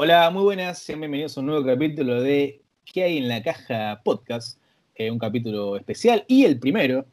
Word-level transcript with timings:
Hola, 0.00 0.30
muy 0.30 0.44
buenas, 0.44 0.78
sean 0.78 1.00
bienvenidos 1.00 1.36
a 1.36 1.40
un 1.40 1.46
nuevo 1.46 1.66
capítulo 1.66 2.22
de 2.22 2.62
¿Qué 2.84 3.02
hay 3.02 3.18
en 3.18 3.26
la 3.26 3.42
caja 3.42 4.00
podcast? 4.04 4.56
Eh, 4.94 5.10
un 5.10 5.18
capítulo 5.18 5.76
especial 5.76 6.24
y 6.28 6.44
el 6.44 6.60
primero 6.60 7.04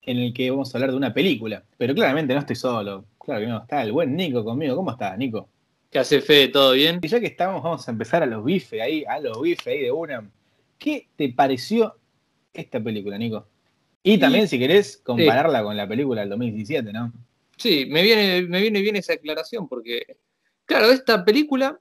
en 0.00 0.16
el 0.16 0.32
que 0.32 0.50
vamos 0.50 0.74
a 0.74 0.78
hablar 0.78 0.92
de 0.92 0.96
una 0.96 1.12
película. 1.12 1.62
Pero 1.76 1.94
claramente 1.94 2.32
no 2.32 2.40
estoy 2.40 2.56
solo, 2.56 3.04
claro 3.18 3.42
que 3.42 3.46
no, 3.48 3.58
está 3.58 3.82
el 3.82 3.92
buen 3.92 4.16
Nico 4.16 4.42
conmigo. 4.42 4.74
¿Cómo 4.74 4.92
estás, 4.92 5.18
Nico? 5.18 5.46
¿Qué 5.90 5.98
hace 5.98 6.22
Fede? 6.22 6.48
¿Todo 6.48 6.72
bien? 6.72 7.00
Y 7.02 7.08
ya 7.08 7.20
que 7.20 7.26
estamos, 7.26 7.62
vamos 7.62 7.86
a 7.86 7.90
empezar 7.90 8.22
a 8.22 8.26
los 8.26 8.42
bifes 8.42 8.80
ahí, 8.80 9.04
a 9.06 9.20
los 9.20 9.38
bifes 9.38 9.66
ahí 9.66 9.82
de 9.82 9.92
una. 9.92 10.26
¿Qué 10.78 11.08
te 11.14 11.28
pareció 11.34 11.96
esta 12.54 12.82
película, 12.82 13.18
Nico? 13.18 13.46
Y 14.02 14.16
también, 14.16 14.48
si 14.48 14.58
querés, 14.58 14.96
compararla 14.96 15.62
con 15.62 15.76
la 15.76 15.86
película 15.86 16.22
del 16.22 16.30
2017, 16.30 16.94
¿no? 16.94 17.12
Sí, 17.58 17.84
me 17.90 18.02
viene, 18.02 18.48
me 18.48 18.62
viene 18.62 18.80
bien 18.80 18.96
esa 18.96 19.12
aclaración 19.12 19.68
porque, 19.68 20.16
claro, 20.64 20.90
esta 20.90 21.22
película, 21.26 21.78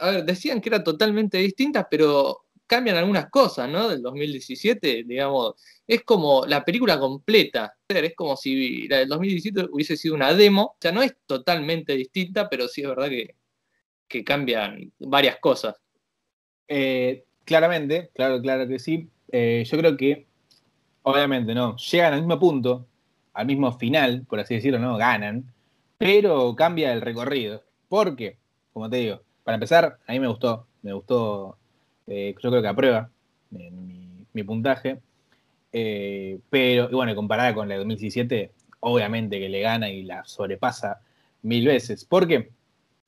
a 0.00 0.10
ver, 0.10 0.24
decían 0.24 0.60
que 0.60 0.68
era 0.68 0.82
totalmente 0.82 1.38
distinta, 1.38 1.88
pero 1.88 2.44
cambian 2.68 2.96
algunas 2.96 3.30
cosas, 3.30 3.68
¿no? 3.68 3.88
Del 3.88 4.02
2017, 4.02 5.04
digamos, 5.06 5.54
es 5.86 6.02
como 6.04 6.44
la 6.46 6.64
película 6.64 6.98
completa, 7.00 7.74
es 7.88 8.14
como 8.14 8.36
si 8.36 8.86
la 8.86 8.98
del 8.98 9.08
2017 9.08 9.68
hubiese 9.72 9.96
sido 9.96 10.14
una 10.14 10.34
demo, 10.34 10.62
o 10.64 10.76
sea, 10.80 10.92
no 10.92 11.02
es 11.02 11.16
totalmente 11.26 11.94
distinta, 11.94 12.48
pero 12.48 12.68
sí 12.68 12.82
es 12.82 12.88
verdad 12.88 13.08
que, 13.08 13.34
que 14.06 14.22
cambian 14.22 14.92
varias 14.98 15.38
cosas. 15.38 15.76
Eh, 16.68 17.24
claramente, 17.44 18.10
claro, 18.14 18.40
claro 18.42 18.68
que 18.68 18.78
sí. 18.78 19.08
Eh, 19.32 19.64
yo 19.66 19.78
creo 19.78 19.96
que, 19.96 20.26
obviamente, 21.02 21.54
¿no? 21.54 21.76
Llegan 21.76 22.12
al 22.12 22.20
mismo 22.20 22.38
punto, 22.38 22.86
al 23.32 23.46
mismo 23.46 23.72
final, 23.78 24.26
por 24.28 24.40
así 24.40 24.54
decirlo, 24.54 24.78
¿no? 24.78 24.98
Ganan, 24.98 25.52
pero 25.96 26.54
cambia 26.54 26.92
el 26.92 27.00
recorrido. 27.00 27.64
¿Por 27.88 28.14
qué? 28.14 28.38
Como 28.72 28.90
te 28.90 28.98
digo, 28.98 29.22
para 29.48 29.56
empezar, 29.56 29.98
a 30.06 30.12
mí 30.12 30.20
me 30.20 30.28
gustó, 30.28 30.66
me 30.82 30.92
gustó, 30.92 31.56
eh, 32.06 32.34
yo 32.38 32.50
creo 32.50 32.60
que 32.60 32.68
aprueba 32.68 33.08
mi, 33.50 34.42
puntaje, 34.42 35.00
eh, 35.72 36.38
pero, 36.50 36.90
y 36.90 36.94
bueno, 36.94 37.14
comparada 37.14 37.54
con 37.54 37.66
la 37.66 37.76
de 37.76 37.78
2017, 37.78 38.52
obviamente 38.80 39.40
que 39.40 39.48
le 39.48 39.62
gana 39.62 39.88
y 39.88 40.02
la 40.02 40.22
sobrepasa 40.26 41.00
mil 41.40 41.66
veces. 41.66 42.04
¿Por 42.04 42.28
qué? 42.28 42.50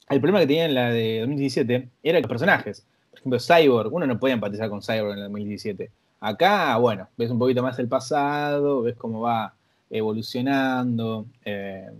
El 0.08 0.20
problema 0.22 0.40
que 0.40 0.46
tenía 0.46 0.64
en 0.64 0.74
la 0.74 0.90
de 0.90 1.20
2017 1.20 1.90
era 2.02 2.20
los 2.20 2.28
personajes. 2.30 2.86
Por 3.10 3.18
ejemplo, 3.18 3.38
Cyborg, 3.38 3.92
uno 3.92 4.06
no 4.06 4.18
puede 4.18 4.32
empatizar 4.32 4.70
con 4.70 4.80
Cyborg 4.80 5.12
en 5.12 5.18
la 5.18 5.24
2017. 5.24 5.90
Acá, 6.20 6.74
bueno, 6.78 7.06
ves 7.18 7.30
un 7.30 7.38
poquito 7.38 7.62
más 7.62 7.78
el 7.78 7.88
pasado, 7.88 8.80
ves 8.80 8.96
cómo 8.96 9.20
va 9.20 9.52
evolucionando. 9.90 11.26
Eh, 11.44 11.90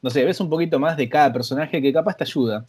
no 0.00 0.08
sé, 0.08 0.24
ves 0.24 0.40
un 0.40 0.48
poquito 0.48 0.78
más 0.78 0.96
de 0.96 1.10
cada 1.10 1.30
personaje 1.30 1.82
que 1.82 1.92
capaz 1.92 2.16
te 2.16 2.24
ayuda. 2.24 2.64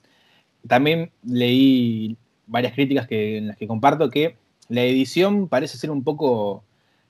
También 0.67 1.11
leí 1.23 2.17
varias 2.45 2.73
críticas 2.73 3.07
que, 3.07 3.37
en 3.37 3.47
las 3.47 3.57
que 3.57 3.67
comparto 3.67 4.09
que 4.09 4.35
la 4.69 4.83
edición 4.83 5.47
parece 5.47 5.77
ser 5.77 5.91
un 5.91 6.03
poco 6.03 6.63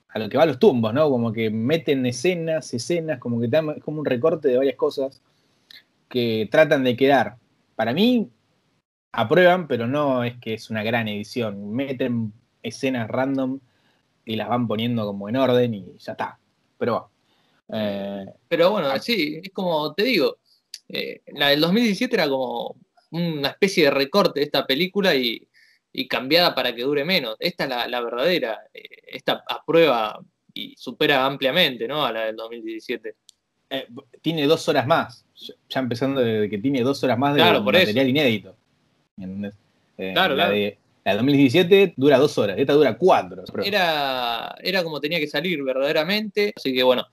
a 0.08 0.18
lo 0.18 0.28
que 0.28 0.36
va 0.36 0.44
a 0.44 0.46
los 0.46 0.58
tumbos, 0.58 0.94
¿no? 0.94 1.10
Como 1.10 1.32
que 1.32 1.50
meten 1.50 2.06
escenas, 2.06 2.72
escenas, 2.72 3.18
como 3.18 3.40
que 3.40 3.46
es 3.46 3.82
como 3.84 4.00
un 4.00 4.06
recorte 4.06 4.48
de 4.48 4.56
varias 4.56 4.76
cosas 4.76 5.20
que 6.08 6.48
tratan 6.50 6.84
de 6.84 6.96
quedar. 6.96 7.36
Para 7.76 7.92
mí, 7.92 8.30
aprueban, 9.12 9.68
pero 9.68 9.86
no 9.86 10.24
es 10.24 10.38
que 10.38 10.54
es 10.54 10.70
una 10.70 10.82
gran 10.82 11.08
edición. 11.08 11.72
Meten 11.72 12.32
escenas 12.62 13.08
random 13.08 13.60
y 14.24 14.36
las 14.36 14.48
van 14.48 14.66
poniendo 14.66 15.06
como 15.06 15.28
en 15.28 15.36
orden 15.36 15.74
y 15.74 15.84
ya 15.98 16.12
está. 16.12 16.38
Pero 16.78 16.92
bueno. 16.92 17.10
Eh, 17.70 18.26
Pero 18.48 18.70
bueno, 18.70 18.98
sí, 18.98 19.40
es 19.42 19.50
como 19.50 19.92
te 19.92 20.04
digo, 20.04 20.38
eh, 20.88 21.20
la 21.34 21.48
del 21.48 21.60
2017 21.60 22.16
era 22.16 22.28
como 22.28 22.76
una 23.10 23.48
especie 23.48 23.84
de 23.84 23.90
recorte 23.90 24.40
de 24.40 24.46
esta 24.46 24.66
película 24.66 25.14
y, 25.14 25.46
cambiada 26.08 26.54
para 26.54 26.72
que 26.72 26.82
dure 26.82 27.04
menos. 27.04 27.36
Esta 27.40 27.64
es 27.64 27.90
la, 27.90 28.00
verdadera, 28.00 28.60
eh, 28.72 28.82
esta 29.08 29.42
aprueba 29.48 30.20
y 30.54 30.76
supera 30.76 31.26
ampliamente 31.26 31.88
¿no? 31.88 32.06
a 32.06 32.12
la 32.12 32.26
del 32.26 32.36
2017. 32.36 33.16
tiene 34.20 34.46
dos 34.46 34.68
horas 34.68 34.86
más, 34.86 35.24
ya 35.68 35.80
empezando 35.80 36.20
de 36.20 36.48
que 36.48 36.58
tiene 36.58 36.82
dos 36.82 37.02
horas 37.02 37.18
más 37.18 37.34
de 37.34 37.42
material 37.42 38.08
inédito. 38.08 38.56
claro, 39.96 40.36
la 40.36 40.50
De, 40.50 40.78
la 41.04 41.14
2017 41.16 41.94
dura 41.96 42.18
dos 42.18 42.36
horas, 42.38 42.58
esta 42.58 42.74
dura 42.74 42.96
cuatro. 42.96 43.42
Era, 43.64 44.54
era 44.62 44.84
como 44.84 45.00
tenía 45.00 45.18
que 45.18 45.26
salir 45.26 45.62
verdaderamente, 45.64 46.52
así 46.54 46.72
que 46.72 46.82
bueno, 46.82 47.06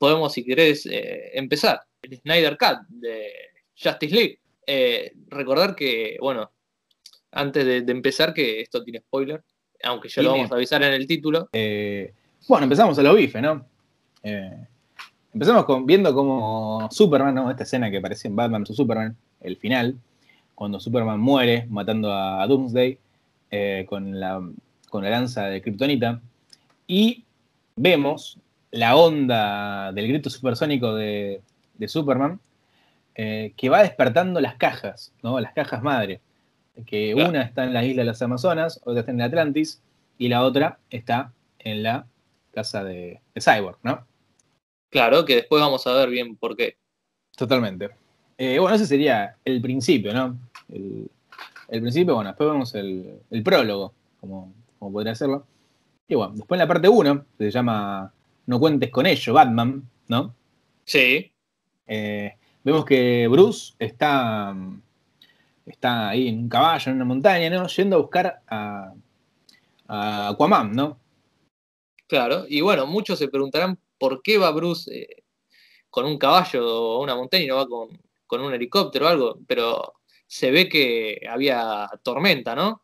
podemos, 0.00 0.32
si 0.32 0.44
querés, 0.44 0.86
eh, 0.86 1.30
empezar. 1.34 1.82
El 2.02 2.18
Snyder 2.18 2.56
Cut 2.56 2.80
de 2.88 3.30
Justice 3.76 4.14
League. 4.14 4.39
Eh, 4.72 5.14
recordar 5.26 5.74
que, 5.74 6.16
bueno, 6.20 6.52
antes 7.32 7.64
de, 7.64 7.90
empezar, 7.90 8.32
que 8.32 8.60
esto 8.60 8.84
tiene 8.84 9.00
spoiler, 9.00 9.42
aunque 9.82 10.08
ya 10.08 10.22
lo 10.22 10.30
vamos 10.30 10.52
a 10.52 10.54
avisar 10.54 10.80
en 10.84 10.92
el 10.92 11.08
título. 11.08 11.48
Eh, 11.52 12.14
bueno, 12.46 12.64
empezamos 12.64 12.96
a 12.96 13.02
lo 13.02 13.14
bife, 13.14 13.40
¿no? 13.42 13.66
empezamos 15.32 15.64
con, 15.64 15.86
viendo 15.86 16.14
como 16.14 16.88
Superman, 16.92 17.34
¿no? 17.34 17.50
Esta 17.50 17.64
escena 17.64 17.90
que 17.90 17.96
aparece 17.96 18.28
en 18.28 18.36
Batman 18.36 18.62
vs 18.62 18.76
Superman, 18.76 19.16
el 19.40 19.56
final, 19.56 19.96
cuando 20.54 20.78
Superman 20.78 21.18
muere 21.18 21.66
matando 21.68 22.12
a, 22.12 22.46
Doomsday 22.46 22.96
con, 23.86 24.20
la, 24.20 24.40
con 24.88 25.02
la 25.02 25.10
lanza 25.10 25.46
de 25.46 25.62
Kryptonita. 25.62 26.20
Y 26.86 27.24
vemos 27.74 28.38
la 28.70 28.94
onda 28.94 29.90
del 29.92 30.06
grito 30.06 30.30
supersónico 30.30 30.94
de, 30.94 31.42
Superman, 31.88 32.38
eh, 33.22 33.52
que 33.54 33.68
va 33.68 33.82
despertando 33.82 34.40
las 34.40 34.54
cajas, 34.54 35.12
¿no? 35.22 35.38
Las 35.40 35.52
cajas 35.52 35.82
madre. 35.82 36.22
Que 36.86 37.14
una 37.14 37.42
está 37.42 37.64
en 37.64 37.74
la 37.74 37.84
isla 37.84 38.00
de 38.00 38.06
las 38.06 38.22
Amazonas, 38.22 38.80
otra 38.82 39.00
está 39.00 39.12
en 39.12 39.20
Atlantis, 39.20 39.82
y 40.16 40.28
la 40.28 40.42
otra 40.42 40.78
está 40.88 41.30
en 41.58 41.82
la 41.82 42.06
casa 42.50 42.82
de, 42.82 43.20
Cyborg, 43.38 43.76
¿no? 43.82 44.06
Claro, 44.88 45.26
que 45.26 45.34
después 45.34 45.60
vamos 45.60 45.86
a 45.86 45.92
ver 45.92 46.08
bien 46.08 46.34
por 46.34 46.56
qué. 46.56 46.78
Totalmente. 47.36 47.90
Eh, 48.38 48.58
bueno, 48.58 48.76
ese 48.76 48.86
sería 48.86 49.36
el 49.44 49.60
principio, 49.60 50.14
¿no? 50.14 50.38
El, 50.70 51.10
principio, 51.68 52.14
bueno, 52.14 52.30
después 52.30 52.50
vemos 52.50 52.74
el, 52.74 53.42
prólogo, 53.44 53.92
como, 54.18 54.50
como 54.78 54.92
podría 54.92 55.12
hacerlo. 55.12 55.44
Y 56.08 56.14
bueno, 56.14 56.32
después 56.36 56.56
en 56.56 56.66
la 56.66 56.68
parte 56.68 56.88
1, 56.88 57.26
se 57.36 57.50
llama 57.50 58.14
no 58.46 58.58
cuentes 58.58 58.90
con 58.90 59.04
ello, 59.04 59.34
Batman, 59.34 59.82
¿no? 60.08 60.34
Sí. 60.86 61.30
Eh, 61.86 62.34
vemos 62.64 62.84
que 62.84 63.26
Bruce 63.28 63.74
está, 63.78 64.54
está 65.66 66.10
ahí 66.10 66.28
en 66.28 66.40
un 66.40 66.48
caballo, 66.48 66.90
en 66.90 66.96
una 66.96 67.04
montaña, 67.04 67.50
¿no? 67.50 67.66
Yendo 67.66 67.96
a 67.96 68.00
buscar 68.00 68.42
a, 68.48 68.92
Aquaman, 69.88 70.72
¿no? 70.72 71.00
Claro, 72.06 72.44
y 72.48 72.60
bueno, 72.60 72.86
muchos 72.86 73.18
se 73.18 73.28
preguntarán 73.28 73.78
por 73.98 74.22
qué 74.22 74.38
va 74.38 74.50
Bruce 74.52 74.90
eh, 74.92 75.24
con 75.88 76.06
un 76.06 76.18
caballo 76.18 76.64
o 76.64 77.02
una 77.02 77.16
montaña 77.16 77.44
y 77.44 77.48
no 77.48 77.56
va 77.56 77.66
con, 77.66 78.40
un 78.40 78.54
helicóptero 78.54 79.06
o 79.06 79.08
algo, 79.08 79.38
pero 79.46 79.94
se 80.26 80.50
ve 80.50 80.68
que 80.68 81.20
había 81.28 81.88
tormenta, 82.02 82.54
¿no? 82.54 82.82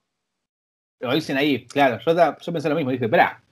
Lo 0.98 1.14
dicen 1.14 1.36
ahí, 1.36 1.66
claro. 1.66 1.98
Yo, 2.04 2.12
yo 2.14 2.52
pensé 2.52 2.68
lo 2.68 2.74
mismo, 2.74 2.90
dije, 2.90 3.04
espera, 3.04 3.42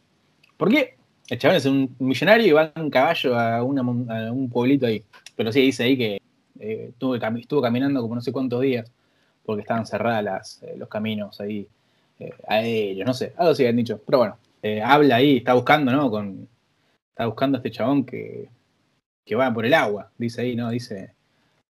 ¿por 0.56 0.69
qué 0.71 0.97
el 1.29 1.39
chabón 1.39 1.56
es 1.56 1.67
un 1.67 1.97
millonario 1.99 2.47
y 2.47 2.53
va 2.53 2.73
en 2.75 2.91
caballo 2.91 3.39
a, 3.39 3.62
un 3.62 4.51
pueblito 4.51 4.87
ahí. 4.87 5.03
Pero 5.37 5.53
sí 5.53 5.61
dice 5.61 5.84
ahí 5.84 5.97
que 5.97 6.21
eh, 6.61 6.91
estuvo, 6.91 7.61
caminando 7.61 8.00
como 8.00 8.15
no 8.15 8.21
sé 8.21 8.33
cuántos 8.33 8.61
días 8.61 8.91
porque 9.45 9.62
estaban 9.62 9.87
cerradas 9.87 10.62
eh, 10.62 10.75
los 10.78 10.89
caminos 10.89 11.41
ahí 11.41 11.67
eh, 12.19 12.33
aéreos, 12.47 13.06
no 13.06 13.15
sé, 13.15 13.34
algo 13.37 13.53
así 13.53 13.67
han 13.67 13.77
dicho. 13.77 14.00
Pero 14.06 14.19
bueno, 14.19 14.39
habla 14.84 15.17
ahí, 15.17 15.39
está 15.39 15.55
buscando, 15.55 15.93
¿no? 15.93 16.11
Con, 16.11 16.49
está 17.11 17.27
buscando 17.27 17.56
a 17.56 17.59
este 17.59 17.71
chabón 17.71 18.05
que, 18.05 18.49
que 19.25 19.34
va 19.34 19.53
por 19.53 19.67
el 19.67 19.75
agua, 19.75 20.11
dice 20.17 20.43
ahí, 20.43 20.56
¿no? 20.56 20.71
Dice, 20.71 21.14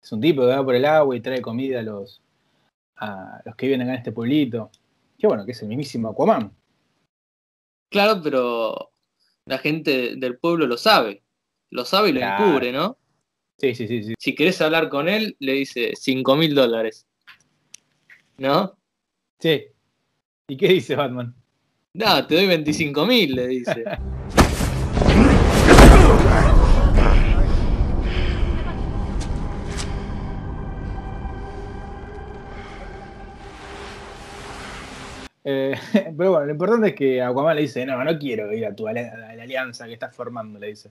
es 0.02 0.12
un 0.12 0.20
tipo 0.20 0.42
que 0.42 0.48
va 0.48 0.64
por 0.64 0.74
el 0.74 0.84
agua 0.84 1.16
y 1.16 1.20
trae 1.20 1.40
comida 1.40 1.80
a 1.80 1.82
los, 1.82 2.20
a 2.96 3.40
los 3.44 3.56
que 3.56 3.66
viven 3.66 3.82
acá 3.82 3.92
en 3.92 3.98
este 3.98 4.12
pueblito. 4.12 4.70
Qué 5.18 5.26
bueno, 5.26 5.44
que 5.44 5.52
es 5.52 5.62
el 5.62 5.68
mismísimo 5.68 6.10
Aquaman. 6.10 6.52
Claro, 7.90 8.20
pero 8.22 8.90
la 9.46 9.58
gente 9.58 10.16
del 10.16 10.36
pueblo 10.36 10.66
lo 10.66 10.76
sabe. 10.76 11.22
Lo 11.70 11.84
sabe 11.84 12.10
y 12.10 12.12
lo 12.12 12.20
encubre, 12.20 12.72
¿no? 12.72 12.96
Sí, 13.58 13.74
sí, 13.74 13.86
sí, 13.86 14.02
sí. 14.02 14.14
Si 14.18 14.34
querés 14.34 14.60
hablar 14.60 14.88
con 14.88 15.08
él, 15.08 15.36
le 15.38 15.52
dice 15.52 15.92
5 15.94 16.36
mil 16.36 16.54
dólares. 16.54 17.06
¿No? 18.38 18.76
Sí. 19.38 19.66
¿Y 20.48 20.56
qué 20.56 20.68
dice 20.68 20.96
Batman? 20.96 21.34
No, 21.94 22.26
te 22.26 22.34
doy 22.34 22.46
25 22.46 23.06
mil, 23.06 23.34
le 23.34 23.46
dice. 23.46 23.84
Eh, 35.46 35.74
pero 36.16 36.30
bueno, 36.30 36.46
lo 36.46 36.52
importante 36.52 36.88
es 36.88 36.94
que 36.94 37.22
Aquaman 37.22 37.56
le 37.56 37.62
dice, 37.62 37.84
no, 37.84 38.02
no 38.02 38.18
quiero 38.18 38.50
ir 38.52 38.64
a 38.64 38.74
tu 38.74 38.86
la, 38.86 39.28
alianza 39.42 39.86
que 39.86 39.92
estás 39.92 40.16
formando, 40.16 40.58
le 40.58 40.68
dice. 40.68 40.90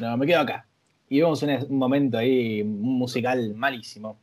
No, 0.00 0.16
me 0.16 0.26
quedo 0.26 0.40
acá. 0.40 0.66
Y 1.08 1.20
vemos 1.20 1.42
un, 1.42 1.76
momento 1.76 2.18
ahí, 2.18 2.64
musical 2.64 3.54
malísimo. 3.54 4.18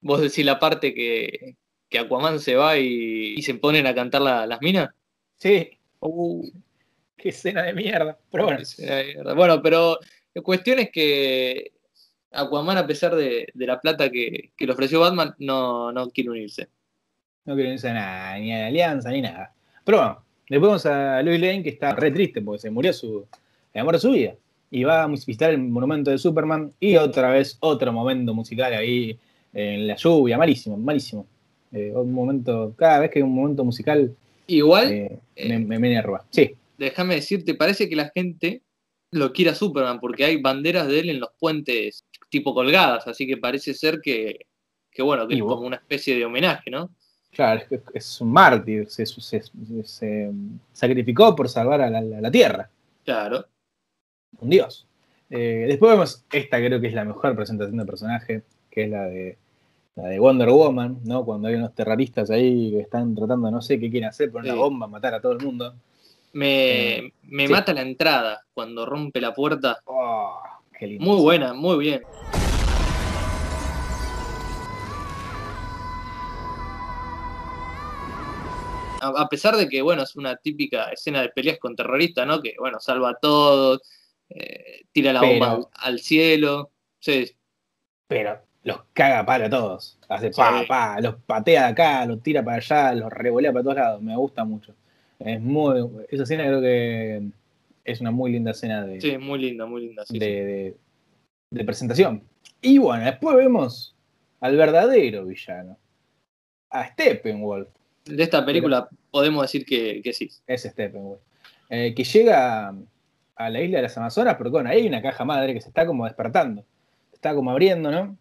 Vos 0.00 0.20
decís 0.20 0.44
la 0.44 0.58
parte 0.58 0.94
que, 0.94 1.56
que 1.88 1.98
Aquaman 1.98 2.38
se 2.38 2.54
va 2.54 2.78
y, 2.78 3.40
se 3.42 3.54
ponen 3.54 3.86
a 3.86 3.94
cantar 3.94 4.22
las 4.22 4.60
minas. 4.60 4.90
Sí. 5.36 5.70
Uh, 6.00 6.48
qué 7.16 7.30
escena 7.30 7.62
de 7.62 7.72
mierda. 7.72 8.18
Pero 8.30 8.44
bueno. 8.44 8.60
Bueno, 9.34 9.62
pero 9.62 9.98
la 10.34 10.42
cuestión 10.42 10.78
es 10.78 10.90
que 10.90 11.72
Aquaman, 12.30 12.78
a 12.78 12.86
pesar 12.86 13.14
de, 13.14 13.50
la 13.54 13.80
plata 13.80 14.10
que, 14.10 14.52
le 14.58 14.72
ofreció 14.72 15.00
Batman, 15.00 15.34
no, 15.38 15.92
no 15.92 16.10
quiere 16.10 16.30
unirse. 16.30 16.68
No 17.44 17.54
quiere 17.54 17.70
unirse 17.70 17.88
a 17.88 17.94
nada, 17.94 18.38
ni 18.38 18.52
a 18.52 18.58
la 18.58 18.66
alianza, 18.66 19.10
ni 19.10 19.22
nada. 19.22 19.54
Pero 19.84 19.98
bueno, 19.98 20.24
después 20.48 20.68
vamos 20.68 20.86
a 20.86 21.22
Louis 21.22 21.40
Lane, 21.40 21.62
que 21.62 21.70
está 21.70 21.94
re 21.94 22.10
triste 22.10 22.42
porque 22.42 22.60
se 22.60 22.70
murió 22.70 22.92
su, 22.92 23.26
el 23.72 23.80
amor 23.80 23.94
de 23.94 24.00
su 24.00 24.10
vida. 24.10 24.34
Y 24.70 24.84
va 24.84 25.02
a 25.02 25.06
visitar 25.06 25.50
el 25.50 25.58
monumento 25.58 26.10
de 26.10 26.18
Superman. 26.18 26.72
Y 26.80 26.96
otra 26.96 27.30
vez, 27.30 27.56
otro 27.60 27.92
momento 27.92 28.34
musical 28.34 28.72
ahí 28.74 29.18
en 29.52 29.86
la 29.86 29.96
lluvia. 29.96 30.36
Malísimo, 30.36 30.76
malísimo. 30.76 31.26
Eh, 31.72 31.92
un 31.94 32.12
momento, 32.12 32.74
cada 32.76 33.00
vez 33.00 33.10
que 33.10 33.18
hay 33.18 33.22
un 33.22 33.34
momento 33.34 33.64
musical. 33.64 34.14
Igual. 34.46 34.92
Eh, 34.92 35.18
me, 35.48 35.58
me, 35.58 35.78
viene 35.78 35.98
a 35.98 36.02
robar. 36.02 36.22
Sí. 36.30 36.50
Déjame 36.76 37.16
decirte, 37.16 37.54
parece 37.54 37.88
que 37.88 37.96
la 37.96 38.10
gente 38.14 38.62
lo 39.10 39.32
quiere 39.32 39.50
a 39.50 39.54
Superman 39.54 40.00
porque 40.00 40.24
hay 40.24 40.40
banderas 40.40 40.86
de 40.86 41.00
él 41.00 41.10
en 41.10 41.20
los 41.20 41.30
puentes 41.38 42.04
tipo 42.28 42.54
colgadas, 42.54 43.06
así 43.06 43.26
que 43.26 43.36
parece 43.36 43.74
ser 43.74 44.00
que, 44.00 44.46
bueno, 44.98 45.26
que 45.26 45.34
es 45.34 45.40
como 45.40 45.66
una 45.66 45.76
especie 45.76 46.16
de 46.16 46.24
homenaje, 46.24 46.70
¿no? 46.70 46.90
Claro, 47.32 47.62
es, 47.70 47.80
es 47.94 48.20
un 48.20 48.32
mártir, 48.32 48.88
se, 48.88 49.06
sacrificó 50.72 51.34
por 51.36 51.48
salvar 51.48 51.80
a 51.80 51.90
la, 51.90 52.30
Tierra. 52.30 52.68
Claro. 53.04 53.46
Un 54.40 54.50
dios. 54.50 54.86
Eh, 55.30 55.66
después 55.68 55.92
vemos 55.92 56.24
esta, 56.32 56.58
creo 56.58 56.80
que 56.80 56.86
es 56.86 56.94
la 56.94 57.04
mejor 57.04 57.34
presentación 57.36 57.76
de 57.76 57.84
personaje, 57.84 58.42
que 58.70 58.84
es 58.84 58.90
la 58.90 59.04
de, 59.04 59.36
la 59.96 60.08
de 60.08 60.18
Wonder 60.18 60.48
Woman, 60.48 61.00
¿no? 61.04 61.24
Cuando 61.24 61.48
hay 61.48 61.54
unos 61.54 61.74
terroristas 61.74 62.30
ahí 62.30 62.70
que 62.70 62.80
están 62.80 63.14
tratando, 63.14 63.50
no 63.50 63.60
sé 63.60 63.78
qué 63.78 63.90
quieren 63.90 64.08
hacer, 64.08 64.30
poner 64.30 64.52
una 64.52 64.62
bomba, 64.62 64.86
matar 64.86 65.14
a 65.14 65.20
todo 65.20 65.32
el 65.32 65.44
mundo. 65.44 65.74
Me, 66.32 66.98
eh, 66.98 67.12
mata 67.48 67.72
la 67.72 67.82
entrada 67.82 68.44
cuando 68.54 68.86
rompe 68.86 69.20
la 69.20 69.34
puerta. 69.34 69.80
Oh, 69.86 70.40
muy 70.80 71.20
buena, 71.20 71.52
muy 71.54 71.78
bien. 71.78 72.02
A, 79.00 79.28
pesar 79.28 79.56
de 79.56 79.68
que, 79.68 79.80
bueno, 79.80 80.02
es 80.02 80.16
una 80.16 80.36
típica 80.36 80.90
escena 80.90 81.22
de 81.22 81.28
peleas 81.28 81.58
con 81.58 81.76
terroristas, 81.76 82.26
¿no? 82.26 82.42
Que, 82.42 82.54
bueno, 82.58 82.80
salva 82.80 83.10
a 83.10 83.14
todos, 83.14 83.80
eh, 84.30 84.84
tira 84.92 85.12
la 85.12 85.22
bomba 85.22 85.68
al, 85.74 85.98
cielo. 86.00 86.70
Sí. 87.00 87.30
Pero 88.06 88.40
los 88.62 88.82
caga 88.92 89.24
para 89.24 89.48
todos. 89.48 89.98
Hace 90.08 90.30
pa, 90.30 90.64
pa, 90.66 91.00
los 91.00 91.16
patea 91.16 91.64
de 91.64 91.68
acá, 91.68 92.06
los 92.06 92.22
tira 92.22 92.44
para 92.44 92.58
allá, 92.58 92.94
los 92.94 93.12
revolea 93.12 93.52
para 93.52 93.62
todos 93.62 93.76
lados. 93.76 94.02
Me 94.02 94.16
gusta 94.16 94.44
mucho. 94.44 94.74
Es 95.18 95.40
muy. 95.40 95.84
Esa 96.08 96.22
escena 96.22 96.44
creo 96.44 96.60
que 96.60 97.22
es 97.84 98.00
una 98.00 98.10
muy 98.10 98.32
linda 98.32 98.52
escena 98.52 98.84
de. 98.84 99.00
Sí, 99.00 99.18
muy 99.18 99.38
linda, 99.38 99.66
muy 99.66 99.86
linda. 99.86 100.04
de, 100.08 100.74
presentación. 101.64 102.22
Y 102.60 102.78
bueno, 102.78 103.04
después 103.04 103.36
vemos 103.36 103.96
al 104.40 104.56
verdadero 104.56 105.24
villano. 105.24 105.76
A 106.70 106.86
Steppenwolf. 106.88 107.68
De 108.04 108.22
esta 108.22 108.44
película 108.44 108.88
podemos 109.10 109.42
decir 109.42 109.64
que, 109.64 110.12
sí. 110.12 110.28
Es 110.46 110.62
Steppenwolf. 110.62 111.20
Eh, 111.70 111.94
que 111.94 112.04
llega 112.04 112.74
a 113.38 113.50
la 113.50 113.62
isla 113.62 113.78
de 113.78 113.82
las 113.84 113.96
Amazonas, 113.96 114.34
porque 114.36 114.50
bueno, 114.50 114.68
ahí 114.68 114.78
hay 114.78 114.88
una 114.88 115.00
caja 115.00 115.24
madre 115.24 115.54
que 115.54 115.60
se 115.60 115.68
está 115.68 115.86
como 115.86 116.04
despertando. 116.04 116.66
Se 117.10 117.14
está 117.16 117.34
como 117.34 117.50
abriendo, 117.52 117.90
¿no? 117.90 118.18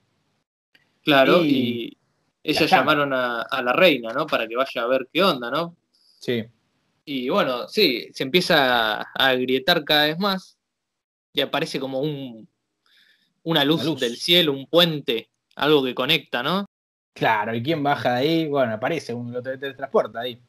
Claro, 1.03 1.43
y, 1.43 1.97
ellos 2.43 2.69
llamaron 2.69 3.11
a, 3.13 3.41
a, 3.41 3.61
la 3.61 3.73
reina, 3.73 4.13
¿no? 4.13 4.25
Para 4.25 4.47
que 4.47 4.55
vaya 4.55 4.83
a 4.83 4.87
ver 4.87 5.09
qué 5.11 5.23
onda, 5.23 5.49
¿no? 5.51 5.75
Sí. 6.19 6.45
Y 7.03 7.29
bueno, 7.29 7.67
sí, 7.67 8.09
se 8.13 8.23
empieza 8.23 9.01
a, 9.01 9.07
agrietar 9.15 9.83
cada 9.83 10.05
vez 10.05 10.19
más 10.19 10.57
y 11.33 11.41
aparece 11.41 11.79
como 11.79 12.01
un, 12.01 12.47
una 13.43 13.65
luz, 13.65 13.99
del 13.99 14.17
cielo, 14.17 14.51
un 14.51 14.67
puente, 14.67 15.29
algo 15.55 15.83
que 15.83 15.95
conecta, 15.95 16.43
¿no? 16.43 16.65
Claro, 17.13 17.55
¿y 17.55 17.63
quién 17.63 17.81
baja 17.81 18.15
de 18.15 18.19
ahí? 18.19 18.47
Bueno, 18.47 18.73
aparece 18.73 19.13
un 19.13 19.31
lo 19.31 19.41
transporta 19.41 20.19
ahí. 20.19 20.39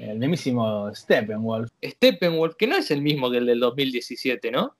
El 0.00 0.18
mismísimo 0.18 0.94
Steppenwolf. 0.94 1.70
Steppenwolf, 1.84 2.54
que 2.56 2.66
no 2.66 2.76
es 2.76 2.90
el 2.90 3.02
mismo 3.02 3.30
que 3.30 3.36
el 3.36 3.46
del 3.46 3.60
2017, 3.60 4.50
¿no? 4.50 4.74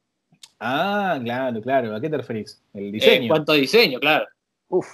Ah, 0.59 1.21
claro, 1.23 1.61
claro. 1.61 1.95
¿A 1.95 2.01
qué 2.01 2.09
te 2.09 2.17
referís? 2.17 2.63
El 2.73 2.91
diseño. 2.91 3.23
En 3.23 3.29
cuanto 3.29 3.53
a 3.53 3.57
diseño, 3.57 4.01
claro. 4.01 4.27
Uf, 4.69 4.89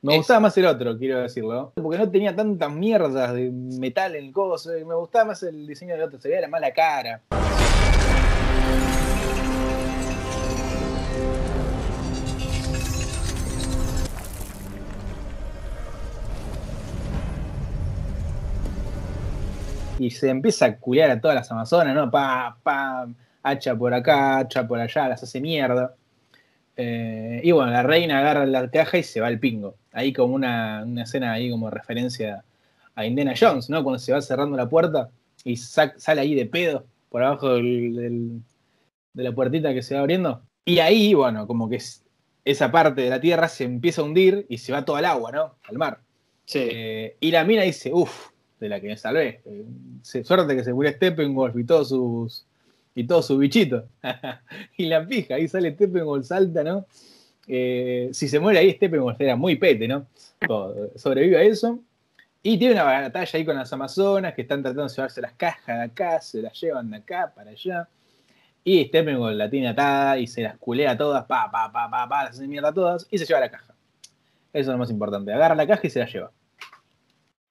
me 0.00 0.16
gustaba 0.16 0.40
más 0.40 0.56
el 0.58 0.66
otro, 0.66 0.96
quiero 0.96 1.20
decirlo. 1.20 1.72
Porque 1.74 1.98
no 1.98 2.10
tenía 2.10 2.34
tantas 2.34 2.72
mierdas 2.72 3.34
de 3.34 3.50
metal 3.50 4.14
en 4.14 4.26
el 4.26 4.32
coso. 4.32 4.70
Me 4.70 4.94
gustaba 4.94 5.26
más 5.26 5.42
el 5.42 5.66
diseño 5.66 5.94
del 5.94 6.02
otro. 6.02 6.20
Se 6.20 6.28
veía 6.28 6.40
la 6.40 6.48
mala 6.48 6.72
cara. 6.72 7.22
Y 20.02 20.10
se 20.10 20.30
empieza 20.30 20.66
a 20.66 20.76
culiar 20.78 21.10
a 21.10 21.20
todas 21.20 21.36
las 21.36 21.50
amazonas, 21.52 21.94
¿no? 21.94 22.10
Pa, 22.10 22.58
pa, 22.62 23.06
hacha 23.42 23.76
por 23.76 23.94
acá, 23.94 24.38
hacha 24.38 24.66
por 24.66 24.80
allá, 24.80 25.08
las 25.08 25.22
hace 25.22 25.40
mierda. 25.40 25.94
Eh, 26.76 27.40
y 27.44 27.52
bueno, 27.52 27.70
la 27.70 27.84
reina 27.84 28.18
agarra 28.18 28.44
la 28.46 28.68
caja 28.68 28.98
y 28.98 29.04
se 29.04 29.20
va 29.20 29.28
al 29.28 29.38
pingo. 29.38 29.76
Ahí 29.92 30.12
como 30.12 30.34
una, 30.34 30.84
escena 31.00 31.32
ahí 31.32 31.50
como 31.50 31.70
referencia 31.70 32.42
a 32.96 33.06
Indiana 33.06 33.34
Jones, 33.38 33.70
¿no? 33.70 33.84
Cuando 33.84 34.00
se 34.00 34.12
va 34.12 34.20
cerrando 34.20 34.56
la 34.56 34.68
puerta 34.68 35.10
y 35.44 35.56
sale 35.56 36.20
ahí 36.20 36.34
de 36.34 36.46
pedo 36.46 36.84
por 37.08 37.22
abajo 37.22 37.54
de 37.54 38.40
la 39.14 39.32
puertita 39.32 39.72
que 39.72 39.82
se 39.82 39.94
va 39.94 40.00
abriendo. 40.00 40.42
Y 40.64 40.80
ahí, 40.80 41.14
bueno, 41.14 41.46
como 41.46 41.68
que 41.68 41.78
esa 42.44 42.72
parte 42.72 43.02
de 43.02 43.10
la 43.10 43.20
tierra 43.20 43.48
se 43.48 43.64
empieza 43.64 44.00
a 44.00 44.04
hundir 44.04 44.46
y 44.48 44.58
se 44.58 44.72
va 44.72 44.84
todo 44.84 44.96
al 44.96 45.04
agua, 45.04 45.30
¿no? 45.30 45.54
Al 45.62 45.78
mar. 45.78 46.00
Sí. 46.44 46.58
Eh, 46.60 47.16
y 47.20 47.30
la 47.30 47.44
mina 47.44 47.62
dice, 47.62 47.92
uff, 47.92 48.31
de 48.62 48.68
la 48.68 48.80
que 48.80 48.86
me 48.86 48.96
salvé. 48.96 49.40
Eh, 49.44 50.24
suerte 50.24 50.56
que 50.56 50.64
se 50.64 50.72
murió 50.72 50.92
Steppenwolf 50.92 51.56
y 51.56 51.64
todos 51.64 51.88
sus 51.88 52.46
y 52.94 53.04
todo 53.04 53.22
su 53.22 53.38
bichito. 53.38 53.88
y 54.76 54.86
la 54.86 55.06
pija, 55.06 55.34
ahí 55.34 55.48
sale 55.48 55.72
Steppenwolf, 55.74 56.26
salta, 56.26 56.62
¿no? 56.62 56.86
Eh, 57.48 58.10
si 58.12 58.28
se 58.28 58.38
muere 58.38 58.60
ahí, 58.60 58.72
Steppenwolf 58.72 59.20
era 59.20 59.36
muy 59.36 59.56
pete, 59.56 59.88
¿no? 59.88 60.06
Sobrevive 60.96 61.38
a 61.38 61.42
eso. 61.42 61.80
Y 62.42 62.58
tiene 62.58 62.74
una 62.74 62.84
batalla 62.84 63.30
ahí 63.38 63.44
con 63.44 63.56
las 63.56 63.72
Amazonas 63.72 64.34
que 64.34 64.42
están 64.42 64.62
tratando 64.62 64.88
de 64.88 64.94
llevarse 64.94 65.20
las 65.20 65.32
cajas 65.34 65.78
de 65.78 65.84
acá, 65.84 66.20
se 66.20 66.42
las 66.42 66.60
llevan 66.60 66.90
de 66.90 66.98
acá 66.98 67.32
para 67.34 67.50
allá. 67.50 67.88
Y 68.64 68.84
Steppenwolf 68.84 69.36
la 69.36 69.50
tiene 69.50 69.68
atada 69.68 70.18
y 70.18 70.26
se 70.26 70.42
las 70.42 70.56
culea 70.58 70.96
todas, 70.96 71.24
pa, 71.24 71.50
pa, 71.50 71.72
pa, 71.72 71.90
pa, 71.90 72.08
pa, 72.08 72.24
las 72.24 72.34
hace 72.34 72.46
mierda 72.46 72.72
todas 72.72 73.06
y 73.10 73.18
se 73.18 73.26
lleva 73.26 73.40
la 73.40 73.50
caja. 73.50 73.74
Eso 74.52 74.60
es 74.70 74.74
lo 74.74 74.78
más 74.78 74.90
importante. 74.90 75.32
Agarra 75.32 75.54
la 75.54 75.66
caja 75.66 75.86
y 75.86 75.90
se 75.90 75.98
la 75.98 76.06
lleva. 76.06 76.30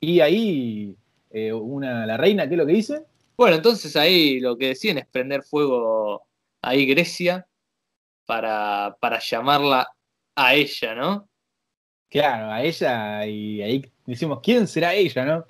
Y 0.04 0.20
ahí, 0.20 0.96
eh, 1.34 1.54
una, 1.54 2.06
la 2.06 2.18
reina, 2.18 2.48
¿qué 2.48 2.56
es 2.56 2.58
lo 2.58 2.66
que 2.66 2.74
dice? 2.74 3.06
Bueno, 3.38 3.56
entonces 3.56 3.96
ahí 3.96 4.40
lo 4.40 4.58
que 4.58 4.68
deciden 4.68 5.00
es 5.00 5.08
prender 5.08 5.44
fuego 5.44 6.28
ahí 6.62 6.86
Grecia 6.86 7.48
para, 8.26 8.98
para 9.00 9.20
llamarla 9.20 9.88
a 10.36 10.56
ella, 10.56 10.96
¿no? 10.96 11.30
Claro, 12.10 12.52
a 12.52 12.62
ella 12.62 13.26
y 13.26 13.62
ahí 13.62 13.92
decimos, 14.06 14.40
¿quién 14.44 14.68
será 14.68 14.94
ella, 14.94 15.26
no? 15.26 15.46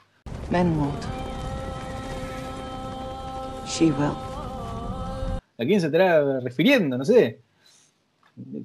Menwald. 0.51 1.03
She 3.65 3.85
will. 3.85 4.11
¿A 5.57 5.65
quién 5.65 5.79
se 5.79 5.87
estará 5.87 6.39
refiriendo? 6.39 6.97
No 6.97 7.05
sé. 7.05 7.41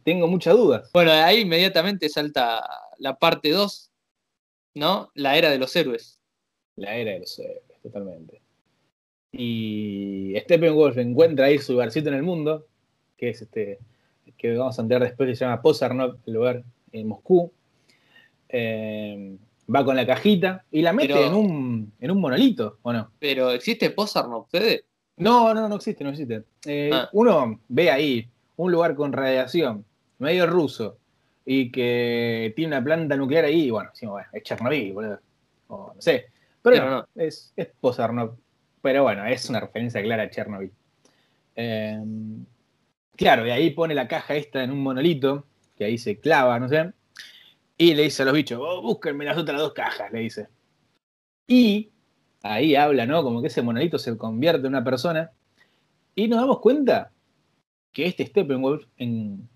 Tengo 0.05 0.27
muchas 0.27 0.55
dudas. 0.55 0.91
Bueno, 0.93 1.13
ahí 1.13 1.41
inmediatamente 1.41 2.09
salta 2.09 2.67
la 2.99 3.19
parte 3.19 3.51
2, 3.51 3.91
¿no? 4.75 5.11
La 5.15 5.37
era 5.37 5.51
de 5.51 5.59
los 5.59 5.75
héroes. 5.77 6.16
La 6.77 6.97
era 6.97 7.13
de 7.13 7.21
los 7.21 7.39
héroes, 7.39 7.63
totalmente. 7.83 8.41
Y 9.33 10.35
Steppenwolf 10.39 10.97
encuentra 10.99 11.47
ahí 11.47 11.59
su 11.59 11.73
lugarcito 11.73 12.09
en 12.09 12.15
el 12.15 12.23
mundo, 12.23 12.67
que 13.17 13.31
es 13.31 13.43
este, 13.43 13.79
que 14.37 14.57
vamos 14.57 14.79
a 14.79 14.83
entender 14.83 15.09
después, 15.09 15.29
que 15.29 15.37
se 15.37 15.45
llama 15.45 15.63
Pozarnov, 15.63 16.17
el 16.27 16.35
lugar 16.35 16.65
en 16.93 17.09
Moscú. 17.09 17.53
Eh, 18.49 19.37
va 19.75 19.85
con 19.85 19.97
la 19.97 20.07
cajita 20.07 20.65
y 20.71 20.83
la 20.83 20.93
mete 20.93 21.27
en, 21.27 21.35
un, 21.35 21.93
en 21.99 22.11
un 22.11 22.21
monolito, 22.21 22.79
¿o 22.83 22.93
no? 22.93 23.11
Pero 23.19 23.51
¿existe 23.51 23.91
Pozarnov, 23.91 24.47
Fede? 24.49 24.85
No, 25.17 25.53
no, 25.55 25.69
no 25.69 25.77
existe, 25.77 26.05
no 26.05 26.11
existe. 26.11 26.45
Eh, 26.67 26.91
ah. 26.93 27.09
Uno 27.13 27.61
ve 27.69 27.91
ahí 27.91 28.29
un 28.57 28.71
lugar 28.71 28.95
con 28.95 29.13
radiación, 29.13 29.85
medio 30.19 30.47
ruso, 30.47 30.99
y 31.45 31.71
que 31.71 32.53
tiene 32.57 32.77
una 32.77 32.85
planta 32.85 33.17
nuclear 33.17 33.45
ahí, 33.45 33.65
y 33.65 33.71
bueno, 33.71 33.91
decimos, 33.91 34.15
bueno, 34.15 34.29
es 34.33 34.43
Chernobyl, 34.43 34.93
boludo. 34.93 35.21
O 35.69 35.93
no 35.95 36.01
sé. 36.01 36.27
Pero, 36.71 36.91
no, 36.91 37.09
es, 37.15 37.53
es 37.57 37.69
Pozarnov. 37.81 38.37
Pero 38.83 39.05
bueno, 39.05 39.25
es 39.25 39.49
una 39.49 39.61
referencia 39.61 40.03
clara 40.03 40.25
a 40.25 40.31
Chernobyl. 40.31 40.73
Em, 41.55 42.45
claro, 43.17 43.47
y 43.47 43.51
ahí 43.51 43.71
pone 43.71 43.95
la 43.95 44.09
caja 44.09 44.35
esta 44.35 44.65
en 44.65 44.73
un 44.73 44.83
monolito, 44.83 45.47
que 45.77 45.85
ahí 45.85 45.97
se 45.97 46.19
clava, 46.19 46.59
no 46.59 46.69
sé. 46.69 46.93
Y 47.79 47.95
le 47.95 48.03
dice 48.03 48.23
a 48.23 48.27
los 48.27 48.35
bichos, 48.35 48.59
oh, 48.61 48.83
búsquenme 48.83 49.25
las 49.25 49.39
otras 49.39 49.61
dos 49.61 49.73
cajas, 49.75 50.11
le 50.13 50.21
dice. 50.21 50.49
Y 51.47 51.93
ahí 52.43 52.75
habla, 52.75 53.07
¿no? 53.07 53.23
Como 53.23 53.41
que 53.41 53.49
ese 53.49 53.63
monolito 53.63 53.99
se 53.99 54.17
convierte 54.17 54.67
en 54.67 54.75
una 54.75 54.83
persona. 54.83 55.31
Y 56.17 56.27
nos 56.27 56.41
damos 56.41 56.59
cuenta 56.61 57.13
que 57.93 58.07
este 58.07 58.27
Steppenwolf, 58.27 58.87
en, 58.97 59.49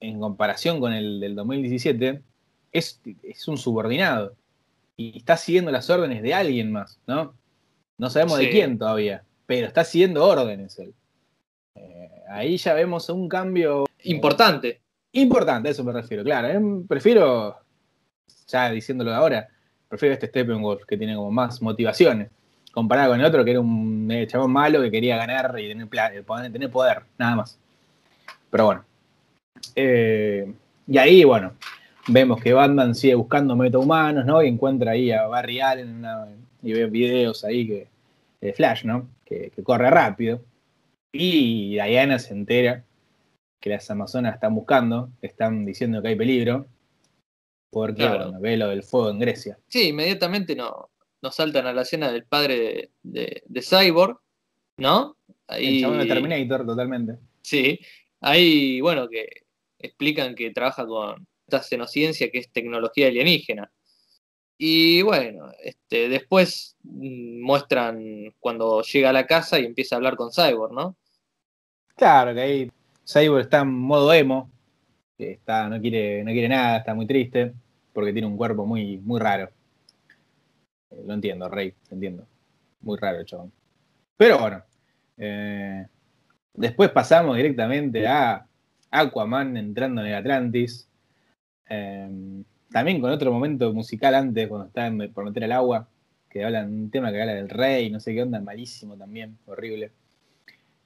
en 0.00 0.20
comparación 0.20 0.80
con 0.80 0.94
el 0.94 1.20
del 1.20 1.34
2017, 1.34 2.22
es, 2.72 3.02
es 3.22 3.46
un 3.46 3.58
subordinado. 3.58 4.37
Y 5.00 5.18
está 5.18 5.36
siguiendo 5.36 5.70
las 5.70 5.88
órdenes 5.90 6.22
de 6.22 6.34
alguien 6.34 6.72
más, 6.72 6.98
¿no? 7.06 7.32
No 7.98 8.10
sabemos 8.10 8.38
de 8.38 8.50
quién 8.50 8.76
todavía, 8.76 9.22
pero 9.46 9.68
está 9.68 9.84
siguiendo 9.84 10.24
órdenes 10.24 10.76
él. 10.80 10.92
Eh, 11.76 12.10
ahí 12.28 12.56
ya 12.56 12.74
vemos 12.74 13.08
un 13.08 13.28
cambio. 13.28 13.86
Importante. 14.02 14.80
Importante, 15.12 15.68
a 15.68 15.70
eso 15.70 15.84
me 15.84 15.92
refiero, 15.92 16.24
claro. 16.24 16.48
Eh, 16.48 16.84
prefiero, 16.88 17.60
ya 18.48 18.70
diciéndolo 18.70 19.14
ahora, 19.14 19.48
prefiero 19.88 20.14
este 20.14 20.26
Steppenwolf 20.26 20.84
que 20.84 20.98
tiene 20.98 21.14
como 21.14 21.30
más 21.30 21.62
motivaciones. 21.62 22.28
Comparado 22.72 23.12
con 23.12 23.20
el 23.20 23.26
otro 23.26 23.44
que 23.44 23.52
era 23.52 23.60
un 23.60 24.10
eh, 24.10 24.26
chabón 24.26 24.50
malo 24.50 24.82
que 24.82 24.90
quería 24.90 25.16
ganar 25.16 25.54
y 25.60 25.68
tener, 25.68 25.88
tener 26.52 26.70
poder, 26.72 27.02
nada 27.16 27.36
más. 27.36 27.56
Pero 28.50 28.64
bueno. 28.64 28.84
y 29.76 30.98
ahí, 30.98 31.22
bueno, 31.22 31.54
vemos 32.08 32.40
que 32.40 32.52
Batman 32.52 32.94
sigue 32.94 33.14
buscando 33.14 33.54
metahumanos, 33.54 34.24
¿no? 34.24 34.42
Y 34.42 34.48
encuentra 34.48 34.92
ahí 34.92 35.10
a 35.12 35.26
Barry 35.26 35.60
Allen 35.60 36.04
y 36.62 36.72
ve 36.72 36.86
videos 36.86 37.44
ahí 37.44 37.66
que, 37.66 37.88
de 38.40 38.52
Flash, 38.52 38.84
¿no? 38.84 39.08
Que, 39.24 39.52
corre 39.62 39.90
rápido. 39.90 40.42
Y 41.12 41.70
Diana 41.72 42.18
se 42.18 42.34
entera 42.34 42.84
que 43.60 43.70
las 43.70 43.90
Amazonas 43.90 44.34
están 44.34 44.54
buscando, 44.54 45.10
están 45.22 45.64
diciendo 45.64 46.02
que 46.02 46.08
hay 46.08 46.16
peligro, 46.16 46.66
porque 47.70 48.08
ve 48.40 48.56
lo 48.56 48.68
del 48.68 48.82
fuego 48.82 49.10
en 49.10 49.18
Grecia. 49.18 49.58
Sí, 49.68 49.88
inmediatamente 49.88 50.54
no, 50.54 50.90
nos 51.22 51.34
saltan 51.34 51.66
a 51.66 51.72
la 51.72 51.82
escena 51.82 52.10
del 52.10 52.24
padre 52.24 52.90
de, 53.02 53.42
Cyborg, 53.62 54.18
¿no? 54.78 55.16
Ahí, 55.46 55.82
el 55.82 55.98
de 55.98 56.06
Terminator, 56.06 56.66
totalmente. 56.66 57.16
Sí, 57.42 57.80
ahí, 58.20 58.80
bueno, 58.80 59.08
que 59.08 59.44
explican 59.78 60.34
que 60.34 60.50
trabaja 60.50 60.86
con 60.86 61.26
esta 61.48 61.62
xenociencia 61.62 62.30
que 62.30 62.38
es 62.38 62.52
tecnología 62.52 63.08
alienígena. 63.08 63.70
Y 64.58 65.02
bueno, 65.02 65.50
este, 65.62 66.08
después 66.08 66.76
mm, 66.82 67.40
muestran 67.42 68.34
cuando 68.38 68.82
llega 68.82 69.10
a 69.10 69.12
la 69.12 69.26
casa 69.26 69.58
y 69.58 69.64
empieza 69.64 69.94
a 69.94 69.98
hablar 69.98 70.16
con 70.16 70.30
Cyborg, 70.30 70.72
¿no? 70.72 70.96
Claro, 71.96 72.34
que 72.34 72.40
ahí 72.40 72.70
Cyborg 73.06 73.42
está 73.42 73.60
en 73.60 73.72
modo 73.72 74.12
emo, 74.12 74.50
está, 75.16 75.68
no, 75.68 75.80
quiere, 75.80 76.22
no 76.22 76.32
quiere 76.32 76.48
nada, 76.48 76.78
está 76.78 76.94
muy 76.94 77.06
triste, 77.06 77.52
porque 77.92 78.12
tiene 78.12 78.28
un 78.28 78.36
cuerpo 78.36 78.66
muy, 78.66 78.98
muy 78.98 79.20
raro. 79.20 79.50
Eh, 80.90 81.02
lo 81.06 81.14
entiendo, 81.14 81.48
Rey, 81.48 81.72
lo 81.88 81.94
entiendo. 81.94 82.26
Muy 82.80 82.98
raro 82.98 83.18
el 83.18 83.26
chabón. 83.26 83.52
Pero 84.16 84.38
bueno, 84.38 84.62
eh, 85.16 85.86
después 86.54 86.90
pasamos 86.90 87.36
directamente 87.36 88.06
a 88.06 88.46
Aquaman 88.90 89.56
entrando 89.56 90.02
en 90.02 90.08
el 90.08 90.14
Atlantis. 90.14 90.87
Em, 91.68 92.44
también 92.70 93.00
con 93.00 93.10
otro 93.10 93.32
momento 93.32 93.72
musical 93.72 94.14
antes, 94.14 94.48
cuando 94.48 94.66
está 94.66 94.90
por 95.12 95.24
meter 95.24 95.44
al 95.44 95.52
agua, 95.52 95.88
que 96.28 96.44
hablan 96.44 96.72
un 96.72 96.90
tema 96.90 97.10
que 97.10 97.20
habla 97.20 97.34
del 97.34 97.48
rey, 97.48 97.90
no 97.90 98.00
sé 98.00 98.14
qué 98.14 98.22
onda, 98.22 98.40
malísimo 98.40 98.96
también, 98.96 99.38
horrible. 99.46 99.92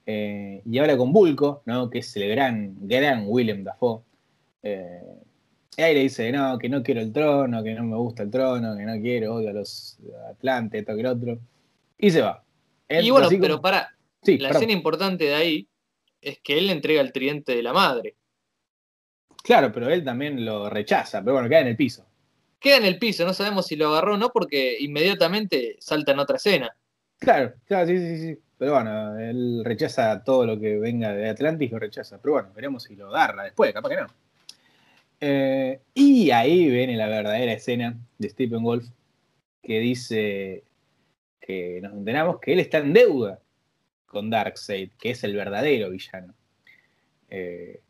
Eh, 0.06 0.62
y 0.64 0.78
habla 0.78 0.96
con 0.96 1.12
Bulco, 1.12 1.62
¿no? 1.66 1.90
que 1.90 1.98
es 1.98 2.16
el 2.16 2.28
gran, 2.28 2.76
gran 2.80 3.24
William 3.26 3.62
Dafoe. 3.64 4.02
Eh, 4.62 5.00
y 5.76 5.82
ahí 5.82 5.94
le 5.94 6.00
dice, 6.00 6.30
no, 6.32 6.58
que 6.58 6.68
no 6.68 6.82
quiero 6.82 7.00
el 7.00 7.12
trono, 7.12 7.62
que 7.62 7.74
no 7.74 7.84
me 7.84 7.96
gusta 7.96 8.22
el 8.22 8.30
trono, 8.30 8.76
que 8.76 8.84
no 8.84 9.00
quiero, 9.00 9.34
odio 9.34 9.50
a 9.50 9.52
los 9.52 9.98
Atlantes, 10.28 10.80
esto 10.80 10.94
que 10.94 11.00
el 11.00 11.06
otro. 11.06 11.38
Y 11.98 12.10
se 12.10 12.20
va. 12.20 12.44
y 12.88 13.10
bueno, 13.10 13.28
pero 13.40 13.60
para, 13.60 13.96
la 14.24 14.50
escena 14.50 14.72
importante 14.72 15.24
de 15.24 15.34
ahí 15.34 15.68
es 16.20 16.38
que 16.40 16.58
él 16.58 16.66
le 16.66 16.72
entrega 16.72 17.00
el 17.00 17.12
tridente 17.12 17.54
de 17.54 17.62
la 17.62 17.72
madre. 17.72 18.16
Claro, 19.42 19.72
pero 19.72 19.90
él 19.90 20.04
también 20.04 20.44
lo 20.44 20.70
rechaza, 20.70 21.20
pero 21.20 21.34
bueno, 21.34 21.49
queda 21.49 21.61
en 21.61 21.68
el 21.68 21.76
piso. 21.76 22.06
Queda 22.61 22.76
en 22.76 22.84
el 22.84 22.99
piso, 22.99 23.25
no 23.25 23.34
sabemos 23.34 23.66
si 23.66 23.76
lo 23.76 23.88
agarró 23.88 24.14
o 24.14 24.16
no, 24.16 24.30
porque 24.30 24.76
inmediatamente 24.78 25.76
salta 25.80 26.12
en 26.12 26.20
otra 26.20 26.37
escena. 26.37 26.75
Claro, 27.18 27.54
claro, 27.66 27.87
sí, 27.87 27.99
sí, 27.99 28.18
sí. 28.18 28.38
Pero 28.56 28.75
bueno, 28.75 29.18
él 29.18 29.62
rechaza 29.64 30.22
todo 30.22 30.46
lo 30.46 30.61
que 30.61 30.78
venga 30.78 31.12
de 31.12 31.28
Atlantis, 31.28 31.72
lo 31.72 31.80
rechaza. 31.80 32.20
Pero 32.22 32.34
bueno, 32.34 32.52
veremos 32.54 32.84
si 32.84 32.94
lo 32.94 33.08
agarra 33.08 33.42
después, 33.42 33.72
capaz 33.72 33.88
que 33.88 33.96
no. 33.96 34.06
Eh, 35.20 35.80
y 35.94 36.30
ahí 36.30 36.68
viene 36.68 36.96
la 36.96 37.08
verdadera 37.08 37.52
escena 37.52 37.96
de 38.18 38.28
Stephen 38.28 38.62
Wolf, 38.62 38.87
que 39.62 39.80
dice 39.80 40.64
que 41.40 41.80
nos 41.82 41.92
enteramos 41.92 42.40
que 42.40 42.52
él 42.52 42.61
está 42.61 42.78
en 42.78 42.92
deuda 42.92 43.40
con 44.06 44.30
Darkseid, 44.30 44.90
que 44.99 45.11
es 45.11 45.25
el 45.25 45.34
verdadero 45.34 45.90
villano. 45.90 46.34
Eh, 47.30 47.80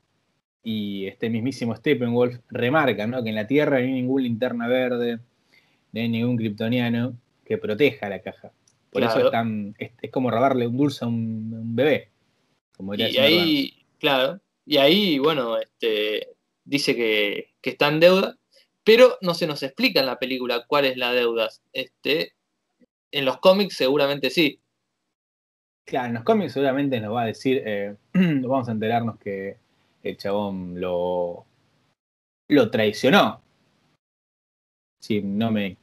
y 0.63 1.07
este 1.07 1.29
mismísimo 1.29 1.75
Steppenwolf 1.75 2.39
remarca 2.49 3.07
¿no? 3.07 3.23
que 3.23 3.31
en 3.31 3.35
la 3.35 3.47
Tierra 3.47 3.79
no 3.79 3.85
hay 3.85 3.93
ningún 3.93 4.23
linterna 4.23 4.69
verde, 4.69 5.19
no 5.93 6.01
hay 6.01 6.09
ningún 6.09 6.37
kryptoniano 6.37 7.17
que 7.45 7.59
proteja 7.59 8.09
la 8.09 8.21
caja. 8.21 8.53
Por 8.91 9.03
eso 9.03 9.33
es, 9.79 9.91
es, 10.01 10.11
como 10.11 10.31
robarle 10.31 10.67
un 10.67 10.77
dulce 10.77 11.05
a 11.05 11.09
un, 11.09 11.75
bebé. 11.75 12.11
Como 12.77 12.95
y 12.95 13.03
ahí, 13.03 13.85
claro, 13.99 14.41
y 14.67 14.77
ahí, 14.77 15.19
bueno, 15.19 15.59
este, 15.59 16.29
dice 16.65 16.95
que, 16.95 17.55
está 17.63 17.89
en 17.89 18.01
deuda, 18.01 18.37
pero 18.85 19.17
no 19.23 19.35
se 19.35 19.47
nos 19.47 19.63
explica 19.63 20.01
en 20.01 20.07
la 20.07 20.19
película 20.19 20.65
cuál 20.67 20.85
es 20.85 20.97
la 20.97 21.13
deuda. 21.13 21.49
Este, 21.73 22.35
en 23.11 23.25
los 23.25 23.39
cómics 23.39 23.77
seguramente 23.77 24.31
sí. 24.31 24.61
Claro, 25.85 26.09
en 26.09 26.15
los 26.15 26.25
cómics 26.25 26.53
seguramente 26.53 27.01
nos 27.01 27.15
va 27.15 27.23
a 27.23 27.27
decir, 27.27 27.63
eh, 27.65 27.97
vamos 28.13 28.69
a 28.69 28.73
enterarnos 28.73 29.19
que 29.19 29.57
el 30.03 30.17
chabón 30.17 30.81
lo, 30.81 31.47
lo 32.49 32.71
traicionó. 32.71 33.43
Sí, 35.01 35.21
no 35.23 35.51
me. 35.51 35.77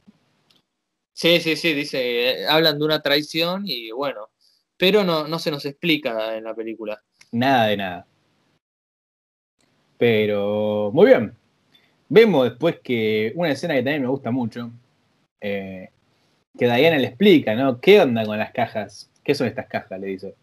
Sí, 1.14 1.40
sí, 1.40 1.56
sí, 1.56 1.74
dice, 1.74 2.46
hablan 2.46 2.78
de 2.78 2.84
una 2.84 3.02
traición 3.02 3.64
y 3.66 3.90
bueno, 3.90 4.30
pero 4.76 5.04
no, 5.04 5.28
no 5.28 5.38
se 5.38 5.50
nos 5.50 5.66
explica 5.66 6.36
en 6.36 6.44
la 6.44 6.54
película. 6.54 7.02
Nada 7.32 7.66
de 7.66 7.76
nada. 7.76 8.06
Pero, 9.98 10.90
muy 10.94 11.08
bien. 11.08 11.36
Vemos 12.08 12.44
después 12.48 12.80
que 12.82 13.32
una 13.36 13.50
escena 13.52 13.74
que 13.74 13.82
también 13.82 14.02
me 14.02 14.08
gusta 14.08 14.30
mucho, 14.30 14.72
eh, 15.40 15.90
que 16.58 16.64
Diana 16.64 16.98
le 16.98 17.08
explica, 17.08 17.54
¿no? 17.54 17.80
¿Qué 17.80 18.00
onda 18.00 18.24
con 18.24 18.38
las 18.38 18.52
cajas? 18.52 19.10
¿Qué 19.22 19.34
son 19.34 19.46
estas 19.46 19.66
cajas? 19.66 20.00
Le 20.00 20.06
dice. 20.06 20.34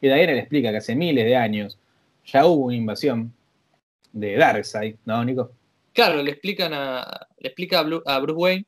Y 0.00 0.06
Diana 0.06 0.32
le 0.32 0.38
explica 0.38 0.70
que 0.70 0.76
hace 0.78 0.94
miles 0.94 1.24
de 1.24 1.36
años 1.36 1.78
ya 2.26 2.46
hubo 2.46 2.66
una 2.66 2.76
invasión 2.76 3.32
de 4.12 4.36
Darkseid, 4.36 4.96
¿no, 5.04 5.24
Nico? 5.24 5.52
Claro, 5.92 6.22
le 6.22 6.30
explican 6.30 6.72
a, 6.72 7.28
le 7.38 7.48
explica 7.48 7.80
a, 7.80 8.18
Bruce 8.20 8.38
Wayne 8.38 8.66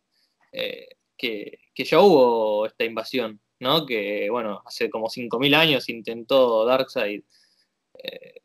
eh, 0.52 0.88
que, 1.16 1.58
ya 1.76 2.00
hubo 2.00 2.66
esta 2.66 2.84
invasión, 2.84 3.40
¿no? 3.60 3.86
Que, 3.86 4.28
bueno, 4.30 4.62
hace 4.66 4.90
como 4.90 5.06
5.000 5.06 5.54
años 5.54 5.88
intentó 5.88 6.64
Darkseid 6.64 7.22
eh, 8.02 8.40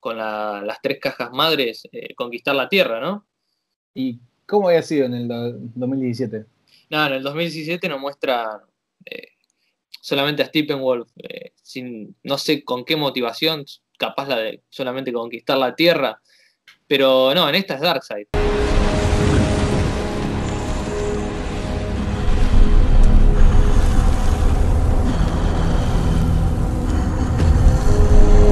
con 0.00 0.18
las 0.18 0.80
tres 0.82 0.98
cajas 1.00 1.30
madres 1.32 1.88
eh, 1.92 2.14
conquistar 2.14 2.54
la 2.54 2.68
Tierra, 2.68 3.00
¿no? 3.00 3.26
¿Y 3.94 4.18
cómo 4.46 4.68
había 4.68 4.82
sido 4.82 5.06
en 5.06 5.14
el 5.14 5.28
2017? 5.28 6.44
No, 6.90 7.06
en 7.06 7.12
el 7.14 7.22
2017 7.22 7.88
nos 7.88 8.00
muestra 8.00 8.62
solamente 10.00 10.42
a 10.42 10.46
Steppenwolf, 10.46 11.08
sin, 11.62 12.14
no 12.22 12.38
sé 12.38 12.62
con 12.62 12.84
qué 12.84 12.94
motivación, 12.94 13.64
capaz 13.96 14.28
la 14.28 14.36
de 14.38 14.62
solamente 14.68 15.12
conquistar 15.12 15.58
la 15.58 15.74
Tierra. 15.74 16.20
Pero 16.86 17.34
no, 17.34 17.48
en 17.48 17.54
esta 17.56 17.74
es 17.74 17.80
Darkseid. 17.80 18.26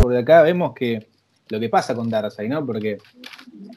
Por 0.03 0.17
acá 0.17 0.43
vemos 0.43 0.75
que 0.75 1.07
lo 1.49 1.61
que 1.61 1.69
pasa 1.69 1.95
con 1.95 2.11
Darkseid, 2.11 2.49
¿no? 2.49 2.65
Porque 2.65 2.99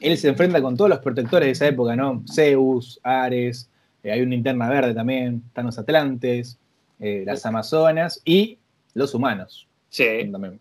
él 0.00 0.16
se 0.16 0.28
enfrenta 0.28 0.60
con 0.60 0.76
todos 0.76 0.90
los 0.90 0.98
protectores 1.00 1.46
de 1.46 1.52
esa 1.52 1.66
época, 1.66 1.94
¿no? 1.94 2.24
Zeus, 2.32 3.00
Ares, 3.02 3.70
eh, 4.02 4.12
hay 4.12 4.22
una 4.22 4.30
linterna 4.30 4.68
verde 4.68 4.94
también, 4.94 5.42
están 5.46 5.66
los 5.66 5.78
Atlantes, 5.78 6.58
eh, 7.00 7.22
las 7.26 7.44
Amazonas 7.46 8.20
y 8.24 8.58
los 8.94 9.14
humanos. 9.14 9.68
Sí. 9.90 10.28
También. 10.30 10.60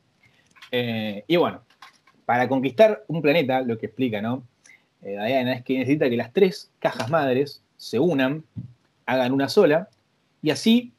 Eh, 0.72 1.24
y 1.28 1.36
bueno, 1.36 1.62
para 2.26 2.48
conquistar 2.48 3.04
un 3.08 3.22
planeta, 3.22 3.62
lo 3.62 3.78
que 3.78 3.88
explica, 3.88 4.22
¿no? 4.22 4.44
Eh, 5.02 5.12
Diana 5.12 5.54
es 5.54 5.64
que 5.64 5.78
necesita 5.78 6.10
que 6.10 6.18
las 6.18 6.34
tres 6.34 6.70
cajas 6.80 7.10
madres 7.10 7.62
se 7.78 8.00
unan, 8.00 8.44
hagan 9.06 9.32
una 9.32 9.48
sola, 9.48 9.90
y 10.42 10.50
así 10.50 10.92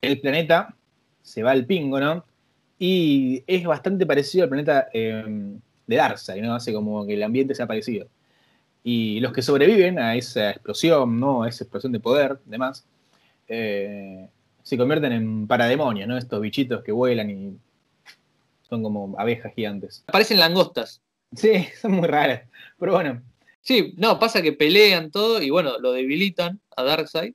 el 0.00 0.20
planeta 0.20 0.74
se 1.22 1.42
va 1.42 1.52
al 1.52 1.66
pingo, 1.66 2.00
¿no? 2.00 2.24
Y 2.78 3.44
es 3.46 3.64
bastante 3.64 4.06
parecido 4.06 4.44
al 4.44 4.50
planeta 4.50 4.88
eh, 4.92 5.24
de 5.86 5.96
Darkseid, 5.96 6.42
¿no? 6.42 6.54
Hace 6.54 6.72
como 6.72 7.06
que 7.06 7.14
el 7.14 7.22
ambiente 7.22 7.54
sea 7.54 7.66
parecido. 7.66 8.08
Y 8.82 9.20
los 9.20 9.32
que 9.32 9.42
sobreviven 9.42 9.98
a 9.98 10.14
esa 10.16 10.50
explosión, 10.50 11.18
¿no? 11.18 11.42
A 11.42 11.48
esa 11.48 11.64
explosión 11.64 11.92
de 11.92 12.00
poder, 12.00 12.38
demás, 12.44 12.84
eh, 13.48 14.28
se 14.62 14.76
convierten 14.76 15.12
en 15.12 15.46
parademonios, 15.46 16.08
¿no? 16.08 16.18
Estos 16.18 16.40
bichitos 16.40 16.82
que 16.82 16.92
vuelan 16.92 17.30
y 17.30 17.56
son 18.68 18.82
como 18.82 19.14
abejas 19.18 19.52
gigantes. 19.54 20.04
Parecen 20.10 20.38
langostas. 20.38 21.02
Sí, 21.34 21.66
son 21.80 21.92
muy 21.92 22.08
raras. 22.08 22.48
Pero 22.78 22.92
bueno. 22.92 23.22
Sí, 23.60 23.94
no, 23.96 24.18
pasa 24.18 24.42
que 24.42 24.52
pelean 24.52 25.10
todo 25.10 25.40
y 25.40 25.48
bueno, 25.48 25.78
lo 25.78 25.92
debilitan 25.92 26.60
a 26.76 26.82
Darkseid. 26.82 27.34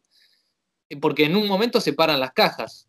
Porque 1.02 1.26
en 1.26 1.36
un 1.36 1.48
momento 1.48 1.82
se 1.82 1.94
paran 1.94 2.20
las 2.20 2.34
cajas. 2.34 2.88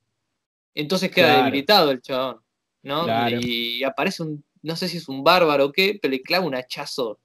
Entonces 0.75 1.11
queda 1.11 1.43
debilitado 1.43 1.91
el 1.91 2.01
chabón. 2.01 2.41
¿no? 2.83 3.07
Y 3.29 3.85
aparece 3.85 4.23
un, 4.23 4.45
no 4.63 4.77
sé 4.77 4.89
si 4.89 4.99
es 4.99 5.09
un 5.09 5.23
bárbaro 5.23 5.67
o 5.67 5.73
qué, 5.73 5.99
pero 6.01 6.13
le 6.13 6.23
clava 6.23 6.47
un 6.47 6.55
hachazo 6.55 7.21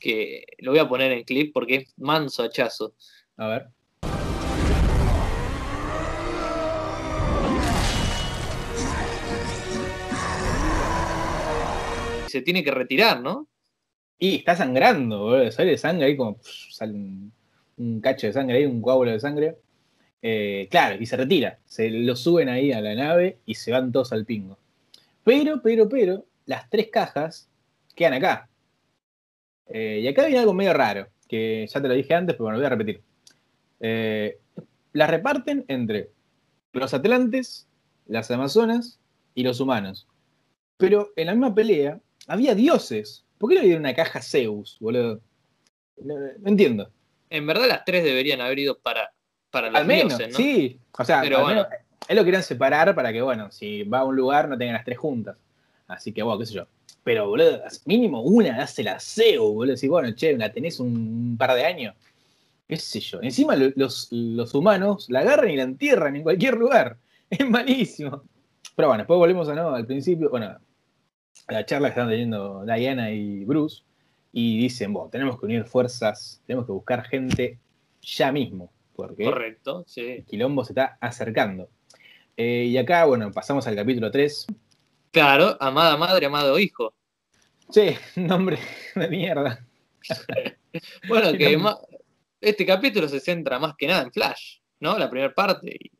que 0.00 0.44
lo 0.58 0.72
voy 0.72 0.80
a 0.80 0.88
poner 0.88 1.12
en 1.12 1.24
clip 1.24 1.52
porque 1.52 1.76
es 1.76 1.94
manso 1.96 2.42
hachazo. 2.42 2.94
A 3.36 3.48
ver. 3.48 3.68
Se 12.30 12.42
tiene 12.42 12.64
que 12.64 12.70
retirar, 12.70 13.20
¿no? 13.20 13.48
Y 14.18 14.36
está 14.36 14.54
sangrando, 14.54 15.50
sale 15.50 15.78
sangre 15.78 16.06
ahí 16.06 16.16
como 16.16 16.38
sale 16.42 16.92
un, 16.92 18.00
cacho 18.02 18.26
de 18.26 18.32
sangre 18.34 18.58
ahí, 18.58 18.66
un 18.66 18.82
coágulo 18.82 19.10
de 19.10 19.20
sangre. 19.20 19.56
Eh, 20.22 20.68
claro, 20.70 20.96
y 21.00 21.06
se 21.06 21.16
retira. 21.16 21.58
Se 21.64 21.88
lo 21.90 22.14
suben 22.14 22.48
ahí 22.50 22.72
a 22.72 22.80
la 22.80 22.94
nave 22.94 23.38
y 23.46 23.54
se 23.54 23.72
van 23.72 23.92
todos 23.92 24.12
al 24.12 24.26
pingo. 24.26 24.58
Pero, 25.24 25.62
pero, 25.62 25.88
pero, 25.88 26.26
las 26.44 26.68
tres 26.68 26.88
cajas 26.88 27.48
quedan 27.94 28.14
acá. 28.14 28.48
Eh, 29.66 30.00
y 30.02 30.08
acá 30.08 30.26
viene 30.26 30.40
algo 30.40 30.52
medio 30.52 30.74
raro, 30.74 31.08
que 31.28 31.66
ya 31.66 31.80
te 31.80 31.88
lo 31.88 31.94
dije 31.94 32.14
antes, 32.14 32.34
pero 32.34 32.44
bueno, 32.44 32.58
lo 32.58 32.62
voy 32.62 32.66
a 32.66 32.76
repetir. 32.76 33.02
Eh, 33.80 34.38
las 34.92 35.08
reparten 35.08 35.64
entre 35.68 36.10
los 36.72 36.92
atlantes, 36.92 37.68
las 38.06 38.30
amazonas 38.30 38.98
y 39.34 39.44
los 39.44 39.60
humanos. 39.60 40.06
Pero 40.76 41.12
en 41.16 41.26
la 41.26 41.32
misma 41.32 41.54
pelea 41.54 42.00
había 42.30 42.54
dioses. 42.54 43.24
¿Por 43.38 43.50
qué 43.50 43.56
le 43.56 43.62
dieron 43.62 43.80
una 43.80 43.94
caja 43.94 44.22
Zeus, 44.22 44.76
boludo? 44.80 45.20
No, 45.96 46.14
entiendo. 46.44 46.90
En 47.28 47.46
verdad 47.46 47.66
las 47.68 47.84
tres 47.84 48.04
deberían 48.04 48.40
haber 48.40 48.58
ido 48.60 48.78
para, 48.78 49.12
para 49.50 49.68
los 49.68 49.80
al 49.80 49.86
menos, 49.86 50.16
dioses, 50.16 50.32
¿no? 50.32 50.36
Sí, 50.36 50.78
o 50.96 51.04
sea, 51.04 51.20
pero 51.22 51.42
bueno. 51.42 51.66
él 52.08 52.16
lo 52.16 52.24
querían 52.24 52.42
separar 52.42 52.94
para 52.94 53.12
que, 53.12 53.20
bueno, 53.20 53.50
si 53.50 53.82
va 53.82 54.00
a 54.00 54.04
un 54.04 54.16
lugar 54.16 54.48
no 54.48 54.56
tengan 54.56 54.74
las 54.74 54.84
tres 54.84 54.98
juntas. 54.98 55.36
Así 55.88 56.12
que, 56.12 56.22
bueno, 56.22 56.38
qué 56.38 56.46
sé 56.46 56.54
yo. 56.54 56.66
Pero, 57.02 57.28
boludo, 57.28 57.62
mínimo 57.86 58.22
una, 58.22 58.62
hace 58.62 58.84
la 58.84 59.00
SEO, 59.00 59.52
boludo. 59.52 59.76
Si, 59.76 59.88
bueno, 59.88 60.14
che, 60.14 60.36
la 60.36 60.52
tenés 60.52 60.78
un 60.78 61.36
par 61.36 61.54
de 61.54 61.64
años. 61.64 61.94
Qué 62.68 62.76
sé 62.76 63.00
yo. 63.00 63.20
Encima 63.22 63.56
los, 63.56 64.08
humanos 64.54 65.10
la 65.10 65.20
agarran 65.20 65.50
y 65.50 65.56
la 65.56 65.64
entierran 65.64 66.14
en 66.14 66.22
cualquier 66.22 66.54
lugar. 66.56 66.96
Es 67.30 67.48
malísimo. 67.48 68.24
Pero 68.74 68.88
bueno, 68.88 69.02
después 69.02 69.18
volvemos 69.18 69.48
a 69.48 69.54
no, 69.54 69.72
al 69.72 69.86
principio, 69.86 70.30
bueno, 70.30 70.58
la 71.48 71.64
charla 71.64 71.88
que 71.88 71.92
están 71.92 72.08
teniendo 72.08 72.64
Diana 72.64 73.10
y 73.10 73.44
Bruce. 73.44 73.82
Y 74.32 74.58
dicen, 74.58 74.92
bueno, 74.92 75.10
tenemos 75.10 75.38
que 75.38 75.46
unir 75.46 75.64
fuerzas, 75.64 76.40
tenemos 76.46 76.66
que 76.66 76.72
buscar 76.72 77.04
gente 77.04 77.58
ya 78.02 78.30
mismo. 78.30 78.70
Porque 78.94 79.24
Correcto, 79.24 79.84
sí. 79.86 80.02
el 80.02 80.24
quilombo 80.24 80.64
se 80.64 80.72
está 80.72 80.98
acercando. 81.00 81.68
Eh, 82.36 82.64
y 82.64 82.78
acá, 82.78 83.04
bueno, 83.04 83.30
pasamos 83.32 83.66
al 83.66 83.74
capítulo 83.74 84.10
3. 84.10 84.46
Claro, 85.10 85.56
amada 85.60 85.96
madre, 85.96 86.26
amado 86.26 86.58
hijo. 86.58 86.94
Sí, 87.70 87.94
nombre 88.16 88.58
de 88.94 89.08
mierda. 89.08 89.66
bueno, 91.08 91.32
que 91.32 91.58
este 92.40 92.64
capítulo 92.64 93.08
se 93.08 93.20
centra 93.20 93.58
más 93.58 93.74
que 93.76 93.86
nada 93.86 94.02
en 94.02 94.12
Flash, 94.12 94.58
¿no? 94.80 94.98
La 94.98 95.10
primera 95.10 95.34
parte 95.34 95.76
y 95.78 95.90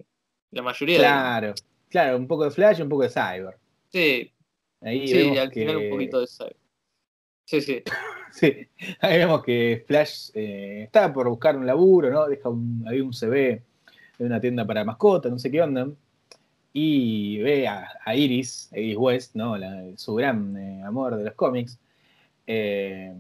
la 0.51 0.63
mayoría 0.63 0.99
Claro, 0.99 1.55
claro, 1.89 2.17
un 2.17 2.27
poco 2.27 2.45
de 2.45 2.51
Flash 2.51 2.79
y 2.79 2.83
un 2.83 2.89
poco 2.89 3.03
de 3.03 3.11
Cyber. 3.11 3.59
Sí. 3.89 4.33
Ahí 4.81 5.09
sí, 5.09 5.37
al 5.37 5.53
final 5.53 5.77
un 5.77 5.91
poquito 5.91 6.21
de 6.21 6.27
Cyber. 6.27 6.57
Sí, 7.45 7.61
sí. 7.61 7.83
sí, 8.33 8.69
ahí 9.01 9.19
vemos 9.19 9.43
que 9.43 9.85
Flash 9.87 10.31
eh, 10.35 10.85
está 10.85 11.13
por 11.13 11.29
buscar 11.29 11.57
un 11.57 11.67
laburo, 11.67 12.11
¿no? 12.11 12.27
Deja 12.27 12.49
un, 12.49 12.85
ahí 12.89 13.01
un 13.01 13.13
CV 13.13 13.63
de 14.19 14.25
una 14.25 14.41
tienda 14.41 14.67
para 14.67 14.85
mascotas, 14.85 15.31
no 15.31 15.39
sé 15.39 15.51
qué 15.51 15.61
onda 15.63 15.89
y 16.73 17.39
ve 17.39 17.67
a, 17.67 17.89
Iris, 18.15 18.71
Iris 18.73 18.97
West, 18.97 19.35
¿no? 19.35 19.57
su 19.97 20.15
gran 20.15 20.57
eh, 20.57 20.83
amor 20.85 21.17
de 21.17 21.25
los 21.25 21.35
cómics, 21.35 21.79
eh, 22.47 23.15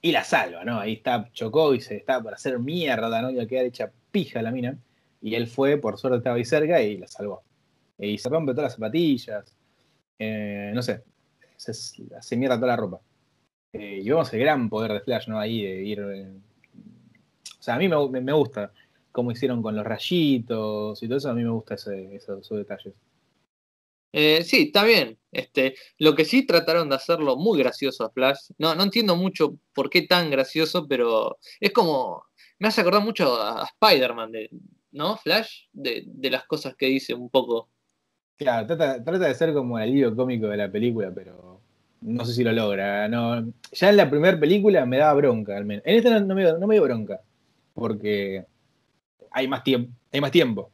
y 0.00 0.12
la 0.12 0.24
salva, 0.24 0.64
¿no? 0.64 0.78
Ahí 0.78 0.94
está, 0.94 1.28
chocó 1.32 1.74
y 1.74 1.80
se 1.80 1.96
está 1.96 2.22
por 2.22 2.32
hacer 2.34 2.58
mierda, 2.58 3.20
¿no? 3.20 3.30
Y 3.30 3.40
a 3.40 3.46
quedar 3.46 3.64
hecha 3.64 3.90
pija 4.12 4.40
la 4.42 4.52
mina. 4.52 4.78
Y 5.20 5.34
él 5.34 5.48
fue, 5.48 5.76
por 5.76 5.98
suerte 5.98 6.18
estaba 6.18 6.36
ahí 6.36 6.44
cerca 6.44 6.80
y 6.80 6.98
la 6.98 7.08
salvó. 7.08 7.42
Y 7.98 8.16
se 8.18 8.28
rompe 8.28 8.52
todas 8.52 8.66
las 8.66 8.74
zapatillas, 8.74 9.52
eh, 10.18 10.72
no 10.74 10.82
sé, 10.82 11.04
se 11.56 11.72
hace 12.16 12.36
mierda 12.36 12.56
toda 12.56 12.68
la 12.68 12.76
ropa. 12.76 13.00
y 13.72 14.08
vemos 14.08 14.32
el 14.32 14.40
gran 14.40 14.68
poder 14.68 14.92
de 14.92 15.00
Flash, 15.00 15.28
¿no? 15.28 15.38
Ahí 15.38 15.62
de 15.62 15.82
ir... 15.82 16.00
o 16.00 17.62
sea, 17.62 17.74
a 17.74 17.78
mí 17.78 17.88
me 17.88 18.32
gusta 18.32 18.72
cómo 19.18 19.32
hicieron 19.32 19.62
con 19.62 19.74
los 19.74 19.84
rayitos 19.84 21.02
y 21.02 21.08
todo 21.08 21.18
eso, 21.18 21.28
a 21.28 21.34
mí 21.34 21.42
me 21.42 21.50
gusta 21.50 21.74
ese, 21.74 22.14
esos, 22.14 22.48
detalles. 22.50 22.94
Eh, 24.12 24.44
sí, 24.44 24.66
está 24.66 24.84
bien. 24.84 25.18
Este, 25.32 25.74
lo 25.98 26.14
que 26.14 26.24
sí 26.24 26.46
trataron 26.46 26.88
de 26.88 26.94
hacerlo 26.94 27.36
muy 27.36 27.58
gracioso 27.58 28.04
a 28.04 28.10
Flash. 28.10 28.50
No, 28.58 28.76
no 28.76 28.84
entiendo 28.84 29.16
mucho 29.16 29.58
por 29.74 29.90
qué 29.90 30.02
tan 30.02 30.30
gracioso, 30.30 30.86
pero 30.86 31.38
es 31.58 31.72
como. 31.72 32.24
Me 32.60 32.68
hace 32.68 32.80
acordar 32.80 33.02
mucho 33.02 33.34
a, 33.42 33.64
Spider-Man, 33.64 34.32
¿no? 34.92 35.16
Flash, 35.16 35.66
de, 35.72 36.06
las 36.30 36.46
cosas 36.46 36.76
que 36.76 36.86
dice 36.86 37.12
un 37.12 37.28
poco. 37.28 37.70
Claro, 38.38 38.66
trata, 38.68 39.18
de 39.18 39.34
ser 39.34 39.52
como 39.52 39.78
el 39.78 39.84
alivio 39.84 40.14
cómico 40.14 40.46
de 40.46 40.56
la 40.56 40.70
película, 40.70 41.10
pero 41.12 41.60
no 42.02 42.24
sé 42.24 42.32
si 42.32 42.44
lo 42.44 42.52
logra. 42.52 43.08
No, 43.08 43.52
ya 43.72 43.90
en 43.90 43.96
la 43.96 44.08
primera 44.08 44.38
película 44.38 44.86
me 44.86 44.98
daba 44.98 45.14
bronca, 45.14 45.56
al 45.56 45.64
menos. 45.64 45.82
En 45.84 45.96
esta 45.96 46.20
no, 46.20 46.34
me, 46.36 46.44
no 46.44 46.66
me 46.68 46.76
dio 46.76 46.84
bronca, 46.84 47.20
porque 47.74 48.46
hay 49.32 49.48
más 49.48 49.64
tiempo, 49.64 49.92
hay 50.12 50.20
más 50.20 50.30
tiempo. 50.30 50.70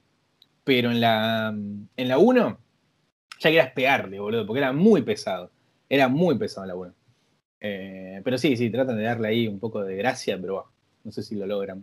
Pero 0.63 0.91
en 0.91 1.01
la, 1.01 1.55
en 1.97 2.09
la 2.09 2.19
1 2.19 2.59
ya 3.41 3.49
querías 3.49 3.73
pegarle, 3.73 4.21
boludo, 4.21 4.47
porque 4.47 4.61
era 4.61 4.73
muy 4.75 5.01
pesado. 5.01 5.51
Era 5.89 6.09
muy 6.09 6.37
pesado 6.37 6.67
la 6.67 6.77
1. 6.77 6.95
Eh, 7.61 8.21
pero 8.25 8.37
sí, 8.37 8.59
sí, 8.59 8.69
tratan 8.69 8.99
de 8.99 9.05
darle 9.05 9.29
ahí 9.29 9.49
un 9.49 9.59
poco 9.59 9.83
de 9.83 9.97
gracia, 9.97 10.39
pero 10.39 10.55
bueno, 10.55 10.71
no 11.05 11.13
sé 11.13 11.23
si 11.23 11.35
lo 11.35 11.47
logran. 11.47 11.83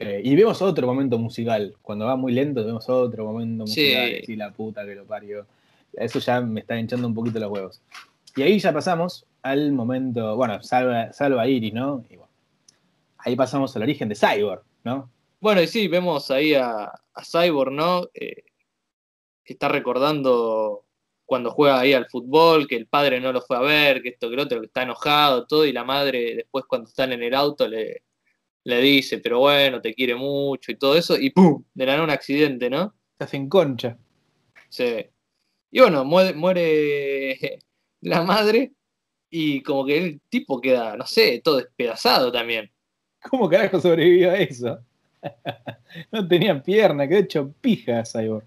Eh, 0.00 0.20
y 0.22 0.36
vemos 0.36 0.62
otro 0.62 0.86
momento 0.86 1.18
musical. 1.18 1.74
Cuando 1.82 2.06
va 2.06 2.14
muy 2.14 2.32
lento, 2.32 2.64
vemos 2.64 2.88
otro 2.88 3.24
momento 3.24 3.64
musical. 3.64 4.22
Sí. 4.24 4.36
la 4.36 4.52
puta 4.52 4.86
que 4.86 4.94
lo 4.94 5.04
parió. 5.04 5.44
Eso 5.92 6.20
ya 6.20 6.40
me 6.40 6.60
está 6.60 6.78
hinchando 6.78 7.08
un 7.08 7.14
poquito 7.14 7.40
los 7.40 7.50
huevos. 7.50 7.82
Y 8.36 8.42
ahí 8.42 8.60
ya 8.60 8.72
pasamos 8.72 9.26
al 9.42 9.72
momento. 9.72 10.36
Bueno, 10.36 10.62
salva, 10.62 11.12
salva 11.12 11.48
Iris, 11.48 11.74
¿no? 11.74 12.04
Y 12.08 12.16
bueno, 12.16 12.30
ahí 13.18 13.34
pasamos 13.34 13.74
al 13.74 13.82
origen 13.82 14.08
de 14.08 14.14
Cyborg, 14.14 14.62
¿no? 14.84 15.10
Bueno, 15.40 15.60
y 15.62 15.66
sí, 15.66 15.88
vemos 15.88 16.30
ahí 16.30 16.54
a, 16.54 16.92
Cyborg, 17.20 17.72
¿no? 17.72 18.04
Eh, 18.14 18.44
que 19.44 19.52
está 19.52 19.68
recordando 19.68 20.84
cuando 21.26 21.50
juega 21.50 21.80
ahí 21.80 21.92
al 21.92 22.06
fútbol, 22.06 22.68
que 22.68 22.76
el 22.76 22.86
padre 22.86 23.20
no 23.20 23.32
lo 23.32 23.42
fue 23.42 23.56
a 23.56 23.60
ver, 23.60 24.00
que 24.00 24.10
esto, 24.10 24.30
que 24.30 24.36
lo 24.36 24.44
otro, 24.44 24.60
que 24.60 24.66
está 24.66 24.82
enojado, 24.82 25.46
todo, 25.46 25.66
y 25.66 25.72
la 25.72 25.84
madre 25.84 26.36
después 26.36 26.64
cuando 26.66 26.88
están 26.88 27.12
en 27.12 27.22
el 27.22 27.34
auto 27.34 27.66
le, 27.66 28.02
le 28.68 28.80
dice, 28.82 29.18
pero 29.18 29.40
bueno, 29.40 29.80
te 29.80 29.94
quiere 29.94 30.14
mucho 30.14 30.70
y 30.70 30.76
todo 30.76 30.94
eso, 30.94 31.18
y 31.18 31.30
¡pum! 31.30 31.64
De 31.72 31.86
la 31.86 32.02
un 32.02 32.10
accidente, 32.10 32.68
¿no? 32.68 32.94
Se 33.16 33.24
hacen 33.24 33.48
concha. 33.48 33.96
Sí. 34.68 35.06
Y 35.70 35.80
bueno, 35.80 36.04
muere, 36.04 36.34
muere 36.34 37.60
la 38.02 38.22
madre 38.22 38.72
y 39.30 39.62
como 39.62 39.86
que 39.86 39.96
el 39.96 40.20
tipo 40.28 40.60
queda, 40.60 40.96
no 40.96 41.06
sé, 41.06 41.40
todo 41.42 41.56
despedazado 41.56 42.30
también. 42.30 42.70
¿Cómo 43.30 43.48
carajo 43.48 43.80
sobrevivió 43.80 44.32
a 44.32 44.36
eso? 44.36 44.78
no 46.12 46.28
tenía 46.28 46.62
pierna, 46.62 47.08
quedó 47.08 47.18
hecho 47.20 47.54
pija 47.62 48.04
Cyborg. 48.04 48.44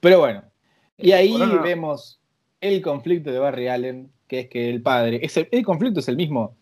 Pero 0.00 0.20
bueno, 0.20 0.44
y 0.96 1.12
ahí 1.12 1.36
vemos 1.62 2.18
el 2.60 2.80
conflicto 2.80 3.30
de 3.30 3.38
Barry 3.38 3.68
Allen, 3.68 4.10
que 4.26 4.40
es 4.40 4.48
que 4.48 4.70
el 4.70 4.80
padre, 4.80 5.20
el, 5.50 5.64
conflicto 5.64 6.00
es 6.00 6.08
el 6.08 6.16
mismo 6.16 6.56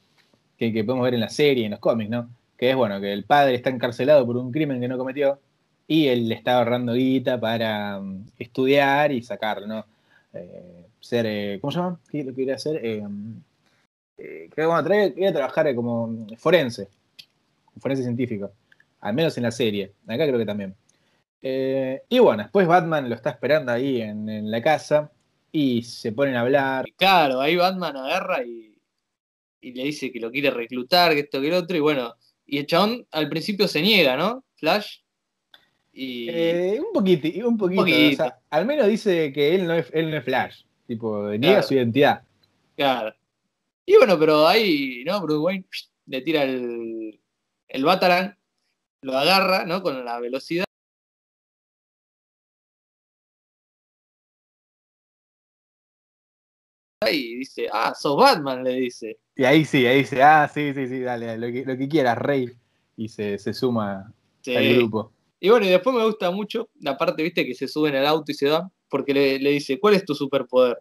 que, 0.59 0.73
podemos 0.85 1.05
ver 1.05 1.15
en 1.15 1.21
la 1.21 1.29
serie, 1.29 1.67
en 1.67 1.71
los 1.71 1.81
cómics, 1.81 2.11
¿no? 2.11 2.29
Que 2.57 2.71
es 2.71 2.77
bueno, 2.77 3.01
que 3.01 3.13
el 3.13 3.25
padre 3.25 3.55
está 3.55 3.71
encarcelado 3.71 4.25
por 4.27 4.37
un 4.37 4.53
crimen 4.53 4.81
que 4.81 4.89
no 4.89 4.99
cometió 4.99 5.41
y 5.87 6.09
él 6.09 6.29
le 6.29 6.35
está 6.35 6.59
ahorrando 6.59 6.95
guita 6.95 7.39
para 7.39 7.99
um, 7.99 8.25
estudiar 8.39 9.13
y 9.13 9.23
sacarlo, 9.23 9.67
¿no? 9.67 9.87
Eh, 10.33 10.87
ser, 11.01 11.27
eh, 11.27 11.59
¿cómo 11.61 11.71
se 11.71 11.79
llama? 11.79 12.01
¿Qué 12.11 12.25
lo 12.25 12.35
quería 12.35 12.55
hacer? 12.55 12.81
Eh, 12.85 13.03
eh 14.19 14.51
quería 14.55 15.33
trabajar 15.33 15.75
como 15.75 16.27
forense, 16.39 16.89
forense 17.79 18.03
científico 18.03 18.53
al 19.05 19.15
menos 19.15 19.37
en 19.37 19.43
la 19.45 19.51
serie. 19.51 19.93
Acá 20.07 20.27
creo 20.27 20.39
que 20.39 20.47
también. 20.47 20.75
Eh, 21.43 22.03
y 22.09 22.19
bueno, 22.19 22.43
después 22.43 22.67
Batman 22.67 23.09
lo 23.09 23.15
está 23.15 23.31
esperando 23.31 23.71
ahí 23.71 24.01
en, 24.01 24.51
la 24.51 24.63
casa 24.63 25.13
y 25.53 25.83
se 25.83 26.11
ponen 26.13 26.37
a 26.37 26.41
hablar. 26.41 26.87
Claro, 26.97 27.41
ahí 27.41 27.55
Batman 27.55 27.97
agarra 27.99 28.43
y, 28.43 28.75
y 29.61 29.73
le 29.75 29.85
dice 29.85 30.11
que 30.11 30.21
lo 30.21 30.31
quiere 30.31 30.51
reclutar, 30.51 31.13
que 31.13 31.21
esto, 31.21 31.41
que 31.41 31.49
el 31.49 31.55
otro, 31.55 31.77
y 31.77 31.81
bueno, 31.81 32.15
y 32.47 32.59
el 32.59 32.67
chabón 32.67 33.07
al 33.11 33.29
principio 33.29 33.69
se 33.69 33.83
niega, 33.83 34.17
¿no? 34.17 34.45
Flash. 34.57 34.99
Y... 35.93 36.29
Eh, 36.29 36.81
un 36.81 36.93
poquito, 36.93 37.49
un 37.49 37.57
poquito. 37.57 38.25
al 38.51 38.67
menos 38.67 38.87
dice 38.89 39.33
que 39.33 39.55
él 39.55 39.67
no 39.67 39.75
es, 39.75 39.89
él 39.93 40.11
no 40.11 40.17
es 40.17 40.25
Flash. 40.25 40.63
Tipo, 40.87 41.31
niega 41.31 41.63
su 41.63 41.75
identidad. 41.75 42.23
Claro. 42.77 43.15
Y 43.87 43.97
bueno, 43.97 44.19
pero 44.19 44.47
ahí, 44.47 45.03
¿no? 45.07 45.21
Bruce 45.21 45.39
Wayne 45.39 45.65
le 46.07 46.21
tira 46.21 46.43
el, 46.43 47.21
el 47.69 47.85
Batarang, 47.85 48.37
lo 49.03 49.17
agarra, 49.17 49.65
¿no? 49.65 49.83
Con 49.83 50.05
la 50.05 50.21
velocidad. 50.21 50.64
Dice, 57.45 57.69
ah, 57.73 57.95
sos 57.95 58.17
Batman, 58.17 58.65
le 58.65 58.75
dice. 58.75 59.19
Y 59.37 59.45
ahí 59.45 59.65
sí, 59.65 59.87
ahí 59.87 59.99
dice, 59.99 60.23
ah, 60.23 60.51
sí, 60.53 60.73
sí, 60.75 60.87
sí, 60.87 61.01
dale, 61.01 61.37
lo 61.39 61.47
que, 61.49 61.65
lo 61.65 61.77
que 61.77 61.89
quieras, 61.89 62.19
Rey. 62.19 62.51
Y 62.97 63.09
se, 63.09 63.39
se 63.39 63.53
suma 63.53 64.13
al 64.47 64.75
grupo. 64.77 65.13
Y 65.41 65.51
bueno, 65.51 65.67
y 65.67 65.71
después 65.71 65.95
me 65.95 66.05
gusta 66.05 66.31
mucho 66.31 66.71
la 66.81 66.97
parte, 66.97 67.23
viste, 67.23 67.45
que 67.45 67.55
se 67.55 67.69
suben 67.69 67.95
al 67.97 68.07
auto 68.07 68.33
y 68.33 68.35
se 68.35 68.47
dan, 68.47 68.71
porque 68.89 69.13
le, 69.13 69.39
le 69.39 69.51
dice, 69.51 69.79
¿cuál 69.79 69.95
es 69.95 70.05
tu 70.05 70.15
superpoder? 70.15 70.79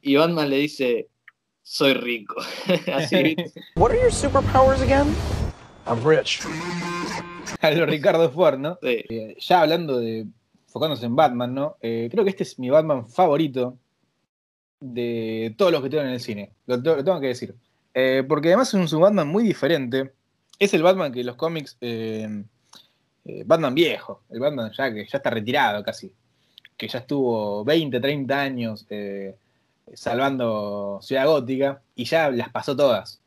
Y 0.00 0.16
Batman 0.16 0.48
le 0.48 0.56
dice, 0.56 1.08
soy 1.62 1.94
rico. 1.94 2.36
Así. 2.92 3.36
What 3.76 3.92
are 3.92 4.00
your 4.00 4.12
superpowers 4.12 4.80
again? 4.82 5.14
I'm 5.86 6.02
rich. 6.04 6.40
A 7.60 7.70
lo 7.70 7.86
Ricardo 7.86 8.30
Ford, 8.30 8.58
¿no? 8.58 8.78
Sí. 8.82 9.04
Eh, 9.08 9.36
ya 9.38 9.62
hablando 9.62 9.98
de, 9.98 10.26
enfocándose 10.66 11.06
en 11.06 11.14
Batman, 11.14 11.54
¿no? 11.54 11.76
Eh, 11.80 12.08
creo 12.10 12.24
que 12.24 12.30
este 12.30 12.42
es 12.42 12.58
mi 12.58 12.70
Batman 12.70 13.08
favorito 13.08 13.78
de 14.82 15.54
todos 15.56 15.72
los 15.72 15.82
que 15.82 15.90
tengo 15.90 16.02
en 16.02 16.10
el 16.10 16.20
cine. 16.20 16.52
Lo, 16.66 16.82
tengo 16.82 17.20
que 17.20 17.28
decir. 17.28 17.54
Eh, 17.94 18.24
porque 18.26 18.48
además 18.48 18.72
es 18.74 18.92
un 18.92 19.00
Batman 19.00 19.28
muy 19.28 19.44
diferente. 19.44 20.12
Es 20.58 20.74
el 20.74 20.82
Batman 20.82 21.12
que 21.12 21.24
los 21.24 21.36
cómics. 21.36 21.78
Batman 23.44 23.74
viejo. 23.74 24.24
El 24.30 24.40
Batman 24.40 24.72
ya 24.76 24.92
que 24.92 25.06
ya 25.06 25.18
está 25.18 25.30
retirado 25.30 25.82
casi. 25.82 26.12
Que 26.76 26.88
ya 26.88 26.98
estuvo 27.00 27.64
20, 27.64 28.00
30 28.00 28.40
años 28.40 28.86
salvando 29.94 30.98
Ciudad 31.02 31.26
Gótica 31.26 31.82
y 31.94 32.04
ya 32.04 32.30
las 32.30 32.50
pasó 32.50 32.76
todas. 32.76 33.22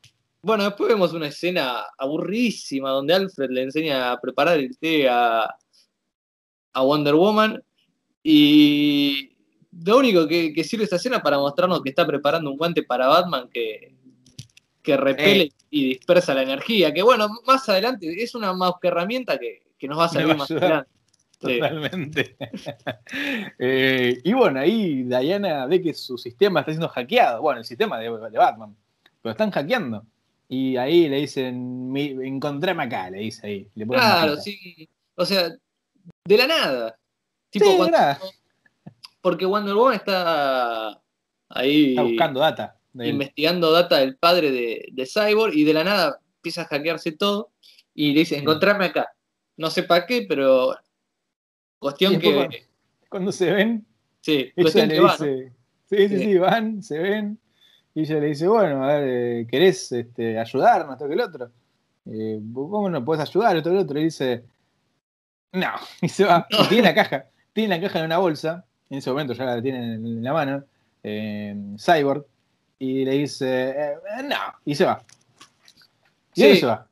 Bueno, 0.45 0.63
después 0.63 0.89
vemos 0.89 1.11
una 1.13 1.27
escena 1.27 1.85
aburridísima 1.97 2.91
donde 2.91 3.15
Alfred 3.15 3.49
le 3.49 3.63
enseña 3.63 4.11
a 4.11 4.21
preparar 4.21 4.59
el 4.59 4.77
té 4.77 5.09
a, 5.09 5.55
Wonder 6.75 7.15
Woman 7.15 7.63
y 8.21 9.34
lo 9.83 9.97
único 9.97 10.27
que, 10.27 10.63
sirve 10.63 10.85
esta 10.85 10.95
escena 10.95 11.21
para 11.21 11.37
mostrarnos 11.37 11.81
que 11.81 11.89
está 11.89 12.05
preparando 12.05 12.51
un 12.51 12.57
guante 12.57 12.83
para 12.83 13.07
Batman 13.07 13.49
que, 13.51 13.95
que 14.81 14.95
repele 14.95 15.43
eh. 15.43 15.53
y 15.69 15.87
dispersa 15.89 16.33
la 16.33 16.43
energía. 16.43 16.93
Que 16.93 17.01
bueno, 17.01 17.27
más 17.45 17.67
adelante 17.67 18.23
es 18.23 18.35
una 18.35 18.53
más 18.53 18.73
que 18.81 18.87
herramienta 18.87 19.37
que, 19.37 19.63
nos 19.87 19.99
va 19.99 20.05
a 20.05 20.09
servir 20.09 20.35
más 20.35 20.49
adelante. 20.49 20.89
Totalmente. 21.39 22.37
Eh, 23.59 24.19
y 24.23 24.33
bueno, 24.33 24.59
ahí 24.59 25.03
Diana 25.03 25.65
ve 25.67 25.81
que 25.81 25.93
su 25.93 26.17
sistema 26.17 26.61
está 26.61 26.71
siendo 26.71 26.89
hackeado. 26.89 27.41
Bueno, 27.41 27.59
el 27.59 27.65
sistema 27.65 27.99
de, 27.99 28.09
Batman. 28.09 28.75
Pero 29.21 29.31
están 29.31 29.51
hackeando. 29.51 30.05
Y 30.47 30.77
ahí 30.77 31.07
le 31.07 31.17
dicen, 31.17 31.95
encontrame 31.95 32.83
acá, 32.83 33.09
le 33.09 33.19
dice 33.19 33.47
ahí. 33.47 33.67
claro, 33.87 34.37
sí. 34.37 34.89
O 35.15 35.25
sea, 35.25 35.49
de 36.25 36.37
la 36.37 36.47
nada. 36.47 36.97
Tipo, 37.49 37.87
nada. 37.89 38.19
Porque 39.25 39.47
Wonder 39.47 39.73
Woman 39.73 39.95
está 39.95 41.01
ahí. 41.49 41.89
Está 41.89 42.03
buscando 42.03 42.39
data. 42.41 42.77
investigando 42.93 43.71
data 43.71 43.97
del 43.97 44.17
padre 44.17 44.51
de, 44.51 44.85
de, 44.91 45.05
Cyborg 45.07 45.55
y 45.55 45.63
de 45.63 45.73
la 45.73 45.83
nada 45.83 46.19
empieza 46.35 46.61
a 46.61 46.65
hackearse 46.65 47.11
todo. 47.13 47.49
Y 47.95 48.13
le 48.13 48.19
dice, 48.19 48.37
encontrame 48.37 48.85
acá. 48.85 49.09
No 49.57 49.71
sé 49.71 49.81
para 49.81 50.05
qué, 50.05 50.27
pero 50.29 50.75
Cuestión 51.79 52.19
que. 52.19 52.67
Cuando, 53.09 53.31
se 53.31 53.51
ven. 53.51 53.83
Sí, 54.21 54.51
ella 54.55 54.85
le 54.85 54.99
dice. 54.99 55.53
Sí, 55.89 56.07
sí, 56.07 56.19
sí, 56.19 56.37
van, 56.37 56.83
se 56.83 56.99
ven. 56.99 57.39
Y 57.95 58.01
ella 58.01 58.19
le 58.19 58.27
dice, 58.27 58.47
bueno, 58.47 58.83
a 58.83 58.93
ver, 58.93 59.07
eh, 59.07 59.47
¿querés 59.49 59.91
este, 59.91 60.37
ayudarnos, 60.37 60.93
esto 60.93 61.07
que 61.07 61.13
el 61.15 61.21
otro? 61.21 61.51
Eh, 62.05 62.39
¿Cómo 62.53 62.91
no 62.91 63.03
puedes 63.03 63.27
ayudar, 63.27 63.57
esto 63.57 63.71
que 63.71 63.75
el 63.75 63.81
otro? 63.81 63.99
Y 63.99 64.03
dice, 64.03 64.45
no, 65.51 65.71
y 66.03 66.09
se 66.09 66.25
va. 66.25 66.47
tiene 66.69 66.89
la 66.89 66.93
caja, 66.93 67.25
tiene 67.53 67.75
la 67.75 67.81
caja 67.81 67.99
en 67.99 68.05
una 68.05 68.19
bolsa, 68.19 68.67
en 68.89 68.97
ese 68.97 69.09
momento 69.09 69.33
ya 69.33 69.45
la 69.45 69.61
tiene 69.61 69.95
en 69.95 70.23
la 70.23 70.33
mano, 70.33 70.63
Cyborg, 71.77 72.25
y 72.79 73.05
le 73.05 73.11
dice, 73.11 73.69
eh, 73.69 73.95
no, 74.23 74.37
y 74.65 74.75
se 74.75 74.85
va. 74.85 75.03
Y 76.33 76.43
ahí 76.43 76.57
se 76.57 76.65
va. 76.65 76.87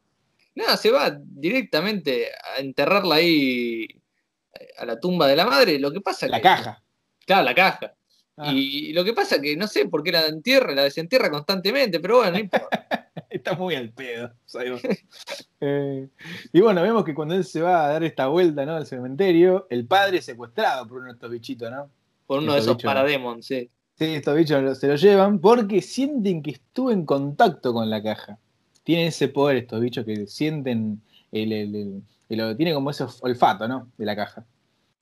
Nada, 0.56 0.78
se 0.78 0.92
va 0.92 1.12
directamente 1.20 2.28
a 2.56 2.60
enterrarla 2.60 3.16
ahí 3.16 3.88
a 4.78 4.86
la 4.86 5.00
tumba 5.00 5.28
de 5.28 5.36
la 5.36 5.46
madre. 5.46 5.80
Lo 5.80 5.92
que 5.92 6.00
pasa 6.00 6.28
La 6.28 6.42
caja. 6.42 6.82
Claro, 7.26 7.44
la 7.44 7.56
caja. 7.56 7.94
Ah. 8.36 8.52
Y 8.52 8.94
lo 8.94 9.04
que 9.04 9.14
pasa 9.14 9.40
que 9.40 9.56
no 9.56 9.68
sé 9.68 9.88
por 9.88 10.02
qué 10.04 10.12
la 10.12 10.26
entierra, 10.26 10.74
la 10.74 10.84
desentierra 10.84 11.30
constantemente, 11.30 12.00
pero 12.00 12.18
bueno, 12.18 12.32
no 12.32 12.40
importa. 12.40 13.10
Está 13.30 13.56
muy 13.56 13.76
al 13.76 13.92
pedo. 13.92 14.32
Eh, 15.66 16.10
y 16.52 16.60
bueno, 16.60 16.82
vemos 16.82 17.06
que 17.06 17.14
cuando 17.14 17.36
él 17.36 17.46
se 17.46 17.62
va 17.62 17.86
a 17.86 17.88
dar 17.88 18.04
esta 18.04 18.28
vuelta 18.28 18.66
¿no? 18.66 18.76
al 18.76 18.86
cementerio, 18.86 19.66
el 19.70 19.88
padre 19.88 20.18
es 20.18 20.26
secuestrado 20.26 20.86
por 20.86 20.98
uno 20.98 21.08
de 21.08 21.14
estos 21.14 21.32
bichitos, 21.32 21.72
¿no? 21.72 21.90
Por 22.28 22.40
uno 22.40 22.54
de 22.54 22.60
esos 22.60 22.84
parademons, 22.84 23.46
sí. 23.46 23.70
Sí, 23.98 24.06
estos 24.16 24.36
bichos 24.36 24.78
se 24.78 24.88
lo 24.90 24.96
llevan 24.98 25.40
porque 25.40 25.82
sienten 25.82 26.44
que 26.44 26.52
estuvo 26.52 26.92
en 26.92 27.06
contacto 27.06 27.72
con 27.72 27.90
la 27.90 28.04
caja. 28.04 28.38
Tienen 28.84 29.08
ese 29.08 29.30
poder 29.30 29.56
estos 29.56 29.80
bichos 29.80 30.04
que 30.04 30.28
sienten 30.28 31.02
el, 31.32 31.54
el, 31.54 32.04
el, 32.28 32.58
tiene 32.58 32.74
como 32.74 32.90
ese 32.90 33.06
olfato, 33.22 33.66
¿no? 33.66 33.90
De 33.98 34.06
la 34.06 34.18
caja. 34.18 34.46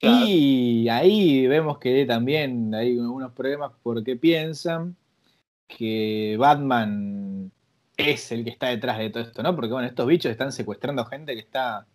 Y 0.01 0.89
ahí 0.89 1.45
vemos 1.47 1.77
que 1.77 2.05
también 2.05 2.73
hay 2.73 2.97
algunos 2.97 3.31
problemas 3.33 3.71
porque 3.83 4.15
piensan 4.15 4.95
que 5.67 6.35
Batman 6.39 7.51
es 7.97 8.31
el 8.31 8.43
que 8.43 8.49
está 8.49 8.69
detrás 8.69 8.97
de 8.97 9.11
todo 9.11 9.23
esto, 9.23 9.43
¿no? 9.43 9.55
Porque 9.55 9.71
bueno, 9.71 9.87
estos 9.87 10.07
bichos 10.07 10.31
están 10.31 10.51
secuestrando 10.51 11.05
gente 11.05 11.33
que 11.33 11.41
está 11.41 11.85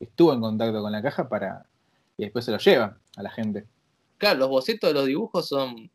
estuvo 0.00 0.32
en 0.32 0.40
contacto 0.40 0.82
con 0.82 0.90
la 0.90 1.02
caja 1.02 1.28
para 1.28 1.64
y 2.16 2.24
después 2.24 2.44
se 2.44 2.50
lo 2.50 2.58
llevan 2.58 2.98
a 3.16 3.22
la 3.22 3.30
gente. 3.30 3.66
Claro, 4.18 4.40
los 4.40 4.48
bocetos 4.48 4.90
de 4.90 4.94
los 4.94 5.06
dibujos 5.06 5.48
son 5.48 5.90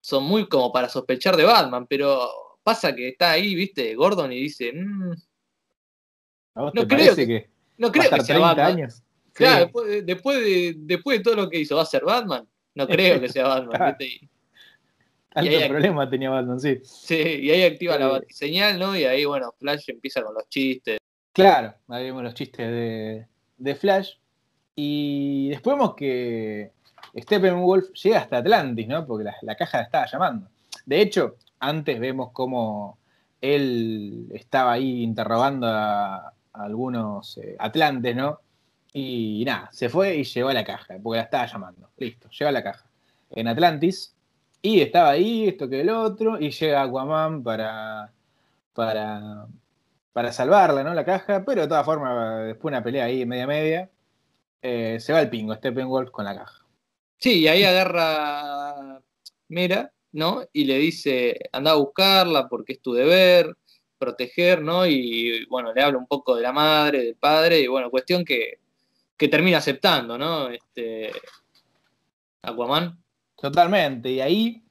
son 0.00 0.24
muy 0.24 0.48
como 0.48 0.72
para 0.72 0.88
sospechar 0.88 1.36
de 1.36 1.44
Batman, 1.44 1.86
pero 1.86 2.28
pasa 2.62 2.94
que 2.94 3.08
está 3.08 3.30
ahí, 3.30 3.54
¿viste? 3.54 3.94
Gordon 3.94 4.32
y 4.32 4.40
dice, 4.40 4.72
mm, 4.74 5.14
no 6.56 6.88
creo 6.88 7.14
que, 7.14 7.48
no 7.78 7.90
creo 7.90 8.10
que 8.10 8.20
sea 8.20 8.38
Batman. 8.38 8.66
Años? 8.66 9.03
Claro, 9.34 9.64
después, 9.64 9.88
de, 9.88 10.74
después, 10.78 11.18
de, 11.18 11.22
todo 11.22 11.34
lo 11.34 11.50
que 11.50 11.58
hizo, 11.58 11.76
¿va 11.76 11.82
a 11.82 11.86
ser 11.86 12.04
Batman? 12.04 12.46
No 12.74 12.86
creo 12.86 13.20
que 13.20 13.28
sea 13.28 13.46
Batman. 13.48 13.96
Tanto 15.30 15.68
problema 15.68 16.08
tenía 16.08 16.30
Batman, 16.30 16.60
sí. 16.60 16.78
Sí, 16.84 17.40
y 17.42 17.50
ahí 17.50 17.64
activa 17.64 17.98
la 17.98 18.22
señal, 18.28 18.78
¿no? 18.78 18.96
Y 18.96 19.04
ahí, 19.04 19.24
bueno, 19.24 19.52
Flash 19.58 19.90
empieza 19.90 20.22
con 20.22 20.34
los 20.34 20.48
chistes. 20.48 20.98
Claro, 21.32 21.74
ahí 21.88 22.04
vemos 22.04 22.22
los 22.22 22.34
chistes 22.34 22.68
de, 22.68 23.26
de 23.58 23.74
Flash. 23.74 24.12
Y 24.76 25.48
después 25.50 25.76
vemos 25.76 25.94
que 25.96 26.70
Steppenwolf 27.16 27.90
llega 27.92 28.18
hasta 28.18 28.38
Atlantis, 28.38 28.88
¿no? 28.88 29.06
Porque 29.06 29.28
la, 29.42 29.56
caja 29.56 29.78
la 29.78 29.84
estaba 29.84 30.06
llamando. 30.06 30.48
De 30.86 31.00
hecho, 31.00 31.36
antes 31.60 31.98
vemos 32.00 32.30
cómo 32.32 32.98
él 33.40 34.28
estaba 34.32 34.72
ahí 34.72 35.02
interrogando 35.02 35.66
a, 35.68 36.32
algunos 36.52 37.38
eh, 37.38 37.56
Atlantes, 37.58 38.14
¿no? 38.14 38.40
Y 38.96 39.42
nada, 39.44 39.68
se 39.72 39.88
fue 39.88 40.14
y 40.14 40.22
llegó 40.22 40.50
a 40.50 40.54
la 40.54 40.64
caja, 40.64 40.94
porque 41.02 41.16
la 41.16 41.24
estaba 41.24 41.46
llamando. 41.46 41.90
Listo, 41.96 42.30
llegó 42.30 42.48
a 42.48 42.52
la 42.52 42.62
caja. 42.62 42.88
En 43.30 43.48
Atlantis. 43.48 44.14
Y 44.62 44.80
estaba 44.80 45.10
ahí, 45.10 45.48
esto 45.48 45.68
que 45.68 45.80
el 45.80 45.90
otro. 45.90 46.40
Y 46.40 46.50
llega 46.50 46.82
Aquaman 46.82 47.42
para. 47.42 48.12
para. 48.72 49.46
para 50.12 50.32
salvarla, 50.32 50.84
¿no? 50.84 50.94
La 50.94 51.04
caja. 51.04 51.44
Pero 51.44 51.62
de 51.62 51.68
todas 51.68 51.84
formas, 51.84 52.46
después 52.46 52.70
de 52.70 52.78
una 52.78 52.84
pelea 52.84 53.04
ahí 53.06 53.26
media 53.26 53.46
media. 53.48 53.90
Eh, 54.62 54.98
se 55.00 55.12
va 55.12 55.20
el 55.20 55.28
pingo, 55.28 55.54
Steppenwolf 55.56 56.10
con 56.10 56.24
la 56.24 56.36
caja. 56.36 56.64
Sí, 57.18 57.40
y 57.40 57.48
ahí 57.48 57.64
agarra 57.64 59.00
Mera, 59.48 59.92
¿no? 60.12 60.44
Y 60.52 60.64
le 60.66 60.78
dice, 60.78 61.38
anda 61.52 61.72
a 61.72 61.74
buscarla 61.74 62.48
porque 62.48 62.74
es 62.74 62.80
tu 62.80 62.92
deber, 62.94 63.56
proteger, 63.98 64.62
¿no? 64.62 64.86
Y 64.86 65.46
bueno, 65.46 65.72
le 65.74 65.82
habla 65.82 65.98
un 65.98 66.06
poco 66.06 66.36
de 66.36 66.42
la 66.42 66.52
madre, 66.52 67.04
del 67.04 67.16
padre, 67.16 67.60
y 67.60 67.66
bueno, 67.66 67.90
cuestión 67.90 68.24
que 68.24 68.63
que 69.16 69.28
termina 69.28 69.58
aceptando, 69.58 70.18
¿no? 70.18 70.48
Este, 70.48 71.10
Aquaman. 72.42 72.98
Totalmente, 73.36 74.10
y 74.10 74.20
ahí 74.20 74.64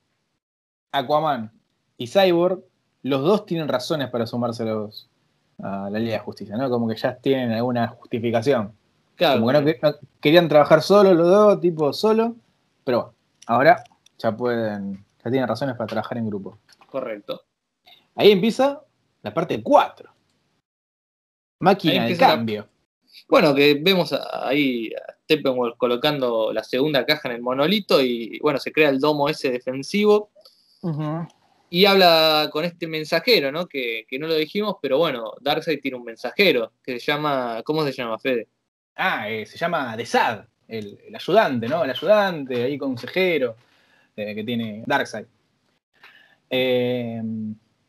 Aquaman 0.91 1.51
y 1.97 2.07
Cyborg, 2.07 2.63
los 3.03 3.21
dos 3.21 3.45
tienen 3.45 3.67
razones 3.67 4.09
para 4.09 4.25
sumarse 4.25 4.63
a 4.63 5.89
la 5.89 5.99
Liga 5.99 6.13
de 6.13 6.19
Justicia, 6.19 6.55
¿no? 6.57 6.69
Como 6.69 6.87
que 6.87 6.95
ya 6.95 7.15
tienen 7.15 7.51
alguna 7.51 7.87
justificación. 7.89 8.73
Claro. 9.15 9.41
Como 9.41 9.51
que 9.51 9.79
no, 9.81 9.93
querían 10.19 10.47
trabajar 10.47 10.81
solo 10.81 11.13
los 11.13 11.27
dos, 11.27 11.61
tipo 11.61 11.93
solo, 11.93 12.35
pero 12.83 13.13
ahora 13.45 13.83
ya 14.17 14.35
pueden, 14.35 15.05
ya 15.23 15.31
tienen 15.31 15.47
razones 15.47 15.75
para 15.75 15.87
trabajar 15.87 16.17
en 16.17 16.27
grupo. 16.27 16.57
Correcto. 16.89 17.41
Ahí 18.15 18.31
empieza 18.31 18.81
la 19.21 19.33
parte 19.33 19.61
4. 19.61 20.09
Máquina 21.59 22.05
de 22.05 22.17
cambio. 22.17 22.67
Bueno, 23.27 23.55
que 23.55 23.75
vemos 23.75 24.13
ahí 24.31 24.91
a 24.93 25.13
Steppenwolf 25.23 25.77
colocando 25.77 26.51
la 26.53 26.63
segunda 26.63 27.05
caja 27.05 27.29
en 27.29 27.35
el 27.35 27.41
monolito 27.41 28.01
y 28.01 28.39
bueno, 28.39 28.59
se 28.59 28.71
crea 28.71 28.89
el 28.89 28.99
domo 28.99 29.29
ese 29.29 29.51
defensivo. 29.51 30.31
Y 31.69 31.85
habla 31.85 32.49
con 32.51 32.65
este 32.65 32.87
mensajero, 32.87 33.51
¿no? 33.51 33.67
Que, 33.67 34.05
no 34.19 34.27
lo 34.27 34.35
dijimos, 34.35 34.75
pero 34.81 34.97
bueno, 34.97 35.33
Darkseid 35.41 35.81
tiene 35.81 35.97
un 35.97 36.03
mensajero 36.03 36.73
que 36.83 36.99
se 36.99 37.11
llama. 37.11 37.63
¿Cómo 37.65 37.83
se 37.83 37.91
llama, 37.91 38.19
Fede? 38.19 38.47
Ah, 38.95 39.29
eh, 39.29 39.45
se 39.45 39.57
llama 39.57 39.97
Desad, 39.97 40.45
el, 40.67 40.99
el, 41.07 41.15
ayudante, 41.15 41.67
¿no? 41.67 41.83
El 41.83 41.89
ayudante, 41.89 42.63
ahí 42.63 42.77
consejero 42.77 43.55
eh, 44.15 44.35
que 44.35 44.43
tiene 44.43 44.83
Darkseid. 44.85 45.25
Eh, 46.49 47.21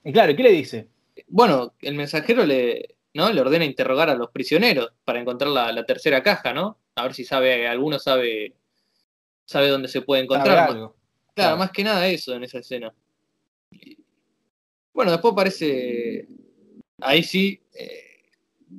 y 0.04 0.12
claro, 0.12 0.34
¿qué 0.34 0.42
le 0.42 0.52
dice? 0.52 0.88
Bueno, 1.28 1.74
el 1.82 1.94
mensajero 1.94 2.46
le, 2.46 2.96
¿no? 3.14 3.32
Le 3.32 3.40
ordena 3.40 3.64
interrogar 3.64 4.10
a 4.10 4.14
los 4.14 4.30
prisioneros 4.30 4.92
para 5.04 5.20
encontrar 5.20 5.50
la, 5.50 5.86
tercera 5.86 6.22
caja, 6.22 6.52
¿no? 6.52 6.78
A 6.96 7.04
ver 7.04 7.14
si 7.14 7.24
sabe, 7.24 7.66
alguno 7.66 7.98
sabe, 7.98 8.54
sabe 9.44 9.68
dónde 9.68 9.88
se 9.88 10.02
puede 10.02 10.24
encontrar. 10.24 10.92
Claro, 11.34 11.56
más 11.56 11.70
que 11.70 11.84
nada 11.84 12.06
eso 12.08 12.34
en 12.34 12.44
esa 12.44 12.58
escena. 12.58 12.92
Bueno, 14.92 15.10
después 15.10 15.32
aparece, 15.32 16.28
ahí 17.00 17.22
sí, 17.22 17.60
eh, 17.72 18.30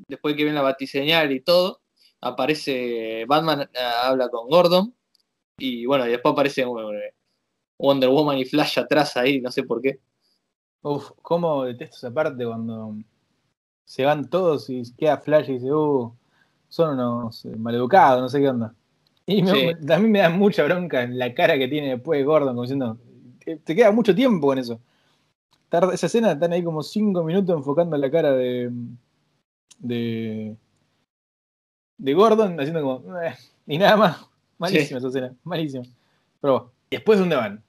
después 0.08 0.36
que 0.36 0.46
ven 0.46 0.56
la 0.56 0.62
batiseñal 0.62 1.32
y 1.32 1.42
todo, 1.42 1.82
aparece 2.22 3.26
Batman, 3.28 3.70
eh, 3.74 3.80
habla 3.80 4.30
con 4.30 4.50
Gordon, 4.50 4.96
y 5.58 5.86
bueno, 5.86 6.08
y 6.08 6.12
después 6.12 6.32
aparece 6.32 6.64
Wonder 7.78 8.10
Woman 8.10 8.38
y 8.38 8.46
Flash 8.46 8.80
atrás 8.80 9.18
ahí, 9.18 9.42
no 9.42 9.52
sé 9.52 9.64
por 9.64 9.82
qué. 9.82 10.00
Uf, 10.82 11.12
cómo 11.22 11.66
detesto 11.66 11.98
esa 11.98 12.14
parte 12.14 12.46
cuando 12.46 12.96
se 13.86 14.04
van 14.04 14.30
todos 14.30 14.70
y 14.70 14.84
queda 14.98 15.18
Flash 15.18 15.50
y 15.50 15.54
dice, 15.54 15.72
uh, 15.72 16.14
son 16.68 16.96
unos 16.96 17.46
eh, 17.46 17.56
maleducados, 17.56 18.22
no 18.22 18.30
sé 18.30 18.42
qué 18.42 18.50
onda. 18.50 18.74
Y 19.28 19.44
también 19.44 20.12
me 20.12 20.20
da 20.20 20.30
mucha 20.30 20.64
bronca 20.64 21.02
en 21.04 21.18
la 21.18 21.34
cara 21.34 21.58
que 21.58 21.68
tiene 21.68 21.90
después 21.90 22.24
Gordon, 22.26 22.50
como 22.50 22.62
diciendo, 22.64 22.98
te, 23.44 23.76
queda 23.76 23.92
mucho 23.92 24.14
tiempo 24.14 24.48
con 24.48 24.60
eso. 24.60 24.80
esa 25.94 26.06
escena 26.06 26.34
están 26.34 26.54
ahí 26.54 26.64
como 26.64 26.84
cinco 26.84 27.24
minutos 27.24 27.56
enfocando 27.56 27.98
la 27.98 28.12
cara 28.12 28.34
de. 28.34 28.72
de. 29.80 30.56
de 31.98 32.14
Gordon, 32.14 32.60
haciendo 32.60 32.82
como. 32.82 33.20
Eh", 33.22 33.36
y 33.68 33.78
nada 33.78 33.98
más. 33.98 34.26
Malísima 34.58 35.00
esa 35.00 35.08
escena, 35.08 35.36
malísima. 35.44 35.86
Pero 36.40 36.54
bueno, 36.54 36.72
¿después 36.90 37.20
dónde 37.20 37.36
van? 37.36 37.64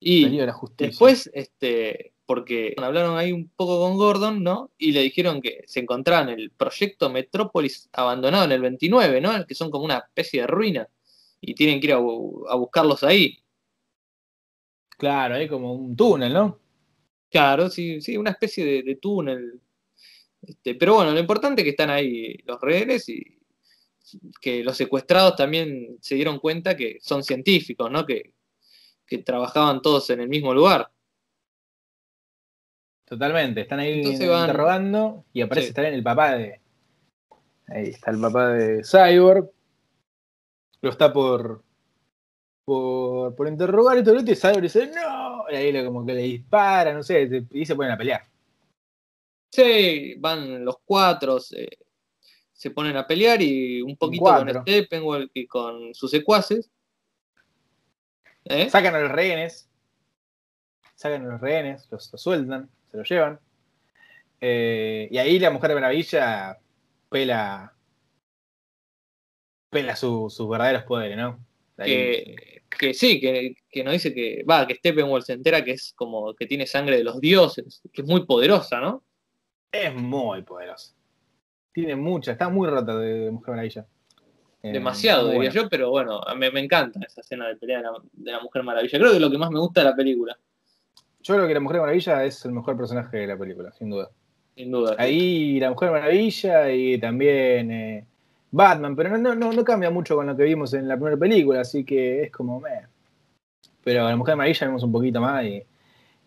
Y 0.00 0.38
después, 0.78 1.30
este, 1.34 2.14
porque 2.30 2.76
hablaron 2.76 3.18
ahí 3.18 3.32
un 3.32 3.48
poco 3.48 3.80
con 3.80 3.96
Gordon, 3.96 4.44
¿no? 4.44 4.70
Y 4.78 4.92
le 4.92 5.02
dijeron 5.02 5.42
que 5.42 5.64
se 5.66 5.80
encontraban 5.80 6.28
el 6.28 6.52
proyecto 6.52 7.10
Metrópolis 7.10 7.88
abandonado 7.92 8.44
en 8.44 8.52
el 8.52 8.60
29, 8.60 9.20
¿no? 9.20 9.44
Que 9.44 9.56
son 9.56 9.68
como 9.68 9.84
una 9.84 9.98
especie 9.98 10.42
de 10.42 10.46
ruina. 10.46 10.88
Y 11.40 11.54
tienen 11.56 11.80
que 11.80 11.88
ir 11.88 11.92
a, 11.94 11.96
buscarlos 11.98 13.02
ahí. 13.02 13.36
Claro, 14.90 15.34
hay 15.34 15.48
como 15.48 15.72
un 15.72 15.96
túnel, 15.96 16.32
¿no? 16.32 16.60
Claro, 17.28 17.68
sí, 17.68 18.00
sí, 18.00 18.16
una 18.16 18.30
especie 18.30 18.84
de, 18.84 18.94
túnel. 18.94 19.60
Este, 20.40 20.76
pero 20.76 20.94
bueno, 20.94 21.10
lo 21.10 21.18
importante 21.18 21.62
es 21.62 21.64
que 21.64 21.70
están 21.70 21.90
ahí 21.90 22.36
los 22.44 22.60
rehenes 22.60 23.08
y 23.08 23.24
que 24.40 24.62
los 24.62 24.76
secuestrados 24.76 25.34
también 25.34 25.98
se 26.00 26.14
dieron 26.14 26.38
cuenta 26.38 26.76
que 26.76 26.98
son 27.02 27.24
científicos, 27.24 27.90
¿no? 27.90 28.06
Que, 28.06 28.34
que 29.04 29.18
trabajaban 29.18 29.82
todos 29.82 30.10
en 30.10 30.20
el 30.20 30.28
mismo 30.28 30.54
lugar. 30.54 30.92
Totalmente, 33.10 33.62
están 33.62 33.80
ahí 33.80 34.02
interrogando 34.02 35.24
y 35.32 35.40
aparece 35.40 35.72
también 35.72 35.94
el 35.94 36.02
papá 36.04 36.36
de. 36.36 36.60
Ahí 37.66 37.88
está 37.88 38.12
el 38.12 38.20
papá 38.20 38.50
de 38.50 38.84
Cyborg. 38.84 39.50
Lo 40.80 40.90
está 40.90 41.12
por. 41.12 41.64
por, 42.64 43.34
por 43.34 43.48
interrogar 43.48 43.98
y 43.98 44.04
todo 44.04 44.14
y 44.14 44.36
Cyborg 44.36 44.60
dice 44.60 44.92
¡No! 44.94 45.42
Y 45.50 45.56
ahí 45.56 45.84
como 45.84 46.06
que 46.06 46.14
le 46.14 46.22
dispara, 46.22 46.94
no 46.94 47.02
sé, 47.02 47.28
y 47.50 47.66
se 47.66 47.74
ponen 47.74 47.90
a 47.90 47.98
pelear. 47.98 48.28
Sí, 49.50 50.14
van 50.20 50.64
los 50.64 50.76
cuatro, 50.84 51.40
se, 51.40 51.68
ponen 52.72 52.96
a 52.96 53.08
pelear 53.08 53.42
y 53.42 53.82
un 53.82 53.96
poquito 53.96 54.22
con 54.22 54.48
Steppenwolf 54.62 55.32
y 55.34 55.48
con 55.48 55.92
sus 55.96 56.12
secuaces. 56.12 56.70
¿Eh? 58.44 58.70
Sacan 58.70 58.94
a 58.94 59.00
los 59.00 59.10
rehenes. 59.10 59.68
Sacan 60.94 61.26
a 61.26 61.32
los 61.32 61.40
rehenes, 61.40 61.88
los 61.90 62.08
sueltan 62.14 62.70
se 62.90 62.96
lo 62.96 63.02
llevan. 63.04 63.40
Eh, 64.40 65.08
y 65.10 65.18
ahí 65.18 65.38
la 65.38 65.50
Mujer 65.50 65.70
de 65.70 65.74
Maravilla 65.74 66.58
pela, 67.08 67.74
pela 69.68 69.96
sus 69.96 70.48
verdaderos 70.48 70.84
poderes, 70.84 71.16
¿no? 71.16 71.44
Que, 71.76 72.62
que, 72.68 72.92
sí, 72.92 73.20
que, 73.20 73.54
que 73.70 73.84
nos 73.84 73.94
dice 73.94 74.12
que, 74.12 74.44
va, 74.48 74.66
que 74.66 74.74
Steppenwolf 74.74 75.24
se 75.24 75.32
entera 75.32 75.64
que 75.64 75.72
es 75.72 75.92
como 75.96 76.34
que 76.34 76.46
tiene 76.46 76.66
sangre 76.66 76.98
de 76.98 77.04
los 77.04 77.20
dioses, 77.20 77.80
que 77.92 78.02
es 78.02 78.08
muy 78.08 78.26
poderosa, 78.26 78.80
¿no? 78.80 79.02
Es 79.72 79.94
muy 79.94 80.42
poderosa. 80.42 80.94
Tiene 81.72 81.96
mucha, 81.96 82.32
está 82.32 82.48
muy 82.48 82.68
rota 82.68 82.96
de 82.96 83.30
Mujer 83.30 83.50
Maravilla. 83.50 83.86
Eh, 84.62 84.72
Demasiado, 84.72 85.30
diría 85.30 85.50
yo, 85.50 85.68
pero 85.70 85.90
bueno, 85.90 86.20
me, 86.36 86.50
me, 86.50 86.60
encanta 86.60 87.00
esa 87.06 87.22
escena 87.22 87.48
de 87.48 87.56
pelea 87.56 87.78
de 87.78 87.84
la, 87.84 87.92
de 88.12 88.32
la 88.32 88.40
Mujer 88.40 88.62
Maravilla. 88.62 88.98
Creo 88.98 89.10
que 89.10 89.16
es 89.16 89.22
lo 89.22 89.30
que 89.30 89.38
más 89.38 89.50
me 89.50 89.60
gusta 89.60 89.80
de 89.80 89.90
la 89.90 89.96
película. 89.96 90.38
Yo 91.22 91.34
creo 91.34 91.46
que 91.46 91.54
la 91.54 91.60
Mujer 91.60 91.80
Maravilla 91.80 92.24
es 92.24 92.44
el 92.44 92.52
mejor 92.52 92.76
personaje 92.76 93.18
de 93.18 93.26
la 93.26 93.36
película, 93.36 93.72
sin 93.72 93.90
duda. 93.90 94.10
Sin 94.56 94.70
duda. 94.70 94.96
Ahí 94.98 95.60
la 95.60 95.70
Mujer 95.70 95.90
Maravilla 95.90 96.70
y 96.72 96.98
también 96.98 97.70
eh, 97.70 98.06
Batman, 98.50 98.96
pero 98.96 99.16
no, 99.18 99.34
no, 99.34 99.52
no, 99.52 99.64
cambia 99.64 99.90
mucho 99.90 100.16
con 100.16 100.26
lo 100.26 100.36
que 100.36 100.44
vimos 100.44 100.72
en 100.74 100.88
la 100.88 100.96
primera 100.96 101.16
película, 101.16 101.60
así 101.60 101.84
que 101.84 102.22
es 102.22 102.30
como, 102.30 102.60
meh. 102.60 102.86
Pero 103.84 104.08
la 104.08 104.16
Mujer 104.16 104.36
Maravilla 104.36 104.66
vemos 104.66 104.82
un 104.82 104.92
poquito 104.92 105.20
más 105.20 105.44
y, 105.44 105.62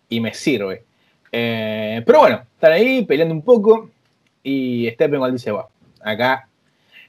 y 0.09 0.19
me 0.19 0.33
sirve. 0.33 0.83
Eh, 1.31 2.03
pero 2.05 2.19
bueno, 2.19 2.43
están 2.53 2.73
ahí 2.73 3.03
peleando 3.05 3.33
un 3.33 3.41
poco 3.41 3.89
y 4.43 4.89
Steppenwolf 4.91 5.33
dice, 5.33 5.51
bueno, 5.51 5.69
acá 6.01 6.47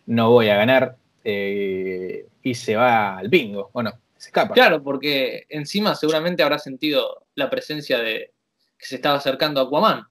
no 0.07 0.31
voy 0.31 0.49
a 0.49 0.57
ganar 0.57 0.97
eh, 1.23 2.27
y 2.42 2.55
se 2.55 2.77
va 2.77 3.18
al 3.18 3.29
bingo, 3.29 3.70
¿o 3.73 3.83
no? 3.83 3.92
Se 4.16 4.29
escapa. 4.29 4.55
Claro, 4.55 4.83
porque 4.83 5.44
encima 5.51 5.94
seguramente 5.94 6.42
habrá 6.42 6.59
sentido 6.59 7.23
la 7.35 7.51
presencia 7.51 7.99
de 7.99 8.33
que 8.79 8.87
se 8.87 8.97
estaba 8.97 9.16
acercando 9.16 9.61
a 9.61 9.64
Aquaman. 9.64 10.07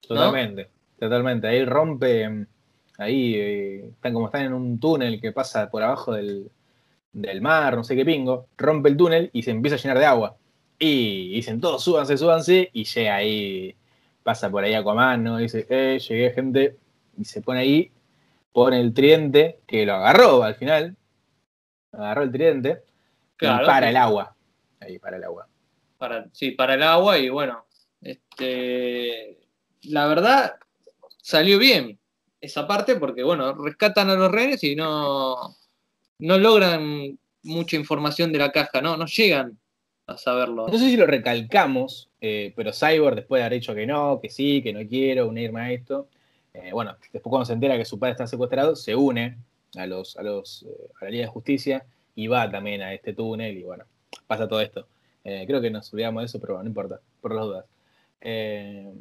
Totalmente, 0.00 0.70
totalmente. 0.98 1.48
Ahí 1.48 1.64
rompe, 1.64 2.46
ahí 2.98 3.34
eh, 3.34 3.88
están 3.88 4.14
como 4.14 4.26
están 4.26 4.42
en 4.42 4.52
un 4.52 4.78
túnel 4.78 5.20
que 5.20 5.32
pasa 5.32 5.70
por 5.70 5.82
abajo 5.82 6.12
del, 6.12 6.50
mar, 7.40 7.76
no 7.76 7.84
sé 7.84 7.96
qué 7.96 8.04
pingo, 8.04 8.48
rompe 8.56 8.88
el 8.88 8.96
túnel 8.96 9.30
y 9.32 9.42
se 9.42 9.50
empieza 9.50 9.76
a 9.76 9.78
llenar 9.78 9.98
de 9.98 10.06
agua. 10.06 10.36
Y 10.78 11.34
dicen 11.34 11.60
todos 11.60 11.82
súbanse, 11.82 12.16
súbanse, 12.16 12.70
y 12.72 12.84
llega 12.84 13.16
ahí, 13.16 13.74
pasa 14.22 14.50
por 14.50 14.62
ahí 14.62 14.74
Aquaman, 14.74 15.24
¿no? 15.24 15.38
dice, 15.38 15.66
eh, 15.68 15.98
llegué 15.98 16.30
gente, 16.30 16.76
y 17.16 17.24
se 17.24 17.42
pone 17.42 17.60
ahí, 17.60 17.90
pone 18.52 18.80
el 18.80 18.94
tridente, 18.94 19.58
que 19.66 19.84
lo 19.84 19.94
agarró 19.94 20.44
al 20.44 20.54
final, 20.54 20.96
agarró 21.92 22.22
el 22.22 22.30
tridente, 22.30 22.82
y 23.40 23.46
para 23.46 23.90
el 23.90 23.96
agua. 23.96 24.36
Ahí, 24.80 25.00
para 25.00 25.16
el 25.16 25.24
agua 25.24 25.48
para, 25.98 26.26
sí, 26.32 26.52
para 26.52 26.74
el 26.74 26.82
agua 26.82 27.18
y 27.18 27.28
bueno, 27.28 27.64
este, 28.00 29.38
la 29.82 30.06
verdad 30.06 30.54
salió 31.20 31.58
bien 31.58 31.98
esa 32.40 32.66
parte 32.66 32.96
porque 32.96 33.22
bueno, 33.22 33.52
rescatan 33.54 34.10
a 34.10 34.14
los 34.14 34.30
rehenes 34.30 34.62
y 34.64 34.76
no, 34.76 35.56
no 36.20 36.38
logran 36.38 37.18
mucha 37.42 37.76
información 37.76 38.32
de 38.32 38.38
la 38.38 38.52
caja, 38.52 38.80
¿no? 38.80 38.96
No 38.96 39.06
llegan 39.06 39.58
a 40.06 40.16
saberlo. 40.16 40.68
No 40.68 40.78
sé 40.78 40.88
si 40.90 40.96
lo 40.96 41.06
recalcamos, 41.06 42.08
eh, 42.20 42.52
pero 42.56 42.72
Cyborg 42.72 43.16
después 43.16 43.40
de 43.40 43.44
haber 43.46 43.60
dicho 43.60 43.74
que 43.74 43.86
no, 43.86 44.20
que 44.20 44.30
sí, 44.30 44.62
que 44.62 44.72
no 44.72 44.80
quiero 44.88 45.28
unirme 45.28 45.60
a 45.60 45.72
esto, 45.72 46.08
eh, 46.54 46.70
bueno, 46.72 46.96
después 47.12 47.30
cuando 47.30 47.44
se 47.44 47.52
entera 47.52 47.76
que 47.76 47.84
su 47.84 47.98
padre 47.98 48.12
está 48.12 48.26
secuestrado, 48.26 48.74
se 48.74 48.94
une 48.94 49.36
a 49.76 49.86
los, 49.86 50.16
a 50.16 50.22
los 50.22 50.62
eh, 50.62 50.88
a 51.00 51.04
la 51.04 51.10
Liga 51.10 51.24
de 51.24 51.30
Justicia 51.30 51.84
y 52.14 52.26
va 52.26 52.50
también 52.50 52.82
a 52.82 52.94
este 52.94 53.12
túnel 53.12 53.56
y 53.58 53.62
bueno, 53.62 53.84
pasa 54.26 54.48
todo 54.48 54.60
esto. 54.60 54.86
Eh, 55.24 55.44
creo 55.46 55.60
que 55.60 55.70
nos 55.70 55.92
olvidamos 55.92 56.22
de 56.22 56.26
eso, 56.26 56.40
pero 56.40 56.62
no 56.62 56.68
importa, 56.68 57.00
por 57.20 57.34
las 57.34 57.44
dudas. 57.44 57.64
Eh, 58.20 58.92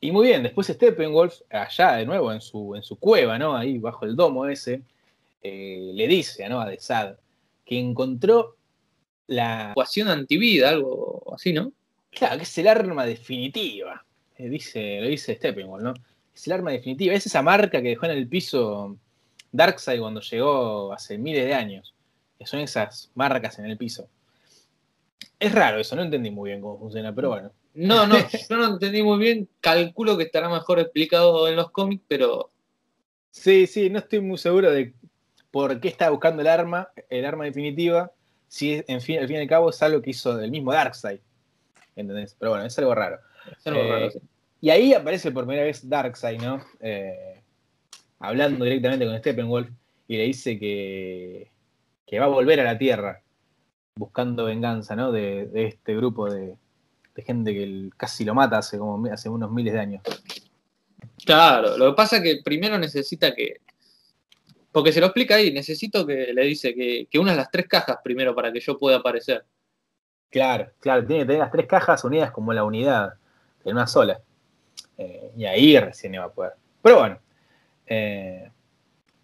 y 0.00 0.12
muy 0.12 0.28
bien, 0.28 0.42
después 0.42 0.68
Steppenwolf, 0.68 1.40
allá 1.50 1.96
de 1.96 2.06
nuevo 2.06 2.32
en 2.32 2.40
su, 2.40 2.74
en 2.76 2.82
su 2.82 2.98
cueva, 2.98 3.38
¿no? 3.38 3.56
Ahí 3.56 3.78
bajo 3.78 4.04
el 4.04 4.14
domo 4.14 4.46
ese, 4.46 4.82
eh, 5.42 5.90
le 5.92 6.06
dice 6.06 6.48
¿no? 6.48 6.60
a 6.60 6.68
Desad 6.68 7.16
que 7.64 7.78
encontró 7.78 8.56
la 9.26 9.72
ecuación 9.72 10.08
antivida, 10.08 10.70
algo 10.70 11.34
así, 11.34 11.52
¿no? 11.52 11.72
Claro, 12.10 12.36
que 12.36 12.44
es 12.44 12.58
el 12.58 12.68
arma 12.68 13.04
definitiva. 13.04 14.04
dice, 14.38 15.00
lo 15.00 15.08
dice 15.08 15.34
Steppenwolf, 15.34 15.82
¿no? 15.82 15.94
Es 16.34 16.46
el 16.46 16.52
arma 16.52 16.70
definitiva. 16.70 17.14
Es 17.14 17.26
esa 17.26 17.42
marca 17.42 17.82
que 17.82 17.88
dejó 17.88 18.06
en 18.06 18.12
el 18.12 18.28
piso 18.28 18.96
Darkseid 19.50 20.00
cuando 20.00 20.20
llegó 20.20 20.92
hace 20.92 21.18
miles 21.18 21.44
de 21.44 21.54
años. 21.54 21.94
Que 22.38 22.46
son 22.46 22.60
esas 22.60 23.10
marcas 23.14 23.58
en 23.58 23.66
el 23.66 23.76
piso. 23.76 24.08
Es 25.40 25.52
raro 25.52 25.78
eso, 25.78 25.94
no 25.96 26.02
entendí 26.02 26.30
muy 26.30 26.50
bien 26.50 26.60
cómo 26.60 26.78
funciona, 26.78 27.14
pero 27.14 27.28
bueno. 27.30 27.52
No, 27.74 28.06
no, 28.06 28.16
yo 28.50 28.56
no 28.56 28.66
entendí 28.74 29.02
muy 29.02 29.18
bien. 29.18 29.48
Calculo 29.60 30.16
que 30.16 30.24
estará 30.24 30.48
mejor 30.48 30.80
explicado 30.80 31.48
en 31.48 31.56
los 31.56 31.70
cómics, 31.70 32.02
pero. 32.08 32.50
Sí, 33.30 33.66
sí, 33.66 33.88
no 33.88 34.00
estoy 34.00 34.20
muy 34.20 34.38
seguro 34.38 34.70
de 34.70 34.92
por 35.50 35.80
qué 35.80 35.88
está 35.88 36.10
buscando 36.10 36.42
el 36.42 36.48
arma, 36.48 36.88
el 37.08 37.24
arma 37.24 37.44
definitiva, 37.44 38.10
si 38.48 38.82
en 38.86 39.00
fin, 39.00 39.18
al 39.20 39.28
fin 39.28 39.36
y 39.36 39.40
al 39.40 39.48
cabo 39.48 39.70
es 39.70 39.82
algo 39.82 40.02
que 40.02 40.10
hizo 40.10 40.36
del 40.36 40.50
mismo 40.50 40.72
Darkseid. 40.72 41.20
¿Entendés? 41.94 42.34
Pero 42.38 42.50
bueno, 42.52 42.64
es 42.66 42.78
algo 42.78 42.94
raro. 42.94 43.18
Es 43.56 43.66
algo 43.66 43.80
Eh, 43.80 43.90
raro, 43.90 44.10
sí. 44.10 44.18
Y 44.60 44.70
ahí 44.70 44.92
aparece 44.92 45.30
por 45.30 45.46
primera 45.46 45.64
vez 45.64 45.88
Darkseid, 45.88 46.40
¿no? 46.40 46.64
Eh, 46.80 47.40
hablando 48.18 48.64
directamente 48.64 49.06
con 49.06 49.16
Steppenwolf 49.18 49.68
y 50.08 50.16
le 50.16 50.24
dice 50.24 50.58
que, 50.58 51.48
que 52.06 52.18
va 52.18 52.26
a 52.26 52.28
volver 52.28 52.58
a 52.60 52.64
la 52.64 52.76
Tierra 52.78 53.22
buscando 53.98 54.44
venganza, 54.44 54.94
¿no? 54.96 55.12
De, 55.12 55.46
de 55.46 55.66
este 55.66 55.96
grupo 55.96 56.30
de, 56.30 56.56
de 57.14 57.22
gente 57.22 57.52
que 57.52 57.90
casi 57.96 58.24
lo 58.24 58.34
mata 58.34 58.58
hace, 58.58 58.78
como, 58.78 59.12
hace 59.12 59.28
unos 59.28 59.50
miles 59.50 59.74
de 59.74 59.80
años. 59.80 60.02
Claro, 61.24 61.76
lo 61.76 61.90
que 61.90 61.96
pasa 61.96 62.18
es 62.18 62.22
que 62.22 62.40
primero 62.44 62.78
necesita 62.78 63.34
que. 63.34 63.60
Porque 64.70 64.92
se 64.92 65.00
lo 65.00 65.06
explica 65.06 65.34
ahí, 65.34 65.52
necesito 65.52 66.06
que 66.06 66.32
le 66.32 66.44
dice 66.44 66.74
que, 66.74 67.08
que 67.10 67.18
unas 67.18 67.36
las 67.36 67.50
tres 67.50 67.66
cajas 67.66 67.98
primero 68.04 68.34
para 68.34 68.52
que 68.52 68.60
yo 68.60 68.78
pueda 68.78 68.98
aparecer. 68.98 69.44
Claro, 70.30 70.70
claro, 70.78 71.04
tiene 71.04 71.22
que 71.22 71.26
tener 71.26 71.40
las 71.40 71.50
tres 71.50 71.66
cajas 71.66 72.04
unidas 72.04 72.30
como 72.30 72.52
la 72.52 72.62
unidad, 72.62 73.14
en 73.64 73.72
una 73.72 73.86
sola. 73.86 74.20
Eh, 74.96 75.32
y 75.36 75.44
ahí 75.44 75.78
recién 75.78 76.14
iba 76.14 76.24
a 76.24 76.32
poder. 76.32 76.52
Pero 76.82 76.98
bueno, 76.98 77.18
eh, 77.86 78.50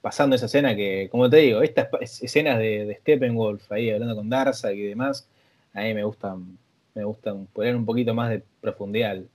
pasando 0.05 0.37
esa 0.37 0.45
escena 0.45 0.77
que, 0.77 1.09
como 1.11 1.31
te 1.31 1.39
digo, 1.39 1.63
estas 1.63 1.89
escenas 2.21 2.59
de, 2.59 2.85
de 2.85 2.95
Steppenwolf 2.97 3.73
ahí 3.73 3.91
hablando 3.91 4.15
con 4.15 4.29
Darkseid 4.29 4.77
y 4.79 4.83
demás, 4.89 5.27
a 5.73 5.81
mí 5.81 5.95
me 5.95 6.05
gustan, 6.05 6.59
me 6.95 7.05
gustan 7.05 7.47
poner 7.47 7.75
un 7.75 7.87
poquito 7.87 8.13
más 8.13 8.29
de 8.29 8.43
profundidad 8.61 9.13
al, 9.13 9.29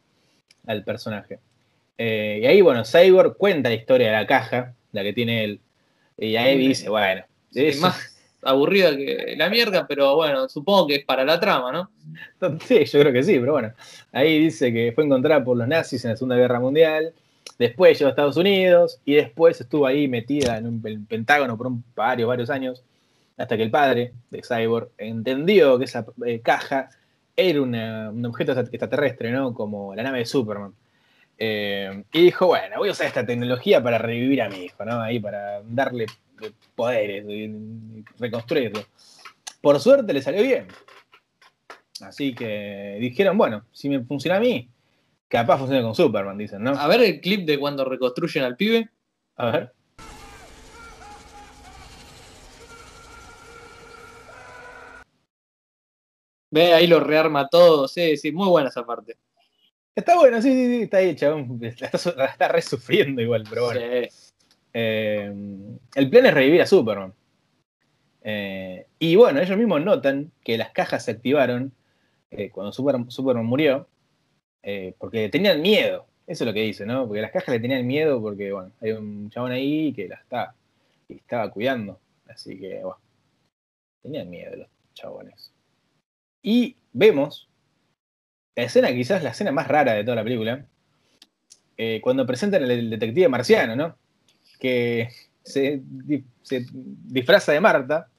al 0.67 0.83
personaje. 0.83 1.39
Eh, 1.97 2.41
y 2.43 2.45
ahí, 2.45 2.61
bueno, 2.61 2.83
Cyborg 2.85 3.35
cuenta 3.35 3.69
la 3.69 3.75
historia 3.75 4.07
de 4.11 4.13
la 4.13 4.27
caja, 4.27 4.75
la 4.91 5.01
que 5.01 5.11
tiene 5.11 5.43
él, 5.43 5.59
y 6.19 6.35
ahí 6.35 6.55
dice, 6.59 6.87
bueno, 6.87 7.23
Sí, 7.51 7.65
eso- 7.65 7.81
más 7.81 8.15
aburrida 8.43 8.95
que 8.95 9.33
la 9.35 9.49
mierda, 9.49 9.87
pero 9.87 10.15
bueno, 10.17 10.47
supongo 10.49 10.85
que 10.85 10.95
es 10.97 11.03
para 11.03 11.25
la 11.25 11.39
trama, 11.39 11.71
¿no? 11.71 11.89
Sí, 12.67 12.85
yo 12.85 12.99
creo 12.99 13.11
que 13.11 13.23
sí, 13.23 13.39
pero 13.39 13.53
bueno. 13.53 13.73
Ahí 14.11 14.37
dice 14.39 14.71
que 14.71 14.91
fue 14.93 15.03
encontrada 15.03 15.43
por 15.43 15.57
los 15.57 15.67
nazis 15.67 16.05
en 16.05 16.11
la 16.11 16.15
Segunda 16.17 16.35
Guerra 16.37 16.59
Mundial. 16.59 17.11
Después 17.57 17.97
llegó 17.97 18.07
a 18.07 18.11
Estados 18.11 18.37
Unidos 18.37 18.99
y 19.03 19.15
después 19.15 19.59
estuvo 19.59 19.85
ahí 19.85 20.07
metida 20.07 20.57
en 20.57 20.67
un 20.67 21.05
Pentágono 21.07 21.57
por 21.57 21.71
varios, 21.95 22.27
varios 22.27 22.49
años. 22.49 22.83
Hasta 23.37 23.55
que 23.57 23.63
el 23.63 23.71
padre 23.71 24.13
de 24.29 24.41
Cyborg 24.41 24.89
entendió 24.97 25.77
que 25.77 25.85
esa 25.85 26.05
eh, 26.25 26.41
caja 26.41 26.89
era 27.35 27.61
un 27.61 28.25
objeto 28.25 28.51
extraterrestre, 28.51 29.31
¿no? 29.31 29.53
Como 29.53 29.95
la 29.95 30.03
nave 30.03 30.19
de 30.19 30.25
Superman. 30.25 30.73
Eh, 31.37 32.03
y 32.11 32.23
dijo, 32.23 32.47
bueno, 32.47 32.77
voy 32.77 32.89
a 32.89 32.91
usar 32.91 33.07
esta 33.07 33.25
tecnología 33.25 33.81
para 33.81 33.97
revivir 33.97 34.41
a 34.41 34.49
mi 34.49 34.65
hijo, 34.65 34.83
¿no? 34.83 34.99
Ahí 35.01 35.19
para 35.19 35.61
darle 35.63 36.05
eh, 36.41 36.51
poderes 36.75 37.25
y 37.29 38.03
reconstruirlo. 38.19 38.83
Por 39.61 39.79
suerte 39.79 40.11
le 40.11 40.21
salió 40.21 40.43
bien. 40.43 40.67
Así 42.01 42.33
que 42.33 42.97
dijeron, 42.99 43.37
bueno, 43.37 43.65
si 43.71 43.89
me 43.89 44.01
funciona 44.03 44.37
a 44.37 44.41
mí, 44.41 44.69
capaz 45.29 45.59
funciona 45.59 45.81
con 45.81 45.95
Superman, 45.95 46.37
dicen, 46.37 46.63
¿no? 46.63 46.71
A 46.71 46.87
ver 46.87 47.01
el 47.01 47.21
clip 47.21 47.45
de 47.45 47.57
cuando 47.57 47.85
reconstruyen 47.85 48.43
al 48.43 48.57
pibe. 48.57 48.89
A 49.37 49.51
ver. 49.51 49.73
Ve, 56.51 56.73
ahí 56.73 56.87
lo 56.87 56.99
rearma 56.99 57.47
todo. 57.47 57.87
Sí, 57.87 58.17
sí, 58.17 58.31
muy 58.31 58.49
buena 58.49 58.69
esa 58.69 58.85
parte. 58.85 59.17
Está 59.95 60.15
bueno, 60.15 60.41
sí, 60.41 60.51
sí, 60.51 60.67
sí, 60.67 60.81
está 60.83 60.97
ahí, 60.97 61.15
chabón. 61.15 61.59
La 61.61 61.67
está, 61.67 62.15
la 62.15 62.25
está 62.25 62.47
re 62.47 62.61
sufriendo 62.61 63.21
igual, 63.21 63.43
pero 63.47 63.65
bueno. 63.65 63.81
Sí. 63.81 64.33
Eh, 64.73 65.33
el 65.95 66.09
plan 66.09 66.25
es 66.25 66.33
revivir 66.33 66.61
a 66.61 66.65
Superman. 66.65 67.13
Eh, 68.21 68.87
y 68.97 69.15
bueno, 69.15 69.39
ellos 69.39 69.57
mismos 69.57 69.81
notan 69.83 70.31
que 70.43 70.57
las 70.57 70.71
cajas 70.71 71.05
se 71.05 71.11
activaron 71.11 71.73
eh, 72.31 72.49
cuando 72.49 72.71
Superman, 72.71 73.09
Superman 73.09 73.45
murió, 73.45 73.87
eh, 74.63 74.93
porque 74.97 75.29
tenían 75.29 75.61
miedo. 75.61 76.05
Eso 76.27 76.43
es 76.43 76.47
lo 76.47 76.53
que 76.53 76.61
dice, 76.61 76.85
¿no? 76.85 77.07
Porque 77.07 77.21
las 77.21 77.31
cajas 77.31 77.49
le 77.49 77.59
tenían 77.59 77.87
miedo 77.87 78.21
porque, 78.21 78.51
bueno, 78.51 78.71
hay 78.81 78.91
un 78.91 79.29
chabón 79.29 79.51
ahí 79.51 79.93
que 79.93 80.07
la 80.07 80.15
está, 80.15 80.53
que 81.07 81.15
estaba 81.15 81.49
cuidando. 81.49 81.99
Así 82.27 82.59
que, 82.59 82.81
bueno, 82.83 82.99
tenían 84.03 84.29
miedo 84.29 84.55
los 84.55 84.67
chabones. 84.93 85.51
Y 86.43 86.75
vemos 86.93 87.49
la 88.55 88.63
escena, 88.63 88.93
quizás 88.93 89.23
la 89.23 89.31
escena 89.31 89.51
más 89.51 89.67
rara 89.67 89.93
de 89.93 90.03
toda 90.03 90.17
la 90.17 90.23
película, 90.23 90.65
eh, 91.77 91.99
cuando 92.01 92.25
presentan 92.25 92.63
al 92.63 92.89
detective 92.89 93.29
marciano, 93.29 93.75
¿no? 93.75 93.95
Que 94.59 95.09
se, 95.41 95.81
se 96.41 96.65
disfraza 96.71 97.53
de 97.53 97.61
Marta 97.61 98.09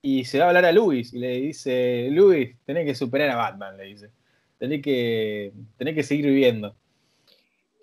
y 0.00 0.24
se 0.24 0.38
va 0.38 0.44
a 0.44 0.48
hablar 0.48 0.66
a 0.66 0.72
Luis 0.72 1.12
y 1.12 1.18
le 1.18 1.40
dice, 1.40 2.08
Luis, 2.12 2.56
tenés 2.64 2.86
que 2.86 2.94
superar 2.94 3.28
a 3.30 3.36
Batman, 3.36 3.76
le 3.76 3.84
dice. 3.84 4.10
Tenés 4.58 4.82
que, 4.82 5.52
tenés 5.76 5.94
que 5.94 6.02
seguir 6.02 6.26
viviendo. 6.26 6.74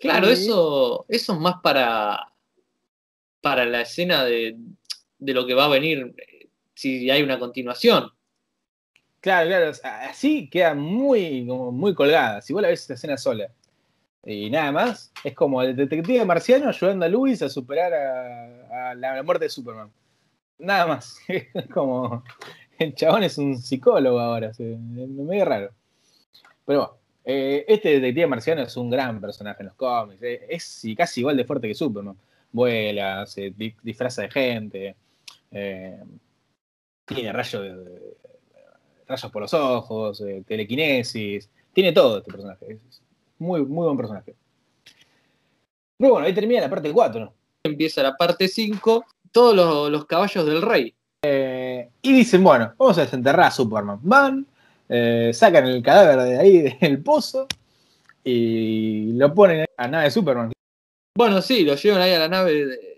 Claro, 0.00 0.28
eso, 0.28 1.06
eso 1.08 1.32
es 1.32 1.38
más 1.38 1.56
para, 1.62 2.32
para 3.40 3.64
la 3.64 3.82
escena 3.82 4.24
de, 4.24 4.56
de 5.18 5.34
lo 5.34 5.46
que 5.46 5.54
va 5.54 5.66
a 5.66 5.68
venir 5.68 6.14
si 6.74 7.10
hay 7.10 7.22
una 7.22 7.38
continuación. 7.38 8.10
Claro, 9.20 9.48
claro, 9.48 9.72
así 10.10 10.50
queda 10.50 10.74
muy, 10.74 11.46
como 11.46 11.72
muy 11.72 11.94
colgada. 11.94 12.42
Si 12.42 12.52
vos 12.52 12.60
la 12.60 12.68
ves 12.68 12.82
esta 12.82 12.94
escena 12.94 13.16
sola 13.16 13.50
y 14.26 14.50
nada 14.50 14.72
más, 14.72 15.12
es 15.22 15.34
como 15.34 15.62
el 15.62 15.76
detective 15.76 16.24
marciano 16.24 16.68
ayudando 16.68 17.06
a 17.06 17.08
Luis 17.08 17.40
a 17.42 17.48
superar 17.48 17.92
a, 17.94 18.90
a 18.90 18.94
la 18.94 19.22
muerte 19.22 19.46
de 19.46 19.50
Superman. 19.50 19.90
Nada 20.58 20.86
más. 20.86 21.18
Es 21.28 21.66
como 21.72 22.22
el 22.78 22.94
chabón 22.94 23.22
es 23.22 23.38
un 23.38 23.56
psicólogo 23.56 24.18
ahora, 24.18 24.50
es 24.50 24.58
medio 24.58 25.44
raro. 25.44 25.70
Pero 26.66 26.78
bueno, 26.80 26.94
eh, 27.24 27.64
este 27.68 27.88
detective 28.00 28.26
marciano 28.26 28.62
es 28.62 28.76
un 28.76 28.90
gran 28.90 29.20
personaje 29.20 29.62
en 29.62 29.66
los 29.68 29.76
cómics. 29.76 30.22
eh, 30.22 30.46
Es, 30.48 30.82
casi 30.96 31.20
igual 31.20 31.36
de 31.36 31.44
fuerte 31.44 31.68
que 31.68 31.74
Superman. 31.74 32.16
Vuela, 32.52 33.26
se 33.26 33.50
di- 33.50 33.74
disfraza 33.82 34.22
de 34.22 34.30
gente, 34.30 34.96
eh, 35.50 36.00
tiene 37.04 37.32
rayos 37.32 37.62
de- 37.62 38.16
rayos 39.06 39.30
por 39.32 39.42
los 39.42 39.52
ojos, 39.54 40.20
eh, 40.22 40.42
telequinesis, 40.46 41.50
tiene 41.72 41.92
todo 41.92 42.18
este 42.18 42.30
personaje. 42.30 42.64
Es 42.72 42.78
es 42.88 43.02
muy, 43.40 43.64
muy 43.64 43.84
buen 43.86 43.96
personaje. 43.96 44.34
Pero 45.98 46.12
bueno, 46.12 46.26
ahí 46.26 46.32
termina 46.32 46.60
la 46.60 46.70
parte 46.70 46.92
4. 46.92 47.32
Empieza 47.64 48.02
la 48.02 48.14
parte 48.16 48.46
5, 48.48 49.04
todos 49.32 49.54
los, 49.56 49.90
los 49.90 50.06
caballos 50.06 50.46
del 50.46 50.62
rey. 50.62 50.94
Y 52.02 52.12
dicen, 52.12 52.44
bueno, 52.44 52.72
vamos 52.78 52.98
a 52.98 53.02
desenterrar 53.02 53.46
a 53.46 53.50
Superman. 53.50 53.98
Van, 54.02 54.46
eh, 54.88 55.30
sacan 55.32 55.66
el 55.66 55.82
cadáver 55.82 56.24
de 56.28 56.38
ahí 56.38 56.76
del 56.80 57.02
pozo 57.02 57.46
y 58.22 59.12
lo 59.12 59.34
ponen 59.34 59.66
a 59.76 59.88
nave 59.88 60.04
de 60.04 60.10
Superman. 60.10 60.52
Bueno, 61.16 61.40
sí, 61.42 61.64
lo 61.64 61.74
llevan 61.76 62.02
ahí 62.02 62.12
a 62.12 62.18
la 62.18 62.28
nave, 62.28 62.66
de- 62.66 62.94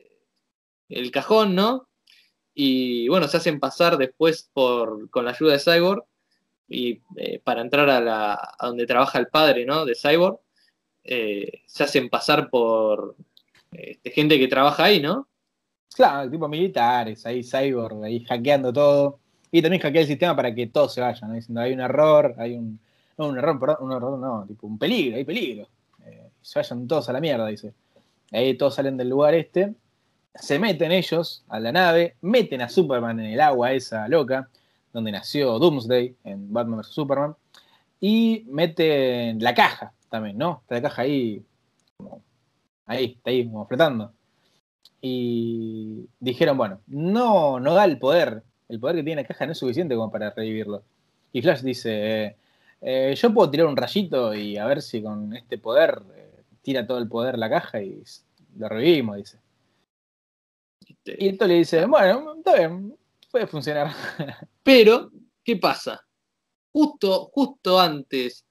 el 0.89 1.11
cajón, 1.11 1.55
¿no? 1.55 1.89
Y 2.55 3.09
bueno, 3.09 3.29
se 3.29 3.37
hacen 3.37 3.61
pasar 3.61 3.99
después 3.99 4.49
por, 4.53 5.11
con 5.11 5.25
la 5.25 5.33
ayuda 5.33 5.53
de 5.55 5.59
Cyborg 5.59 6.05
y 6.69 7.03
eh, 7.17 7.41
para 7.45 7.61
entrar 7.61 7.89
a, 7.91 8.01
la, 8.01 8.35
a 8.59 8.67
donde 8.67 8.87
trabaja 8.87 9.19
el 9.19 9.27
padre, 9.29 9.67
¿no? 9.67 9.85
De 9.85 9.95
Cyborg, 9.95 10.39
eh, 11.05 11.63
se 11.67 11.85
hacen 11.85 12.09
pasar 12.09 12.49
por 12.49 13.17
este, 13.73 14.11
gente 14.11 14.39
que 14.39 14.49
trabaja 14.49 14.85
ahí, 14.85 15.01
¿no? 15.01 15.29
Claro, 15.95 16.31
tipo 16.31 16.49
militares, 16.49 17.27
ahí 17.27 17.43
Cyborg, 17.43 18.05
ahí 18.05 18.25
hackeando 18.25 18.73
todo. 18.73 19.21
Y 19.51 19.63
también 19.63 19.81
hackea 19.83 20.03
el 20.03 20.07
sistema 20.07 20.35
para 20.35 20.55
que 20.55 20.67
todos 20.67 20.95
se 20.95 21.01
vayan, 21.01 21.31
¿no? 21.31 21.35
diciendo 21.35 21.61
hay 21.61 21.73
un 21.73 21.81
error, 21.81 22.35
hay 22.39 22.55
un. 22.55 22.79
No, 23.19 23.29
un 23.29 23.39
error, 23.39 23.59
perdón, 23.59 23.77
un 23.81 23.93
error, 23.93 24.19
no, 24.19 24.45
tipo 24.47 24.67
un 24.67 24.79
peligro, 24.79 25.17
hay 25.17 25.25
peligro. 25.25 25.69
Eh, 26.05 26.29
se 26.43 26.59
vayan 26.59 26.87
todos 26.87 27.09
a 27.09 27.13
la 27.13 27.21
mierda, 27.21 27.47
dice. 27.47 27.73
Ahí 28.33 28.55
todos 28.55 28.75
salen 28.75 28.97
del 28.97 29.09
lugar 29.09 29.35
este, 29.35 29.75
se 30.39 30.59
meten 30.59 30.93
ellos 30.93 31.45
a 31.49 31.61
la 31.61 31.73
nave, 31.73 32.17
meten 32.21 32.61
a 32.63 32.69
Superman 32.69 33.21
en 33.21 33.27
el 33.27 33.41
agua 33.41 33.73
esa 33.73 34.09
loca, 34.09 34.49
donde 34.93 35.13
nació 35.13 35.59
Doomsday 35.59 36.17
en 36.25 36.53
Batman 36.53 36.81
vs. 36.81 36.89
Superman, 36.89 37.37
y 38.01 38.45
meten 38.49 39.43
la 39.43 39.55
caja 39.55 39.93
también, 40.11 40.39
¿no? 40.39 40.61
Está 40.63 40.77
la 40.77 40.83
caja 40.83 41.03
ahí, 41.03 41.45
como, 41.97 42.23
ahí, 42.87 43.17
está 43.17 43.31
ahí, 43.31 43.47
como 43.47 43.67
flotando. 43.67 44.13
Y 45.01 46.09
dijeron, 46.21 46.57
bueno, 46.57 46.81
no, 46.87 47.61
no 47.61 47.75
da 47.75 47.85
el 47.85 47.99
poder, 47.99 48.43
el 48.69 48.81
poder 48.81 48.97
que 48.97 49.03
tiene 49.03 49.23
la 49.23 49.29
caja 49.29 49.47
no 49.47 49.53
es 49.53 49.59
suficiente 49.59 49.95
como 49.95 50.11
para 50.11 50.31
revivirlo. 50.31 50.83
Y 51.33 51.43
Flash 51.43 51.61
dice, 51.61 52.37
eh, 52.81 53.15
yo 53.17 53.35
puedo 53.35 53.51
tirar 53.51 53.67
un 53.67 53.77
rayito 53.77 54.35
y 54.35 54.57
a 54.57 54.67
ver 54.67 54.83
si 54.83 55.03
con 55.03 55.35
este 55.35 55.59
poder 55.59 56.03
eh, 56.15 56.45
tira 56.63 56.87
todo 56.87 56.99
el 56.99 57.09
poder 57.09 57.39
la 57.39 57.51
caja 57.51 57.81
y 57.83 58.03
lo 58.57 58.69
revivimos, 58.69 59.17
dice. 59.17 59.39
Y 61.05 61.29
entonces 61.29 61.49
le 61.49 61.59
dice, 61.59 61.87
bueno, 61.87 62.35
está 62.37 62.57
bien, 62.57 62.97
puede 63.31 63.47
funcionar. 63.47 63.93
Pero, 64.63 65.11
¿qué 65.45 65.57
pasa? 65.57 66.05
Justo, 66.73 67.31
justo 67.33 67.79
antes 67.79 68.47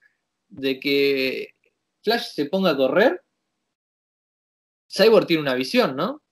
de 0.48 0.80
que 0.80 1.54
Flash 2.02 2.32
se 2.32 2.46
ponga 2.46 2.70
a 2.70 2.76
correr, 2.76 3.22
Cyborg 4.88 5.26
tiene 5.26 5.42
una 5.42 5.54
visión, 5.54 5.96
¿no? 5.96 6.22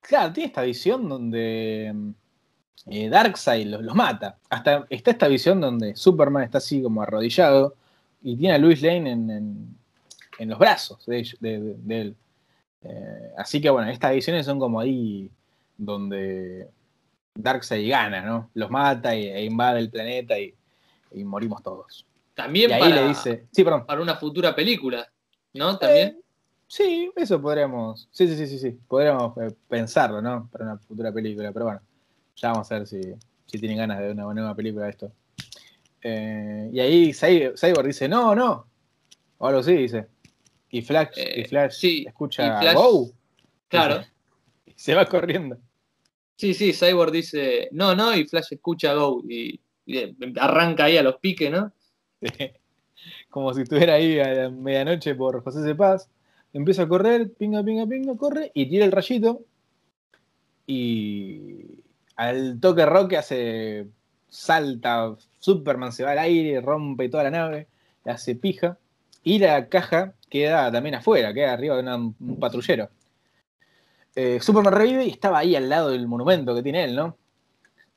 Claro, 0.00 0.32
tiene 0.32 0.48
esta 0.48 0.62
visión 0.62 1.08
donde 1.08 2.14
eh, 2.86 3.08
Darkseid 3.08 3.66
los, 3.66 3.94
mata. 3.94 4.38
Hasta 4.48 4.86
está 4.90 5.10
esta 5.10 5.28
visión 5.28 5.60
donde 5.60 5.96
Superman 5.96 6.44
está 6.44 6.58
así 6.58 6.82
como 6.82 7.02
arrodillado 7.02 7.74
y 8.22 8.36
tiene 8.36 8.54
a 8.54 8.58
Louis 8.58 8.82
Lane 8.82 9.12
en, 9.12 9.76
los 10.48 10.58
brazos 10.58 11.04
de, 11.06 11.20
él. 11.88 12.16
Eh, 12.82 13.32
así 13.36 13.60
que 13.60 13.70
bueno, 13.70 13.90
estas 13.90 14.12
visiones 14.14 14.46
son 14.46 14.58
como 14.58 14.80
ahí 14.80 15.30
donde 15.76 16.68
Darkseid 17.34 17.90
gana, 17.90 18.20
¿no? 18.20 18.50
Los 18.54 18.70
mata 18.70 19.14
e 19.14 19.44
invade 19.44 19.80
el 19.80 19.90
planeta 19.90 20.38
y, 20.38 20.54
morimos 21.24 21.62
todos. 21.62 22.06
También 22.34 22.70
para, 22.70 22.88
le 22.88 23.08
dice, 23.08 23.46
sí, 23.50 23.64
para 23.64 24.00
una 24.00 24.14
futura 24.16 24.54
película, 24.54 25.08
¿no? 25.54 25.76
También. 25.78 26.08
Eh, 26.08 26.16
sí, 26.68 27.10
eso 27.16 27.40
podríamos, 27.42 28.08
sí, 28.12 28.28
sí, 28.28 28.36
sí, 28.36 28.46
sí, 28.46 28.58
sí, 28.58 28.78
podríamos 28.86 29.34
pensarlo, 29.66 30.22
¿no? 30.22 30.48
Para 30.52 30.64
una 30.64 30.78
futura 30.78 31.12
película, 31.12 31.50
pero 31.52 31.64
bueno. 31.64 31.80
Ya 32.40 32.52
vamos 32.52 32.70
a 32.70 32.78
ver 32.78 32.86
si, 32.86 33.00
tienen 33.46 33.78
ganas 33.78 33.98
de 33.98 34.12
una 34.12 34.32
nueva 34.32 34.54
película 34.54 34.84
de 34.84 34.90
esto. 34.90 35.12
Eh, 36.02 36.70
y 36.72 36.80
ahí 36.80 37.12
Cyborg 37.12 37.86
dice, 37.86 38.08
no, 38.08 38.34
no. 38.34 38.66
O 39.38 39.46
algo 39.46 39.60
así 39.60 39.72
dice. 39.72 40.06
Y 40.70 40.82
Flash, 40.82 41.16
y 41.16 41.40
eh, 41.40 41.48
Flash 41.48 41.84
escucha 42.06 42.72
Go. 42.74 43.10
Claro. 43.68 44.02
Y 44.66 44.72
se 44.76 44.94
va 44.94 45.06
corriendo. 45.06 45.58
Sí, 46.36 46.54
sí, 46.54 46.72
Cyborg 46.72 47.10
dice, 47.10 47.68
no, 47.72 47.96
no, 47.96 48.14
y 48.14 48.24
Flash 48.26 48.52
escucha 48.52 48.94
Go. 48.94 49.22
Y, 49.28 49.60
arranca 50.38 50.84
ahí 50.84 50.98
a 50.98 51.02
los 51.02 51.16
piques, 51.16 51.50
¿no? 51.50 51.72
Como 53.30 53.54
si 53.54 53.62
estuviera 53.62 53.94
ahí 53.94 54.20
a 54.20 54.34
la 54.34 54.50
medianoche 54.50 55.14
por 55.14 55.42
José 55.42 55.62
C. 55.62 55.74
Paz. 55.74 56.08
Empieza 56.52 56.82
a 56.82 56.88
correr, 56.88 57.32
pinga, 57.32 57.64
pinga, 57.64 57.86
pinga, 57.86 58.16
corre 58.16 58.52
y 58.54 58.68
tira 58.68 58.84
el 58.84 58.92
rayito. 58.92 59.40
Y, 60.66 61.82
al 62.18 62.58
toque 62.60 62.84
rock 62.84 63.14
hace 63.14 63.86
salta, 64.28 65.14
Superman 65.38 65.92
se 65.92 66.02
va 66.02 66.10
al 66.12 66.18
aire, 66.18 66.60
rompe 66.60 67.08
toda 67.08 67.22
la 67.22 67.30
nave, 67.30 67.68
hace 68.04 68.34
pija, 68.34 68.76
y 69.22 69.38
la 69.38 69.68
caja 69.68 70.14
queda 70.28 70.70
también 70.72 70.96
afuera, 70.96 71.32
queda 71.32 71.52
arriba 71.52 71.76
de 71.80 71.94
un 71.94 72.36
patrullero. 72.40 72.90
Eh, 74.16 74.40
Superman 74.40 74.74
revive 74.74 75.04
y 75.06 75.10
estaba 75.10 75.38
ahí 75.38 75.54
al 75.54 75.68
lado 75.68 75.90
del 75.90 76.08
monumento 76.08 76.56
que 76.56 76.62
tiene 76.62 76.84
él, 76.84 76.96
¿no? 76.96 77.16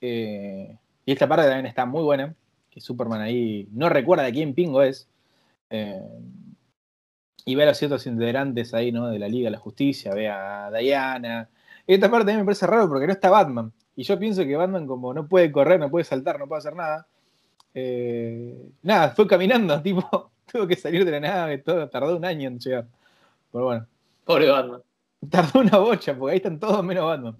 Eh, 0.01 0.77
y 1.03 1.11
esta 1.11 1.27
parte 1.27 1.45
también 1.47 1.65
está 1.65 1.87
muy 1.87 2.03
buena, 2.03 2.35
que 2.69 2.79
Superman 2.79 3.21
ahí 3.21 3.67
no 3.71 3.89
recuerda 3.89 4.23
de 4.23 4.33
quién 4.33 4.53
pingo 4.53 4.83
es. 4.83 5.07
Eh, 5.71 5.99
y 7.43 7.55
ve 7.55 7.63
a 7.63 7.65
los 7.67 7.77
ciertos 7.77 8.05
integrantes 8.05 8.75
ahí, 8.75 8.91
¿no? 8.91 9.07
De 9.07 9.17
la 9.17 9.27
Liga 9.27 9.47
de 9.47 9.51
la 9.51 9.57
Justicia, 9.57 10.13
ve 10.13 10.29
a 10.29 10.69
Diana. 10.69 11.49
esta 11.87 12.11
parte 12.11 12.25
también 12.25 12.41
me 12.41 12.45
parece 12.45 12.67
raro 12.67 12.87
porque 12.87 13.07
no 13.07 13.13
está 13.13 13.31
Batman. 13.31 13.73
Y 13.95 14.03
yo 14.03 14.17
pienso 14.17 14.43
que 14.43 14.55
Batman, 14.55 14.87
como 14.87 15.13
no 15.13 15.27
puede 15.27 15.51
correr, 15.51 15.79
no 15.79 15.89
puede 15.89 16.05
saltar, 16.05 16.39
no 16.39 16.47
puede 16.47 16.59
hacer 16.59 16.75
nada, 16.75 17.07
eh, 17.73 18.69
nada, 18.81 19.11
fue 19.11 19.27
caminando, 19.27 19.81
tipo, 19.83 20.31
tuvo 20.51 20.67
que 20.67 20.75
salir 20.75 21.05
de 21.05 21.11
la 21.11 21.19
nave, 21.19 21.57
todo, 21.59 21.87
tardó 21.89 22.17
un 22.17 22.25
año 22.25 22.47
en 22.47 22.59
llegar. 22.59 22.87
Pero 23.51 23.65
bueno. 23.65 23.87
Pobre 24.25 24.49
Batman. 24.49 24.81
Tardó 25.29 25.59
una 25.59 25.77
bocha, 25.77 26.17
porque 26.17 26.31
ahí 26.31 26.37
están 26.37 26.59
todos 26.59 26.83
menos 26.83 27.05
Batman. 27.05 27.37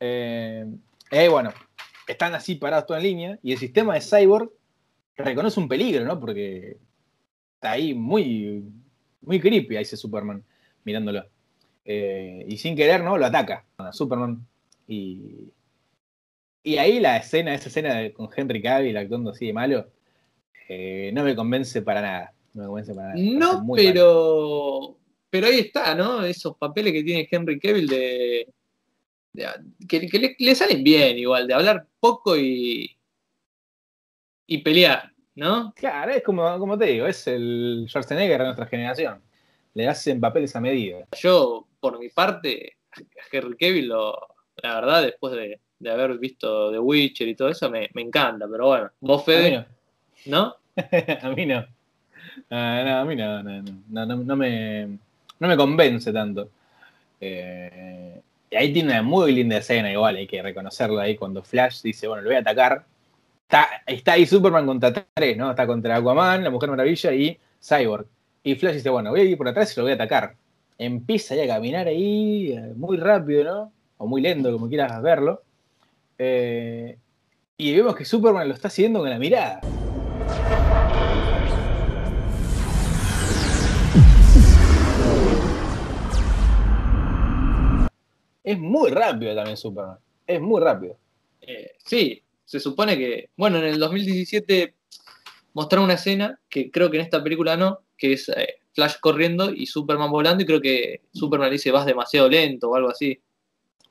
Eh, 0.00 0.66
y 1.10 1.28
bueno, 1.28 1.52
están 2.06 2.34
así 2.34 2.56
parados 2.56 2.86
toda 2.86 2.98
en 2.98 3.04
línea, 3.04 3.38
y 3.42 3.52
el 3.52 3.58
sistema 3.58 3.94
de 3.94 4.00
Cyborg 4.00 4.50
reconoce 5.16 5.60
un 5.60 5.68
peligro, 5.68 6.04
¿no? 6.04 6.18
Porque 6.18 6.76
está 7.54 7.72
ahí 7.72 7.94
muy, 7.94 8.64
muy 9.22 9.40
creepy, 9.40 9.76
ahí 9.76 9.82
ese 9.82 9.96
Superman, 9.96 10.42
mirándolo. 10.84 11.24
Eh, 11.84 12.44
y 12.48 12.56
sin 12.56 12.76
querer, 12.76 13.02
¿no? 13.02 13.16
Lo 13.16 13.26
ataca 13.26 13.64
a 13.78 13.92
Superman. 13.92 14.46
Y 14.86 15.50
y 16.66 16.78
ahí 16.78 16.98
la 16.98 17.18
escena, 17.18 17.54
esa 17.54 17.68
escena 17.68 18.10
con 18.14 18.30
Henry 18.34 18.62
Cavill 18.62 18.96
actuando 18.96 19.30
así 19.30 19.46
de 19.46 19.52
malo, 19.52 19.86
eh, 20.66 21.10
no 21.12 21.22
me 21.22 21.36
convence 21.36 21.82
para 21.82 22.00
nada. 22.00 22.34
No 22.54 22.62
me 22.62 22.68
convence 22.68 22.94
para 22.94 23.08
nada. 23.08 23.20
No, 23.20 23.66
pero. 23.74 24.96
Pero 25.28 25.46
ahí 25.46 25.58
está, 25.58 25.94
¿no? 25.94 26.24
Esos 26.24 26.56
papeles 26.56 26.92
que 26.92 27.02
tiene 27.02 27.28
Henry 27.30 27.60
Cavill 27.60 27.86
de. 27.86 28.48
que, 29.86 30.36
le, 30.38 30.54
salen 30.54 30.82
bien, 30.82 31.18
igual, 31.18 31.46
de 31.46 31.54
hablar 31.54 31.86
poco 32.00 32.34
y. 32.34 32.96
y 34.46 34.58
pelear, 34.58 35.12
¿no? 35.34 35.74
Claro, 35.76 36.12
es 36.12 36.22
como, 36.22 36.58
como 36.58 36.78
te 36.78 36.86
digo, 36.86 37.06
es 37.06 37.26
el 37.26 37.84
Schwarzenegger 37.88 38.38
de 38.38 38.44
nuestra 38.44 38.66
generación. 38.66 39.20
Le 39.74 39.86
hacen 39.86 40.18
papeles 40.18 40.56
a 40.56 40.62
medida. 40.62 41.06
Yo, 41.18 41.68
por 41.78 41.98
mi 41.98 42.08
parte, 42.08 42.78
a 42.92 43.36
Henry 43.36 43.56
Cavill, 43.58 43.88
lo, 43.88 44.16
la 44.62 44.76
verdad, 44.76 45.02
después 45.02 45.34
de 45.34 45.60
de 45.78 45.90
haber 45.90 46.18
visto 46.18 46.70
The 46.70 46.78
Witcher 46.78 47.28
y 47.28 47.34
todo 47.34 47.48
eso, 47.48 47.70
me, 47.70 47.90
encanta, 47.94 48.46
pero 48.50 48.68
bueno, 48.68 48.90
vos 49.00 49.24
Fede, 49.24 49.66
no. 50.26 50.54
a 51.22 51.28
mí 51.30 51.46
no. 51.46 51.64
Ah, 52.50 52.82
no, 52.84 52.98
a 52.98 53.04
mí 53.04 53.16
no, 53.16 53.42
no, 53.42 54.16
no, 54.16 54.36
me, 54.36 54.86
no 55.38 55.48
me 55.48 55.56
convence 55.56 56.12
tanto. 56.12 56.48
Eh, 57.20 58.20
ahí 58.56 58.72
tiene 58.72 58.92
una 58.92 59.02
muy 59.02 59.32
linda 59.32 59.58
escena, 59.58 59.90
igual, 59.90 60.16
hay 60.16 60.26
que 60.26 60.42
reconocerlo 60.42 61.00
ahí, 61.00 61.16
cuando 61.16 61.42
Flash 61.42 61.82
dice, 61.82 62.06
bueno, 62.06 62.22
lo 62.22 62.28
voy 62.28 62.36
a 62.36 62.40
atacar. 62.40 62.84
Está, 63.42 63.68
está 63.86 64.12
ahí 64.12 64.26
Superman 64.26 64.66
contra 64.66 64.92
tres, 64.92 65.36
¿no? 65.36 65.50
Está 65.50 65.66
contra 65.66 65.96
Aquaman, 65.96 66.42
la 66.42 66.50
Mujer 66.50 66.70
Maravilla 66.70 67.12
y 67.12 67.38
Cyborg. 67.62 68.06
Y 68.42 68.54
Flash 68.56 68.74
dice, 68.74 68.90
bueno, 68.90 69.10
voy 69.10 69.20
a 69.20 69.24
ir 69.24 69.36
por 69.36 69.48
atrás 69.48 69.72
y 69.72 69.80
lo 69.80 69.84
voy 69.84 69.92
a 69.92 69.96
atacar. 69.96 70.34
Empieza 70.78 71.34
ahí 71.34 71.40
a 71.40 71.46
caminar 71.46 71.86
ahí 71.86 72.52
eh, 72.52 72.72
muy 72.76 72.96
rápido, 72.96 73.44
¿no? 73.44 73.72
O 73.98 74.06
muy 74.06 74.20
lento, 74.20 74.52
como 74.52 74.68
quieras 74.68 75.00
verlo. 75.02 75.42
Eh, 76.18 76.98
y 77.56 77.76
vemos 77.76 77.96
que 77.96 78.04
Superman 78.04 78.48
lo 78.48 78.54
está 78.54 78.68
haciendo 78.68 79.00
con 79.00 79.10
la 79.10 79.18
mirada. 79.18 79.60
Es 88.42 88.58
muy 88.58 88.90
rápido 88.90 89.34
también 89.34 89.56
Superman. 89.56 89.98
Es 90.26 90.40
muy 90.40 90.60
rápido. 90.60 90.98
Eh, 91.40 91.72
sí, 91.84 92.22
se 92.44 92.60
supone 92.60 92.96
que. 92.98 93.30
Bueno, 93.36 93.58
en 93.58 93.64
el 93.64 93.78
2017 93.78 94.74
mostraron 95.54 95.84
una 95.84 95.94
escena 95.94 96.38
que 96.48 96.70
creo 96.70 96.90
que 96.90 96.98
en 96.98 97.04
esta 97.04 97.22
película 97.22 97.56
no, 97.56 97.80
que 97.96 98.12
es 98.12 98.28
eh, 98.28 98.56
Flash 98.74 98.96
corriendo 99.00 99.50
y 99.50 99.66
Superman 99.66 100.10
volando, 100.10 100.42
y 100.42 100.46
creo 100.46 100.60
que 100.60 101.02
Superman 101.12 101.50
dice 101.50 101.70
vas 101.70 101.86
demasiado 101.86 102.28
lento 102.28 102.70
o 102.70 102.76
algo 102.76 102.90
así. 102.90 103.18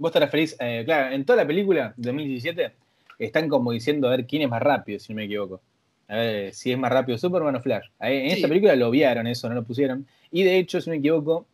Vos 0.04 0.12
te 0.12 0.20
referís, 0.20 0.54
eh, 0.60 0.82
claro, 0.84 1.16
en 1.16 1.24
toda 1.24 1.38
la 1.38 1.48
película 1.48 1.94
de 1.96 2.08
2017 2.08 2.74
están 3.20 3.48
como 3.48 3.72
diciendo 3.72 4.10
a 4.10 4.12
ver 4.12 4.28
quién 4.28 4.42
es 4.42 4.50
más 4.50 4.62
rápido, 4.62 5.00
si 5.00 5.14
no 5.14 5.16
me 5.16 5.24
equivoco. 5.24 5.62
A 6.10 6.16
ver 6.18 6.54
si 6.54 6.74
es 6.74 6.78
más 6.78 6.92
rápido 6.92 7.18
Superman 7.18 7.56
o 7.56 7.62
Flash. 7.62 7.86
En 8.02 8.26
esta 8.26 8.50
película 8.50 8.76
lo 8.76 8.90
obviaron 8.90 9.28
eso, 9.28 9.48
no 9.48 9.56
lo 9.56 9.64
pusieron. 9.64 10.06
Y 10.30 10.44
de 10.44 10.58
hecho, 10.58 10.82
si 10.82 10.90
no 10.90 10.96
me 10.96 10.98
equivoco, 10.98 11.48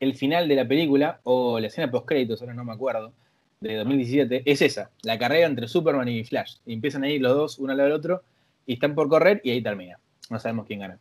el 0.00 0.14
final 0.14 0.48
de 0.48 0.54
la 0.54 0.66
película, 0.66 1.20
o 1.24 1.60
la 1.60 1.66
escena 1.66 1.90
post-créditos, 1.90 2.40
ahora 2.40 2.54
no 2.54 2.64
me 2.64 2.72
acuerdo, 2.72 3.12
de 3.60 3.76
2017, 3.76 4.44
es 4.46 4.62
esa, 4.62 4.90
la 5.02 5.18
carrera 5.18 5.46
entre 5.46 5.68
Superman 5.68 6.08
y 6.08 6.24
Flash. 6.24 6.54
Y 6.64 6.72
empiezan 6.72 7.04
ahí 7.04 7.18
los 7.18 7.34
dos, 7.34 7.58
uno 7.58 7.72
al 7.72 7.76
lado 7.76 7.90
del 7.90 7.98
otro, 7.98 8.22
y 8.64 8.72
están 8.72 8.94
por 8.94 9.10
correr 9.10 9.42
y 9.44 9.50
ahí 9.50 9.62
termina. 9.62 9.98
No 10.30 10.38
sabemos 10.38 10.64
quién 10.64 10.80
gana. 10.80 10.98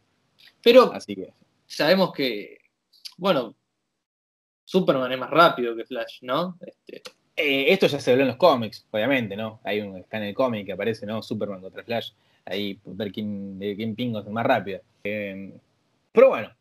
Pero 0.62 0.92
Así 0.92 1.16
que... 1.16 1.32
sabemos 1.66 2.12
que, 2.12 2.58
bueno, 3.16 3.56
Superman 4.70 5.12
es 5.12 5.18
más 5.18 5.32
rápido 5.32 5.76
que 5.76 5.84
Flash, 5.84 6.20
¿no? 6.22 6.56
Este... 6.62 7.02
Eh, 7.36 7.74
esto 7.74 7.88
ya 7.88 8.00
se 8.00 8.12
habló 8.12 8.22
en 8.22 8.28
los 8.28 8.38
cómics, 8.38 8.86
obviamente, 8.92 9.36
¿no? 9.36 9.60
Hay 9.64 9.82
un, 9.82 9.98
está 9.98 10.18
en 10.18 10.26
el 10.26 10.36
cómic 10.36 10.68
que 10.68 10.74
aparece, 10.74 11.08
¿no? 11.08 11.24
Superman 11.24 11.60
contra 11.60 11.84
Flash. 11.84 12.12
Ahí 12.46 12.80
ver 12.86 13.12
quién, 13.12 13.58
quién 13.60 13.96
pingo 13.96 14.20
es 14.20 14.28
más 14.28 14.46
rápido. 14.46 14.80
Eh, 15.04 15.54
pero 16.12 16.30
bueno, 16.30 16.52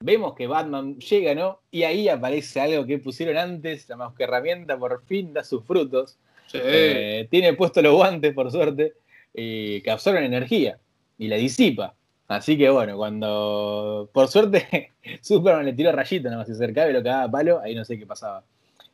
vemos 0.00 0.34
que 0.34 0.46
Batman 0.46 0.98
llega, 0.98 1.34
¿no? 1.34 1.60
Y 1.70 1.84
ahí 1.84 2.10
aparece 2.10 2.60
algo 2.60 2.84
que 2.84 2.98
pusieron 2.98 3.38
antes, 3.38 3.88
la 3.88 4.12
que 4.14 4.24
herramienta 4.24 4.78
por 4.78 5.02
fin 5.06 5.32
da 5.32 5.42
sus 5.42 5.64
frutos. 5.64 6.18
Eh, 6.52 7.26
tiene 7.30 7.54
puesto 7.54 7.80
los 7.80 7.94
guantes, 7.94 8.34
por 8.34 8.50
suerte, 8.50 8.92
que 9.32 9.90
absorben 9.90 10.24
energía 10.24 10.78
y 11.16 11.28
la 11.28 11.36
disipa. 11.36 11.94
Así 12.30 12.56
que 12.56 12.70
bueno, 12.70 12.96
cuando 12.96 14.08
por 14.12 14.28
suerte 14.28 14.92
Superman 15.20 15.66
le 15.66 15.72
tiró 15.72 15.90
rayito 15.90 16.28
nada 16.28 16.38
más 16.38 16.46
se 16.46 16.52
acercaba 16.52 16.88
y 16.88 16.92
lo 16.92 17.02
cagaba 17.02 17.28
palo, 17.28 17.58
ahí 17.58 17.74
no 17.74 17.84
sé 17.84 17.98
qué 17.98 18.06
pasaba. 18.06 18.44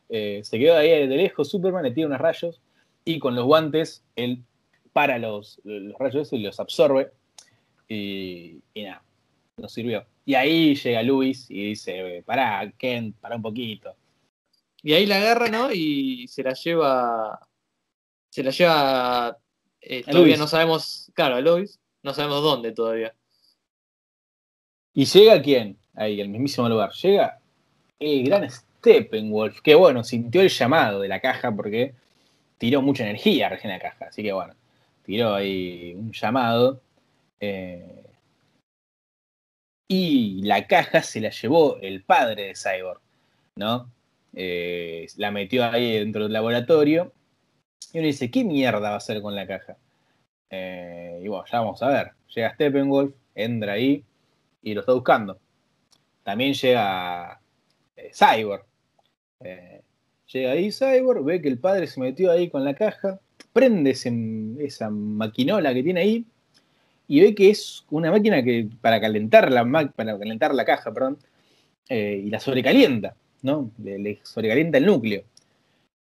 Eh, 0.09 0.41
se 0.43 0.57
quedó 0.57 0.75
ahí 0.75 1.07
de 1.07 1.15
lejos, 1.15 1.47
Superman 1.47 1.83
le 1.83 1.91
tira 1.91 2.07
unos 2.07 2.19
rayos 2.19 2.59
y 3.05 3.19
con 3.19 3.35
los 3.35 3.45
guantes 3.45 4.03
él 4.15 4.43
para 4.91 5.19
los, 5.19 5.61
rayos 5.99 6.33
y 6.33 6.39
los 6.39 6.59
absorbe 6.59 7.11
y, 7.87 8.59
nada, 8.75 9.03
nos 9.57 9.71
sirvió. 9.71 10.07
Y 10.25 10.33
ahí 10.33 10.73
llega 10.73 11.03
Luis 11.03 11.45
y 11.51 11.63
dice, 11.63 12.23
pará, 12.25 12.73
Ken, 12.75 13.13
pará 13.13 13.35
un 13.35 13.43
poquito. 13.43 13.93
Y 14.81 14.93
ahí 14.93 15.05
la 15.05 15.17
agarra, 15.17 15.47
¿no? 15.49 15.71
Y 15.71 16.27
se 16.27 16.41
la 16.41 16.53
lleva, 16.53 17.39
se 18.29 18.41
la 18.41 18.49
lleva, 18.49 19.37
eh, 19.79 20.03
todavía 20.09 20.37
no 20.37 20.47
sabemos, 20.47 21.11
claro, 21.13 21.35
a 21.35 21.41
Lois, 21.41 21.79
no 22.01 22.15
sabemos 22.15 22.41
dónde 22.41 22.71
todavía. 22.71 23.13
Y 24.97 25.05
llega 25.05 25.39
quién? 25.43 25.77
Ahí, 25.93 26.19
al 26.19 26.29
mismísimo 26.29 26.67
lugar. 26.67 26.91
Llega 26.91 27.39
el 27.99 28.23
gran 28.23 28.49
Steppenwolf, 28.49 29.61
que 29.61 29.75
bueno, 29.75 30.03
sintió 30.03 30.41
el 30.41 30.49
llamado 30.49 31.01
de 31.01 31.07
la 31.07 31.19
caja 31.19 31.55
porque 31.55 31.93
tiró 32.57 32.81
mucha 32.81 33.03
energía 33.03 33.47
recién 33.47 33.71
la 33.73 33.79
caja. 33.79 34.07
Así 34.07 34.23
que 34.23 34.33
bueno, 34.33 34.55
tiró 35.05 35.35
ahí 35.35 35.93
un 35.95 36.11
llamado. 36.13 36.81
Eh, 37.39 38.05
y 39.87 40.41
la 40.41 40.65
caja 40.65 41.03
se 41.03 41.21
la 41.21 41.29
llevó 41.29 41.77
el 41.79 42.01
padre 42.01 42.47
de 42.47 42.55
Cyborg, 42.55 42.99
¿no? 43.55 43.91
Eh, 44.33 45.05
la 45.17 45.29
metió 45.29 45.63
ahí 45.63 45.99
dentro 45.99 46.23
del 46.23 46.33
laboratorio. 46.33 47.13
Y 47.93 47.99
uno 47.99 48.07
dice, 48.07 48.31
¿qué 48.31 48.43
mierda 48.43 48.79
va 48.79 48.93
a 48.95 48.97
hacer 48.97 49.21
con 49.21 49.35
la 49.35 49.45
caja? 49.45 49.77
Eh, 50.49 51.21
y 51.23 51.27
bueno, 51.27 51.45
ya 51.51 51.59
vamos 51.59 51.83
a 51.83 51.87
ver. 51.89 52.13
Llega 52.33 52.55
Steppenwolf, 52.55 53.13
entra 53.35 53.73
ahí 53.73 54.03
y 54.61 54.73
lo 54.73 54.81
está 54.81 54.93
buscando. 54.93 55.39
También 56.23 56.53
llega 56.53 57.39
eh, 57.95 58.11
Cyborg. 58.13 58.65
llega 60.31 60.51
ahí 60.51 60.71
Cyborg, 60.71 61.23
ve 61.23 61.41
que 61.41 61.47
el 61.47 61.59
padre 61.59 61.87
se 61.87 61.99
metió 61.99 62.31
ahí 62.31 62.49
con 62.49 62.63
la 62.63 62.73
caja, 62.73 63.19
prende 63.53 63.91
esa 63.91 64.89
maquinola 64.89 65.73
que 65.73 65.83
tiene 65.83 66.01
ahí 66.01 66.25
y 67.07 67.21
ve 67.21 67.33
que 67.33 67.49
es 67.49 67.85
una 67.89 68.11
máquina 68.11 68.43
que 68.43 68.67
para 68.81 68.99
calentar 68.99 69.51
la, 69.51 69.65
para 69.95 70.17
calentar 70.19 70.53
la 70.53 70.65
caja, 70.65 70.93
perdón, 70.93 71.17
eh, 71.89 72.21
y 72.25 72.29
la 72.29 72.39
sobrecalienta, 72.39 73.15
¿no? 73.41 73.71
Le, 73.81 74.19
sobrecalienta 74.23 74.77
el 74.77 74.85
núcleo. 74.85 75.23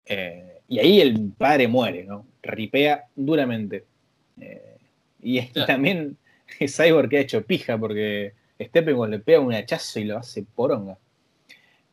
Eh, 0.06 0.60
y 0.68 0.80
ahí 0.80 1.00
el 1.00 1.32
padre 1.38 1.68
muere, 1.68 2.04
¿no? 2.04 2.26
Ripea 2.42 3.06
duramente. 3.16 3.86
Eh, 4.40 4.78
y 5.22 5.42
también 5.66 6.10
es 6.10 6.18
Cyborg 6.68 7.10
que 7.10 7.18
ha 7.18 7.22
hecho 7.22 7.46
pija 7.46 7.78
porque 7.78 8.34
Steppenwolf 8.60 9.12
le 9.12 9.20
pega 9.20 9.40
un 9.40 9.54
hachazo 9.54 10.00
y 10.00 10.06
lo 10.06 10.18
hace 10.18 10.44
poronga. 10.44 10.98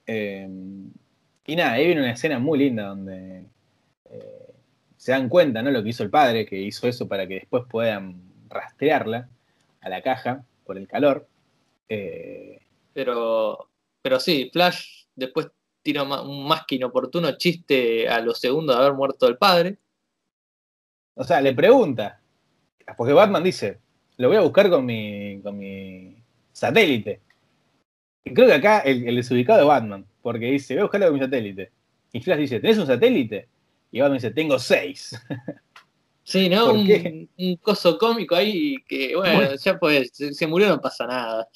y 0.06 1.56
nada, 1.56 1.72
ahí 1.72 1.86
viene 1.86 2.02
una 2.02 2.12
escena 2.12 2.38
muy 2.38 2.58
linda 2.58 2.84
donde 2.84 3.44
se 4.98 5.12
dan 5.12 5.28
cuenta, 5.28 5.62
¿no? 5.62 5.70
Lo 5.70 5.82
que 5.82 5.90
hizo 5.90 6.02
el 6.02 6.10
padre, 6.10 6.44
que 6.44 6.60
hizo 6.60 6.86
eso 6.86 7.08
para 7.08 7.26
que 7.26 7.34
después 7.34 7.64
puedan 7.70 8.20
rastrearla 8.48 9.28
a 9.80 9.88
la 9.88 10.02
caja 10.02 10.44
por 10.64 10.76
el 10.76 10.88
calor. 10.88 11.26
Eh, 11.88 12.60
pero, 12.92 13.70
pero 14.02 14.18
sí, 14.18 14.50
Flash 14.52 15.04
después 15.14 15.48
tira 15.82 16.02
un 16.02 16.46
más 16.46 16.66
que 16.66 16.74
inoportuno 16.74 17.38
chiste 17.38 18.08
a 18.08 18.20
los 18.20 18.40
segundos 18.40 18.76
de 18.76 18.82
haber 18.82 18.94
muerto 18.94 19.28
el 19.28 19.38
padre. 19.38 19.78
O 21.14 21.24
sea, 21.24 21.40
le 21.40 21.54
pregunta, 21.54 22.20
porque 22.96 23.12
Batman 23.12 23.44
dice, 23.44 23.78
lo 24.18 24.28
voy 24.28 24.36
a 24.36 24.42
buscar 24.42 24.68
con 24.68 24.84
mi, 24.84 25.40
con 25.42 25.56
mi 25.56 26.16
satélite. 26.52 27.20
Y 28.24 28.34
creo 28.34 28.48
que 28.48 28.54
acá 28.54 28.80
el, 28.80 29.08
el 29.08 29.16
desubicado 29.16 29.60
de 29.60 29.64
Batman, 29.64 30.04
porque 30.20 30.46
dice, 30.46 30.74
voy 30.74 30.80
a 30.80 30.84
buscarlo 30.84 31.06
con 31.06 31.14
mi 31.14 31.20
satélite. 31.20 31.70
Y 32.12 32.20
Flash 32.20 32.38
dice, 32.38 32.60
¿tenés 32.60 32.78
un 32.78 32.86
satélite? 32.86 33.48
Y 33.90 34.00
Batman 34.00 34.18
dice, 34.18 34.30
tengo 34.30 34.58
seis. 34.58 35.18
Sí, 36.28 36.50
¿no? 36.50 36.74
Un, 36.74 37.26
un, 37.38 37.56
coso 37.56 37.96
cómico 37.96 38.34
ahí 38.34 38.76
que, 38.86 39.16
bueno, 39.16 39.54
ya 39.54 39.78
pues, 39.78 40.10
se, 40.12 40.46
murió, 40.46 40.68
no 40.68 40.78
pasa 40.78 41.06
nada. 41.06 41.48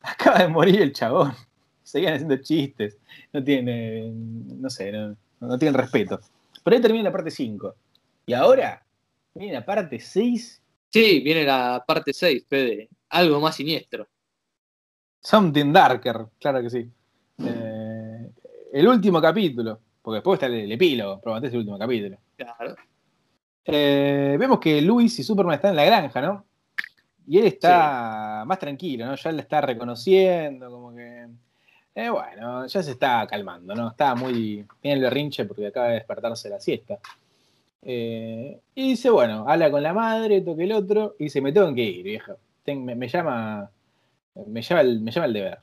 Acaba 0.00 0.38
de 0.38 0.48
morir 0.48 0.80
el 0.80 0.94
chabón. 0.94 1.34
Seguían 1.82 2.14
haciendo 2.14 2.38
chistes. 2.38 2.96
No 3.30 3.44
tienen, 3.44 4.58
no 4.58 4.70
sé, 4.70 4.90
no, 4.90 5.14
no 5.38 5.58
tienen 5.58 5.78
respeto. 5.78 6.18
Pero 6.62 6.76
ahí 6.76 6.80
termina 6.80 7.04
la 7.04 7.12
parte 7.12 7.30
5. 7.30 7.74
Y 8.24 8.32
ahora 8.32 8.86
viene 9.34 9.52
la 9.52 9.66
parte 9.66 10.00
6. 10.00 10.62
Sí, 10.94 11.18
viene 11.18 11.42
la 11.42 11.82
parte 11.84 12.12
6, 12.12 12.46
Fede. 12.48 12.88
Algo 13.08 13.40
más 13.40 13.56
siniestro. 13.56 14.06
Something 15.20 15.72
Darker, 15.72 16.26
claro 16.38 16.62
que 16.62 16.70
sí. 16.70 16.88
Eh, 17.44 18.30
el 18.72 18.86
último 18.86 19.20
capítulo. 19.20 19.80
Porque 20.00 20.18
después 20.18 20.36
está 20.40 20.46
el, 20.46 20.70
epílogo, 20.70 21.20
probablemente 21.20 21.48
es 21.48 21.54
el 21.54 21.58
último 21.58 21.78
capítulo. 21.80 22.16
Claro. 22.36 22.76
Eh, 23.64 24.36
vemos 24.38 24.60
que 24.60 24.80
Luis 24.82 25.18
y 25.18 25.24
Superman 25.24 25.56
están 25.56 25.70
en 25.70 25.76
la 25.78 25.84
granja, 25.84 26.20
¿no? 26.20 26.44
Y 27.26 27.38
él 27.38 27.46
está 27.46 28.44
más 28.46 28.60
tranquilo, 28.60 29.04
¿no? 29.06 29.16
Ya 29.16 29.32
le 29.32 29.42
está 29.42 29.60
reconociendo, 29.62 30.70
como 30.70 30.94
que. 30.94 31.26
Eh, 31.96 32.08
bueno, 32.08 32.68
ya 32.68 32.82
se 32.84 32.92
está 32.92 33.26
calmando, 33.26 33.74
¿no? 33.74 33.88
Está 33.88 34.14
muy. 34.14 34.64
Tiene 34.80 34.98
el 34.98 35.02
berrinche 35.02 35.44
porque 35.44 35.66
acaba 35.66 35.88
de 35.88 35.94
despertarse 35.94 36.48
la 36.48 36.60
siesta. 36.60 37.00
Eh, 37.84 38.60
y 38.74 38.90
dice, 38.90 39.10
bueno, 39.10 39.44
habla 39.48 39.70
con 39.70 39.82
la 39.82 39.92
madre, 39.92 40.40
toque 40.40 40.64
el 40.64 40.72
otro, 40.72 41.16
y 41.18 41.24
dice, 41.24 41.40
me 41.40 41.52
tengo 41.52 41.74
que 41.74 41.82
ir, 41.82 42.02
vieja. 42.02 42.36
me, 42.66 43.08
llama. 43.08 43.70
Me 44.46 44.62
llama 44.62 44.80
el, 44.80 45.00
me 45.00 45.10
llama 45.10 45.26
el 45.26 45.32
deber. 45.32 45.58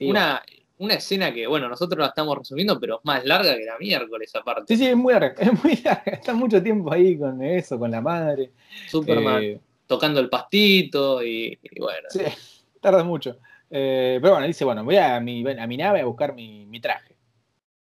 una, 0.00 0.42
una 0.78 0.94
escena 0.94 1.32
que, 1.32 1.46
bueno, 1.46 1.68
nosotros 1.68 2.00
la 2.00 2.08
estamos 2.08 2.38
resumiendo, 2.38 2.78
pero 2.78 2.98
es 2.98 3.04
más 3.04 3.24
larga 3.24 3.56
que 3.56 3.64
la 3.64 3.78
miércoles 3.78 4.34
aparte. 4.34 4.74
Sí, 4.74 4.84
sí, 4.84 4.88
es 4.88 4.96
muy 4.96 5.12
larga, 5.12 5.34
es 5.38 5.64
muy 5.64 5.76
larga. 5.76 6.12
Está 6.12 6.34
mucho 6.34 6.62
tiempo 6.62 6.92
ahí 6.92 7.18
con 7.18 7.42
eso, 7.42 7.78
con 7.78 7.90
la 7.90 8.00
madre. 8.00 8.52
Superman 8.88 9.42
eh, 9.42 9.60
tocando 9.86 10.20
el 10.20 10.28
pastito 10.28 11.22
y, 11.24 11.58
bueno. 11.78 12.08
Sí, 12.10 12.20
tarda 12.80 13.02
mucho. 13.02 13.38
Eh, 13.70 14.18
pero 14.22 14.34
bueno, 14.34 14.46
dice, 14.46 14.64
bueno, 14.64 14.84
voy 14.84 14.96
a 14.96 15.18
mi, 15.20 15.44
a 15.46 15.66
mi 15.66 15.76
nave 15.76 16.00
a 16.00 16.04
buscar 16.04 16.34
mi, 16.34 16.80
traje. 16.80 17.16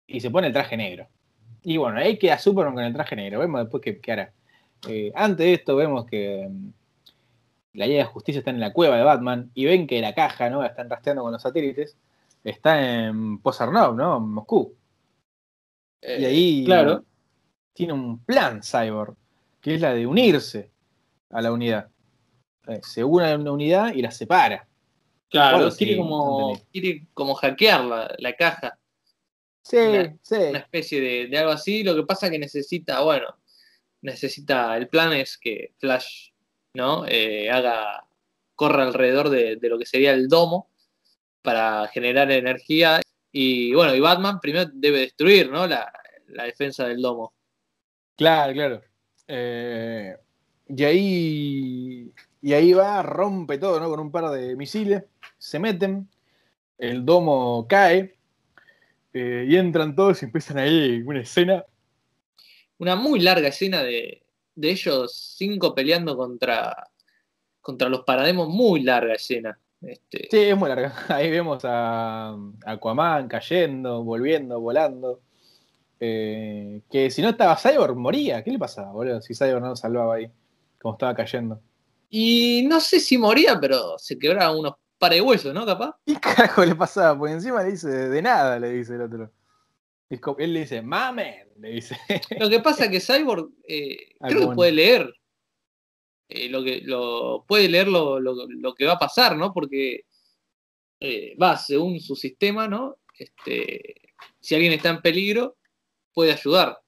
Y 0.07 0.19
se 0.21 0.31
pone 0.31 0.47
el 0.47 0.53
traje 0.53 0.77
negro. 0.77 1.07
Y 1.65 1.77
bueno, 1.77 1.99
ahí 1.99 2.17
queda 2.17 2.39
Superman 2.39 2.75
con 2.75 2.83
el 2.83 2.93
traje 2.93 3.15
negro. 3.15 3.39
Vemos 3.39 3.61
después 3.61 3.83
qué, 3.83 4.11
hará. 4.11 4.31
Eh, 4.87 5.11
antes 5.15 5.45
de 5.45 5.53
esto 5.53 5.75
vemos 5.75 6.05
que 6.05 6.47
mm, 6.49 6.69
la 7.73 7.87
Liga 7.87 8.03
de 8.03 8.09
Justicia 8.09 8.39
está 8.39 8.51
en 8.51 8.59
la 8.59 8.71
cueva 8.71 8.97
de 8.97 9.03
Batman 9.03 9.51
y 9.53 9.65
ven 9.65 9.87
que 9.87 9.99
la 9.99 10.13
caja, 10.13 10.49
¿no? 10.49 10.63
están 10.63 10.89
rastreando 10.89 11.23
con 11.23 11.31
los 11.31 11.41
satélites 11.41 11.97
está 12.45 13.07
en 13.07 13.39
Pozarnov, 13.39 13.95
¿no? 13.95 14.17
En 14.17 14.29
Moscú. 14.29 14.75
y 16.01 16.07
eh, 16.07 16.25
ahí 16.25 16.65
claro. 16.65 17.03
tiene 17.73 17.93
un 17.93 18.23
plan 18.23 18.61
Cyborg, 18.61 19.15
que 19.59 19.75
es 19.75 19.81
la 19.81 19.93
de 19.93 20.05
unirse 20.05 20.71
a 21.31 21.41
la 21.41 21.51
unidad. 21.51 21.89
Eh, 22.67 22.79
se 22.83 23.03
une 23.03 23.31
a 23.31 23.35
una 23.35 23.51
unidad 23.51 23.93
y 23.93 24.01
la 24.01 24.11
separa. 24.11 24.67
Claro, 25.29 25.69
quiere, 25.71 25.97
como, 25.97 26.55
quiere 26.71 27.07
como 27.13 27.33
hackear 27.33 27.83
la, 28.19 28.33
caja. 28.37 28.77
Sí, 29.65 29.77
sí. 30.21 30.35
Una 30.35 30.59
especie 30.59 31.27
de, 31.27 31.37
algo 31.39 31.51
así. 31.51 31.83
Lo 31.83 31.95
que 31.95 32.03
pasa 32.03 32.27
es 32.27 32.31
que 32.31 32.39
necesita, 32.39 33.01
bueno, 33.01 33.35
necesita. 34.01 34.77
El 34.77 34.87
plan 34.87 35.11
es 35.13 35.39
que 35.39 35.73
Flash, 35.79 36.29
¿no? 36.75 37.05
Eh, 37.07 37.49
haga. 37.49 38.05
corra 38.53 38.83
alrededor 38.83 39.29
de, 39.29 39.57
lo 39.63 39.79
que 39.79 39.87
sería 39.87 40.13
el 40.13 40.27
domo 40.27 40.69
para 41.41 41.87
generar 41.87 42.31
energía. 42.31 43.01
Y 43.31 43.73
bueno, 43.73 43.95
y 43.95 43.99
Batman 43.99 44.39
primero 44.39 44.69
debe 44.71 44.99
destruir 44.99 45.51
¿no? 45.51 45.65
la, 45.67 45.91
defensa 46.27 46.87
del 46.87 47.01
domo. 47.01 47.33
Claro, 48.15 48.53
claro. 48.53 48.81
Eh, 49.27 50.15
y 50.67 50.83
ahí. 50.83 52.13
Y 52.39 52.53
ahí 52.53 52.73
va, 52.73 53.01
rompe 53.01 53.57
todo, 53.57 53.79
¿no? 53.79 53.89
Con 53.89 53.99
un 53.99 54.11
par 54.11 54.29
de 54.29 54.55
misiles. 54.55 55.03
Se 55.39 55.57
meten. 55.57 56.07
El 56.77 57.03
domo 57.03 57.65
cae. 57.67 58.15
Eh, 59.17 59.45
y 59.47 59.55
entran 59.55 59.95
todos 59.95 60.21
y 60.21 60.25
empiezan 60.25 60.57
ahí 60.57 61.01
una 61.05 61.21
escena. 61.21 61.65
Una 62.79 62.97
muy 62.97 63.21
larga 63.21 63.47
escena 63.47 63.81
de, 63.81 64.23
de 64.53 64.69
ellos 64.69 65.35
cinco 65.37 65.73
peleando 65.73 66.17
contra, 66.17 66.89
contra 67.61 67.87
los 67.87 68.01
parademos. 68.01 68.49
Muy 68.49 68.83
larga 68.83 69.13
escena. 69.13 69.57
Este, 69.81 70.27
sí, 70.29 70.37
es 70.37 70.57
muy 70.57 70.67
larga. 70.67 70.93
Ahí 71.07 71.31
vemos 71.31 71.63
a, 71.63 72.35
Aquaman 72.65 73.29
cayendo, 73.29 74.03
volviendo, 74.03 74.59
volando. 74.59 75.21
Eh, 75.97 76.81
que 76.91 77.09
si 77.09 77.21
no 77.21 77.29
estaba 77.29 77.55
Cyborg, 77.55 77.95
moría. 77.95 78.43
¿Qué 78.43 78.51
le 78.51 78.59
pasaba, 78.59 78.91
boludo? 78.91 79.21
Si 79.21 79.33
Cyborg 79.33 79.61
no 79.61 79.69
lo 79.69 79.75
salvaba 79.77 80.15
ahí, 80.15 80.29
como 80.81 80.95
estaba 80.95 81.15
cayendo. 81.15 81.61
Y 82.09 82.65
no 82.67 82.81
sé 82.81 82.99
si 82.99 83.17
moría, 83.17 83.57
pero 83.61 83.97
se 83.97 84.19
quebraba 84.19 84.53
unos 84.53 84.73
par 84.97 85.11
de 85.11 85.21
huesos, 85.21 85.53
¿no? 85.53 85.65
Capaz. 85.65 85.95
¿Qué 86.05 86.19
carajo 86.19 86.65
le 86.65 86.75
pasaba? 86.75 87.17
Porque 87.17 87.33
encima 87.33 87.63
le 87.63 87.71
dice, 87.71 87.87
de 87.87 88.21
nada, 88.21 88.59
le 88.59 88.71
dice 88.71 88.95
el 88.95 89.01
otro. 89.01 89.31
Él 90.37 90.53
le 90.53 90.61
dice, 90.61 90.81
mamen, 90.81 91.49
le 91.57 91.69
dice. 91.69 91.97
Lo 92.39 92.49
que 92.49 92.59
pasa 92.59 92.85
es 92.85 92.91
que 92.91 92.99
Cyborg 93.01 93.49
eh, 93.67 94.15
creo 94.19 94.49
que 94.49 94.55
puede 94.55 94.71
leer 94.71 95.13
eh, 96.27 96.49
lo 96.49 96.63
que 96.63 96.81
lo, 96.81 97.45
puede 97.47 97.69
leer 97.69 97.87
lo, 97.87 98.73
que 98.75 98.85
va 98.85 98.93
a 98.93 98.99
pasar, 98.99 99.37
¿no? 99.37 99.53
Porque 99.53 100.05
eh, 100.99 101.35
va, 101.37 101.57
según 101.57 101.99
su 101.99 102.15
sistema, 102.15 102.67
¿no? 102.67 102.97
Este, 103.17 103.95
si 104.39 104.55
alguien 104.55 104.73
está 104.73 104.89
en 104.89 105.01
peligro, 105.01 105.57
puede 106.13 106.33
ayudar. 106.33 106.79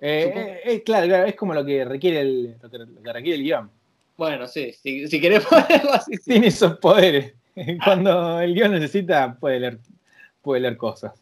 Eh, 0.00 0.82
claro, 0.84 1.24
es 1.26 1.36
como 1.36 1.54
lo 1.54 1.64
que 1.64 1.84
requiere 1.84 2.20
el, 2.20 2.58
lo 2.60 2.68
que, 2.68 3.12
requiere 3.12 3.38
el 3.38 3.44
guion. 3.44 3.70
Bueno, 4.16 4.46
sí, 4.46 4.72
si, 4.72 5.06
si 5.08 5.20
querés 5.20 5.44
ponerlo 5.50 5.92
así. 5.92 6.12
Tiene 6.24 6.48
esos 6.48 6.78
poderes. 6.78 7.34
Cuando 7.84 8.40
el 8.40 8.54
guion 8.54 8.72
necesita, 8.72 9.36
puede 9.38 9.60
leer, 9.60 9.78
puede 10.40 10.60
leer 10.62 10.76
cosas. 10.76 11.12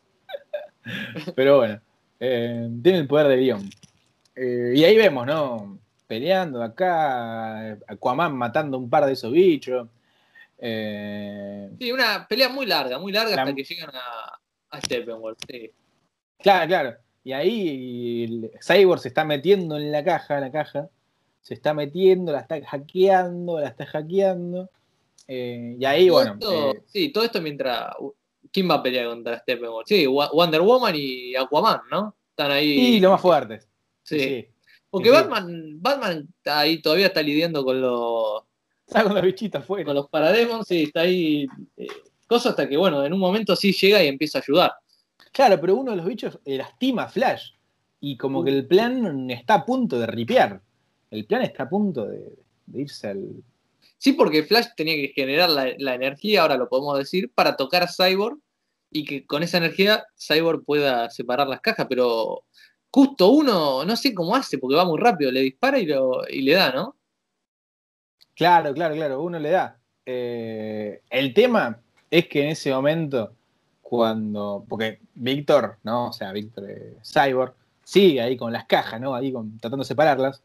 Pero 1.34 1.58
bueno, 1.58 1.80
tiene 2.18 2.98
el 2.98 3.06
poder 3.06 3.28
del 3.28 3.40
guion. 3.40 3.70
y 4.36 4.84
ahí 4.84 4.96
vemos, 4.96 5.26
¿no? 5.26 5.78
peleando 6.06 6.60
acá, 6.60 7.70
Aquaman 7.86 8.34
matando 8.36 8.76
un 8.78 8.90
par 8.90 9.06
de 9.06 9.12
esos 9.12 9.30
bichos. 9.32 9.86
Eh, 10.58 11.70
Sí, 11.78 11.92
una 11.92 12.26
pelea 12.28 12.48
muy 12.48 12.66
larga, 12.66 12.98
muy 12.98 13.12
larga 13.12 13.36
La- 13.36 13.42
hasta 13.42 13.54
que 13.54 13.62
llegan 13.64 13.90
a, 13.94 14.38
a 14.70 14.80
Steppenwolf. 14.80 15.38
Sí. 15.48 15.70
Claro, 16.38 16.66
claro. 16.68 16.96
Y 17.22 17.32
ahí 17.32 18.24
el 18.24 18.50
Cyborg 18.60 19.00
se 19.00 19.08
está 19.08 19.24
metiendo 19.24 19.76
en 19.76 19.92
la 19.92 20.02
caja, 20.02 20.40
la 20.40 20.50
caja. 20.50 20.88
Se 21.40 21.54
está 21.54 21.72
metiendo, 21.74 22.32
la 22.32 22.40
está 22.40 22.60
hackeando, 22.64 23.60
la 23.60 23.68
está 23.68 23.86
hackeando. 23.86 24.68
Eh, 25.26 25.76
y 25.78 25.84
ahí, 25.84 26.08
Todo 26.08 26.16
bueno. 26.16 26.32
esto- 26.34 26.70
eh, 26.72 26.82
sí, 26.86 27.08
todo 27.12 27.24
esto 27.24 27.40
mientras. 27.40 27.94
¿Quién 28.52 28.68
va 28.68 28.74
a 28.74 28.82
pelear 28.82 29.06
contra 29.08 29.38
Steppenwolf? 29.38 29.86
Sí, 29.86 30.06
Wonder 30.06 30.60
Woman 30.60 30.94
y 30.96 31.36
Aquaman, 31.36 31.80
¿no? 31.90 32.16
Están 32.30 32.50
ahí. 32.50 32.96
y 32.96 33.00
lo 33.00 33.10
más 33.10 33.20
fuerte. 33.20 33.60
Sí. 34.02 34.46
Porque 34.90 35.08
sí, 35.08 35.14
sí. 35.14 35.20
Batman, 35.22 35.76
Batman 35.80 36.28
está 36.36 36.58
ahí 36.60 36.82
todavía 36.82 37.06
está 37.06 37.22
lidiando 37.22 37.64
con 37.64 37.80
los, 37.80 38.42
Está 38.86 39.04
con 39.04 39.14
los 39.14 39.22
bichitos 39.22 39.62
afuera. 39.62 39.84
con 39.84 39.94
los 39.94 40.08
parademons, 40.08 40.66
sí, 40.66 40.82
está 40.84 41.02
ahí. 41.02 41.46
eh, 41.76 41.86
cosa 42.26 42.48
hasta 42.50 42.68
que, 42.68 42.76
bueno, 42.76 43.04
en 43.04 43.12
un 43.12 43.20
momento 43.20 43.54
sí 43.54 43.72
llega 43.72 44.02
y 44.02 44.08
empieza 44.08 44.38
a 44.38 44.42
ayudar. 44.42 44.72
Claro, 45.32 45.60
pero 45.60 45.76
uno 45.76 45.92
de 45.92 45.96
los 45.98 46.06
bichos 46.06 46.40
eh, 46.44 46.56
lastima 46.56 47.04
a 47.04 47.08
Flash. 47.08 47.52
Y 48.00 48.16
como 48.16 48.42
que 48.42 48.50
el 48.50 48.66
plan 48.66 49.30
está 49.30 49.54
a 49.54 49.64
punto 49.64 49.96
de 49.98 50.06
ripear. 50.08 50.60
El 51.10 51.24
plan 51.26 51.42
está 51.42 51.64
a 51.64 51.68
punto 51.68 52.06
de, 52.06 52.20
de 52.66 52.80
irse 52.80 53.08
al. 53.08 53.28
Sí, 53.98 54.12
porque 54.12 54.44
Flash 54.44 54.68
tenía 54.76 54.94
que 54.94 55.12
generar 55.14 55.50
la, 55.50 55.72
la 55.78 55.94
energía, 55.94 56.42
ahora 56.42 56.56
lo 56.56 56.68
podemos 56.68 56.96
decir, 56.98 57.30
para 57.34 57.56
tocar 57.56 57.82
a 57.82 57.88
Cyborg 57.88 58.38
y 58.90 59.04
que 59.04 59.26
con 59.26 59.42
esa 59.42 59.58
energía 59.58 60.04
Cyborg 60.18 60.64
pueda 60.64 61.10
separar 61.10 61.46
las 61.48 61.60
cajas, 61.60 61.86
pero 61.88 62.44
justo 62.90 63.28
uno, 63.28 63.84
no 63.84 63.96
sé 63.96 64.14
cómo 64.14 64.34
hace, 64.34 64.58
porque 64.58 64.76
va 64.76 64.84
muy 64.84 64.98
rápido, 64.98 65.30
le 65.30 65.40
dispara 65.42 65.78
y, 65.78 65.86
lo, 65.86 66.26
y 66.28 66.42
le 66.42 66.54
da, 66.54 66.72
¿no? 66.72 66.96
Claro, 68.34 68.72
claro, 68.72 68.94
claro, 68.94 69.22
uno 69.22 69.38
le 69.38 69.50
da. 69.50 69.78
Eh, 70.06 71.02
el 71.10 71.34
tema 71.34 71.80
es 72.10 72.26
que 72.26 72.42
en 72.42 72.48
ese 72.50 72.72
momento, 72.72 73.34
cuando. 73.82 74.64
Porque 74.68 75.00
Víctor, 75.14 75.76
¿no? 75.82 76.08
O 76.08 76.12
sea, 76.12 76.32
Víctor 76.32 76.70
eh, 76.70 76.96
Cyborg, 77.04 77.54
sigue 77.84 78.20
ahí 78.22 78.36
con 78.36 78.52
las 78.52 78.64
cajas, 78.64 79.00
¿no? 79.00 79.14
Ahí 79.14 79.32
con- 79.32 79.58
tratando 79.58 79.82
de 79.84 79.88
separarlas. 79.88 80.42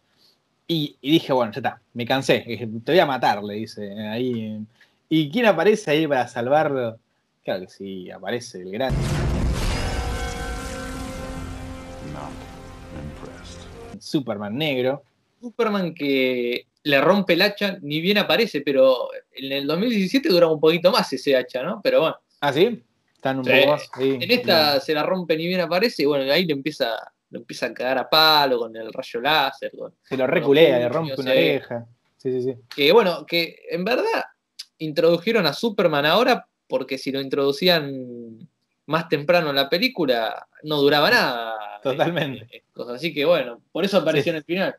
Y, 0.68 0.98
y 1.00 1.12
dije, 1.12 1.32
bueno, 1.32 1.52
ya 1.52 1.60
está, 1.60 1.82
me 1.94 2.06
cansé, 2.06 2.44
te 2.84 2.92
voy 2.92 3.00
a 3.00 3.06
matar, 3.06 3.44
le 3.44 3.54
dice 3.56 3.92
ahí. 4.10 4.60
¿Y 5.10 5.30
quién 5.30 5.46
aparece 5.46 5.92
ahí 5.92 6.08
para 6.08 6.28
salvarlo? 6.28 6.98
Claro 7.44 7.62
que 7.62 7.68
sí, 7.70 8.10
aparece 8.10 8.62
el 8.64 8.72
gran 8.72 8.92
Not 12.14 12.32
impressed. 13.04 14.02
Superman 14.02 14.58
negro. 14.58 15.04
Superman 15.40 15.94
que 15.94 16.66
le 16.84 17.02
rompe 17.02 17.34
el 17.34 17.44
hacha, 17.44 17.78
ni 17.82 18.02
bien 18.02 18.18
aparece, 18.18 18.62
pero 18.62 19.10
en 19.36 19.52
el 19.52 19.68
2017 19.68 20.30
dura 20.30 20.48
un 20.48 20.60
poquito 20.60 20.92
más 20.92 21.12
ese 21.14 21.36
hacha, 21.36 21.62
¿no? 21.62 21.80
Pero 21.84 22.02
bueno, 22.02 22.16
¿Ah, 22.42 22.52
sí? 22.54 22.82
Están 23.16 23.40
un 23.40 23.46
Sí. 23.46 23.52
poco 23.52 23.72
más. 23.72 23.90
sí, 23.98 24.18
en 24.20 24.32
esta 24.32 24.80
se 24.80 24.94
la 24.96 25.04
rompe 25.04 25.38
ni 25.38 25.46
bien 25.48 25.62
aparece, 25.62 26.04
y 26.04 26.06
bueno, 26.06 26.32
ahí 26.32 26.46
le 26.46 26.54
empieza, 26.54 26.88
lo 27.36 27.42
empieza 27.42 27.66
a 27.66 27.74
cagar 27.74 27.98
a 27.98 28.10
palo 28.10 28.58
con 28.60 28.76
el 28.76 28.92
rayo 28.94 29.20
láser, 29.20 29.72
con, 29.78 29.94
Se 30.02 30.16
lo 30.16 30.26
reculea, 30.26 30.80
le 30.80 30.90
rompe 30.90 31.20
una 31.20 31.32
oreja. 31.32 31.86
Sí, 32.18 32.32
sí, 32.32 32.42
sí. 32.42 32.56
que 32.74 32.92
bueno, 32.92 33.26
que 33.26 33.58
en 33.70 33.84
verdad 33.84 34.24
introdujeron 34.78 35.46
a 35.46 35.54
Superman 35.54 36.06
ahora 36.06 36.48
porque 36.68 36.98
si 36.98 37.12
lo 37.12 37.20
introducían 37.22 38.40
más 38.88 39.10
temprano 39.10 39.50
en 39.50 39.56
la 39.58 39.70
película 39.70 40.48
no 40.64 40.78
duraba 40.78 41.10
nada. 41.12 41.80
Totalmente. 41.84 42.48
Eh, 42.56 42.64
cosas. 42.74 42.96
Así 42.96 43.14
que 43.14 43.26
bueno, 43.26 43.62
por 43.72 43.84
eso 43.84 43.98
apareció 43.98 44.24
Sí. 44.24 44.30
en 44.32 44.36
el 44.38 44.44
final. 44.44 44.76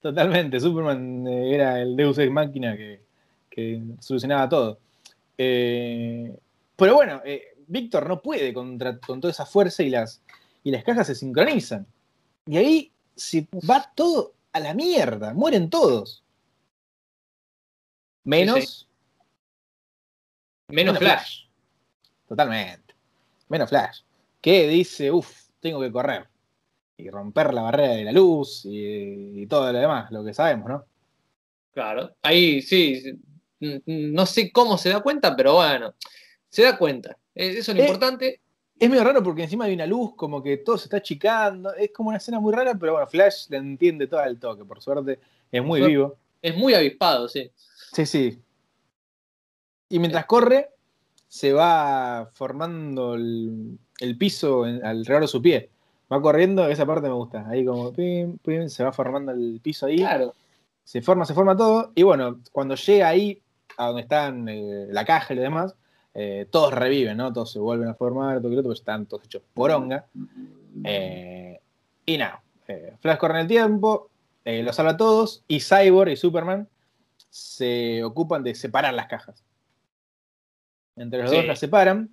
Totalmente, 0.00 0.60
Superman 0.60 1.26
eh, 1.26 1.54
era 1.54 1.80
el 1.80 1.96
Deus 1.96 2.18
Ex 2.18 2.30
Máquina 2.30 2.76
que, 2.76 3.00
que 3.48 3.80
solucionaba 3.98 4.48
todo. 4.48 4.78
Eh, 5.38 6.36
pero 6.76 6.94
bueno, 6.94 7.22
eh, 7.24 7.54
Víctor 7.66 8.06
no 8.08 8.20
puede 8.20 8.52
contra, 8.52 8.98
con 8.98 9.20
toda 9.20 9.32
esa 9.32 9.46
fuerza 9.46 9.82
y 9.82 9.90
las, 9.90 10.22
y 10.62 10.70
las 10.70 10.84
cajas 10.84 11.06
se 11.06 11.14
sincronizan. 11.14 11.86
Y 12.46 12.56
ahí 12.56 12.92
se 13.16 13.46
va 13.68 13.90
todo 13.94 14.34
a 14.52 14.60
la 14.60 14.74
mierda, 14.74 15.32
mueren 15.32 15.70
todos. 15.70 16.22
Menos, 18.24 18.88
Menos 20.68 20.94
menos 20.94 20.98
Flash. 20.98 21.44
Totalmente. 22.26 22.94
Menos 23.48 23.68
Flash. 23.68 24.00
Que 24.40 24.66
dice, 24.68 25.10
uff, 25.10 25.48
tengo 25.60 25.80
que 25.80 25.92
correr. 25.92 26.26
Y 26.96 27.10
romper 27.10 27.52
la 27.52 27.62
barrera 27.62 27.94
de 27.94 28.04
la 28.04 28.12
luz 28.12 28.64
y, 28.64 29.42
y 29.42 29.46
todo 29.46 29.72
lo 29.72 29.78
demás, 29.78 30.10
lo 30.10 30.24
que 30.24 30.32
sabemos, 30.32 30.68
¿no? 30.68 30.84
Claro. 31.72 32.14
Ahí 32.22 32.62
sí. 32.62 33.18
No 33.86 34.26
sé 34.26 34.52
cómo 34.52 34.78
se 34.78 34.90
da 34.90 35.00
cuenta, 35.00 35.34
pero 35.34 35.54
bueno, 35.54 35.94
se 36.48 36.62
da 36.62 36.78
cuenta. 36.78 37.16
Eh, 37.34 37.58
Eso 37.58 37.72
es 37.72 37.76
lo 37.76 37.82
Eh, 37.82 37.86
importante. 37.86 38.40
Es 38.78 38.90
medio 38.90 39.04
raro 39.04 39.22
porque 39.22 39.44
encima 39.44 39.66
hay 39.66 39.74
una 39.74 39.86
luz, 39.86 40.14
como 40.16 40.42
que 40.42 40.56
todo 40.58 40.76
se 40.76 40.84
está 40.86 40.96
achicando. 40.98 41.72
Es 41.74 41.90
como 41.92 42.08
una 42.08 42.18
escena 42.18 42.40
muy 42.40 42.52
rara, 42.52 42.74
pero 42.78 42.92
bueno, 42.92 43.06
Flash 43.06 43.46
la 43.50 43.58
entiende 43.58 44.06
todo 44.06 44.20
al 44.20 44.38
toque, 44.38 44.64
por 44.64 44.82
suerte. 44.82 45.20
Es 45.52 45.62
muy 45.64 45.78
Suerte. 45.80 45.92
vivo. 45.96 46.16
Es 46.42 46.56
muy 46.56 46.74
avispado, 46.74 47.28
sí. 47.28 47.50
Sí, 47.92 48.04
sí. 48.04 48.38
Y 49.88 49.98
mientras 49.98 50.26
corre, 50.26 50.70
se 51.28 51.52
va 51.52 52.30
formando 52.34 53.14
el, 53.14 53.78
el 54.00 54.18
piso 54.18 54.66
en- 54.66 54.84
alrededor 54.84 55.22
de 55.22 55.28
su 55.28 55.40
pie. 55.40 55.70
Va 56.12 56.20
corriendo, 56.20 56.66
esa 56.68 56.84
parte 56.84 57.08
me 57.08 57.14
gusta. 57.14 57.46
Ahí 57.48 57.64
como 57.64 57.92
pim, 57.92 58.36
pim, 58.38 58.68
se 58.68 58.84
va 58.84 58.92
formando 58.92 59.32
el 59.32 59.60
piso 59.62 59.86
ahí. 59.86 59.98
Claro. 59.98 60.34
Se 60.82 61.00
forma, 61.00 61.24
se 61.24 61.32
forma 61.34 61.56
todo. 61.56 61.92
Y 61.94 62.02
bueno, 62.02 62.40
cuando 62.52 62.74
llega 62.74 63.08
ahí, 63.08 63.40
a 63.78 63.86
donde 63.86 64.02
están 64.02 64.48
eh, 64.48 64.86
la 64.90 65.04
caja 65.04 65.32
y 65.32 65.36
lo 65.36 65.42
demás, 65.42 65.74
eh, 66.14 66.46
todos 66.50 66.72
reviven, 66.72 67.16
¿no? 67.16 67.32
Todos 67.32 67.50
se 67.52 67.58
vuelven 67.58 67.88
a 67.88 67.94
formar, 67.94 68.38
todo 68.38 68.48
que 68.50 68.54
lo 68.54 68.60
otro, 68.60 68.70
porque 68.70 68.80
están 68.80 69.06
todos 69.06 69.24
hechos 69.24 69.42
poronga. 69.52 70.06
Eh, 70.84 71.60
y 72.06 72.18
nada, 72.18 72.42
eh, 72.68 72.94
Flash 73.00 73.18
corre 73.18 73.34
en 73.34 73.40
el 73.40 73.48
tiempo, 73.48 74.10
eh, 74.44 74.62
los 74.62 74.76
salva 74.76 74.92
a 74.92 74.96
todos, 74.96 75.42
y 75.48 75.60
Cyborg 75.60 76.10
y 76.10 76.16
Superman 76.16 76.68
se 77.30 78.02
ocupan 78.04 78.42
de 78.44 78.54
separar 78.54 78.94
las 78.94 79.06
cajas. 79.06 79.42
Entre 80.96 81.20
los 81.22 81.30
Sí. 81.30 81.36
dos 81.36 81.46
las 81.46 81.58
separan, 81.58 82.08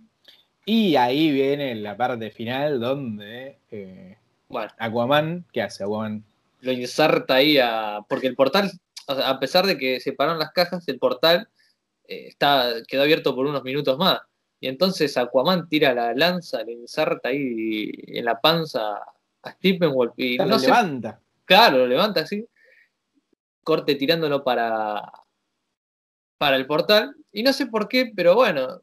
y 0.66 0.96
ahí 0.96 1.32
viene 1.32 1.76
la 1.76 1.96
parte 1.98 2.32
final 2.32 2.80
donde 2.80 3.58
eh, 3.72 4.18
Bueno, 4.50 4.72
Aquaman, 4.80 5.46
¿qué 5.54 5.62
hace 5.62 5.84
Aquaman? 5.84 6.24
lo 6.62 6.72
inserta 6.72 7.36
ahí 7.36 7.58
a. 7.58 8.02
Porque 8.08 8.28
el 8.28 8.36
portal, 8.36 8.70
a 9.08 9.40
pesar 9.40 9.66
de 9.66 9.78
que 9.80 10.00
separaron 10.00 10.38
las 10.38 10.52
cajas, 10.52 10.88
el 10.88 11.00
portal 11.00 11.48
eh, 12.12 12.28
está, 12.28 12.74
quedó 12.88 13.04
abierto 13.04 13.34
por 13.36 13.46
unos 13.46 13.64
minutos 13.64 13.98
más. 13.98 14.20
Y 14.60 14.68
entonces 14.68 15.18
Aquaman 15.18 15.68
tira 15.70 15.94
la 15.94 16.14
lanza, 16.14 16.64
le 16.64 16.74
inserta 16.74 17.30
ahí 17.30 17.90
en 18.08 18.26
la 18.26 18.40
panza 18.40 18.96
a 19.42 19.52
Steppenwolf 19.54 20.14
y 20.18 20.38
Lo 20.38 20.46
no 20.46 20.60
sé, 20.60 20.68
levanta. 20.68 21.20
claro, 21.46 21.78
lo 21.80 21.88
levanta 21.88 22.22
así, 22.22 22.46
corte 23.64 23.96
tirándolo 23.96 24.44
para, 24.44 25.02
para 26.38 26.58
el 26.58 26.68
portal. 26.68 27.16
Y 27.32 27.44
no 27.44 27.54
sé 27.54 27.68
por 27.68 27.88
qué, 27.88 28.12
pero 28.16 28.36
bueno, 28.36 28.82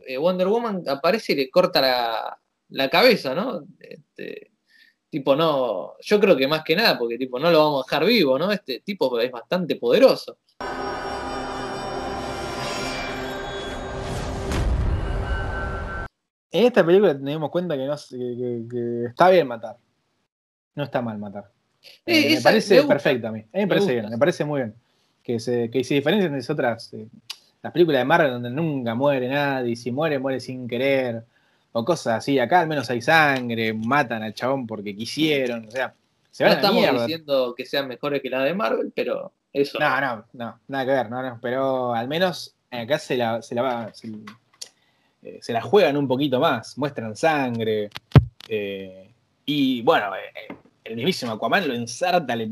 eh, 0.00 0.16
Wonder 0.18 0.46
Woman 0.48 0.82
aparece 0.88 1.32
y 1.32 1.36
le 1.36 1.50
corta 1.50 1.80
la, 1.80 2.38
la 2.68 2.90
cabeza, 2.90 3.34
¿no? 3.34 3.64
Este, 3.80 4.52
tipo, 5.10 5.34
no, 5.34 5.94
yo 6.00 6.20
creo 6.20 6.36
que 6.36 6.46
más 6.46 6.62
que 6.62 6.76
nada, 6.76 6.98
porque 6.98 7.18
tipo, 7.18 7.38
no 7.38 7.50
lo 7.50 7.58
vamos 7.58 7.84
a 7.84 7.86
dejar 7.90 8.06
vivo, 8.06 8.38
¿no? 8.38 8.52
Este 8.52 8.80
tipo 8.80 9.18
es 9.18 9.30
bastante 9.32 9.76
poderoso. 9.76 10.38
En 16.58 16.66
esta 16.66 16.84
película 16.84 17.14
nos 17.14 17.24
dimos 17.24 17.50
cuenta 17.50 17.76
que, 17.76 17.86
no, 17.86 17.94
que- 18.10 19.04
está 19.08 19.30
bien 19.30 19.46
matar. 19.48 19.76
No 20.74 20.84
está 20.84 21.00
mal 21.02 21.18
matar. 21.18 21.50
Eh, 22.04 22.34
me 22.36 22.40
parece 22.40 22.82
perfecto 22.82 23.28
a 23.28 23.32
mí. 23.32 23.40
A 23.40 23.42
mí 23.42 23.48
me 23.52 23.60
Me 23.60 23.66
parece 23.68 23.84
gusta. 23.86 24.00
bien, 24.00 24.10
me 24.10 24.18
parece 24.18 24.44
muy 24.44 24.60
bien. 24.60 24.74
Que 25.22 25.40
se, 25.40 25.70
que 25.70 25.82
se 25.84 25.94
diferencien 25.94 26.32
de 26.38 26.52
otras. 26.52 26.92
eh, 26.94 27.06
las 27.62 27.72
películas 27.72 28.00
de 28.00 28.04
Marvel 28.04 28.30
donde 28.30 28.50
nunca 28.50 28.94
muere 28.94 29.28
nadie, 29.28 29.72
y 29.72 29.76
si 29.76 29.90
muere, 29.90 30.18
muere 30.18 30.38
sin 30.40 30.68
querer. 30.68 31.24
O 31.72 31.84
cosas 31.84 32.18
así. 32.18 32.38
Acá 32.38 32.60
al 32.60 32.68
menos 32.68 32.88
hay 32.90 33.02
sangre, 33.02 33.72
matan 33.74 34.22
al 34.22 34.34
chabón 34.34 34.66
porque 34.66 34.94
quisieron. 34.96 35.66
O 35.66 35.70
sea, 35.70 35.94
se 36.30 36.44
No 36.44 36.50
a 36.50 36.54
estamos 36.54 36.80
mierda. 36.80 37.00
diciendo 37.06 37.54
que 37.56 37.66
sean 37.66 37.88
mejores 37.88 38.22
que 38.22 38.30
las 38.30 38.44
de 38.44 38.54
Marvel, 38.54 38.92
pero 38.94 39.32
eso. 39.52 39.78
No, 39.78 40.00
no, 40.00 40.24
no, 40.32 40.58
nada 40.68 40.84
que 40.84 40.90
ver, 40.92 41.10
no, 41.10 41.22
no. 41.22 41.38
Pero 41.42 41.92
al 41.94 42.08
menos 42.08 42.54
acá 42.70 42.98
se 42.98 43.16
la, 43.16 43.42
se 43.42 43.54
la 43.54 43.62
va. 43.62 43.90
Se, 43.94 44.10
eh, 45.26 45.38
se 45.42 45.52
la 45.52 45.60
juegan 45.60 45.96
un 45.96 46.06
poquito 46.06 46.38
más, 46.38 46.78
muestran 46.78 47.16
sangre. 47.16 47.90
eh, 48.48 49.10
y 49.44 49.82
bueno, 49.82 50.14
eh, 50.16 50.54
el 50.84 50.96
mismísimo 50.96 51.32
Aquaman 51.32 51.66
lo 51.66 51.74
ensarta, 51.74 52.34
le 52.36 52.48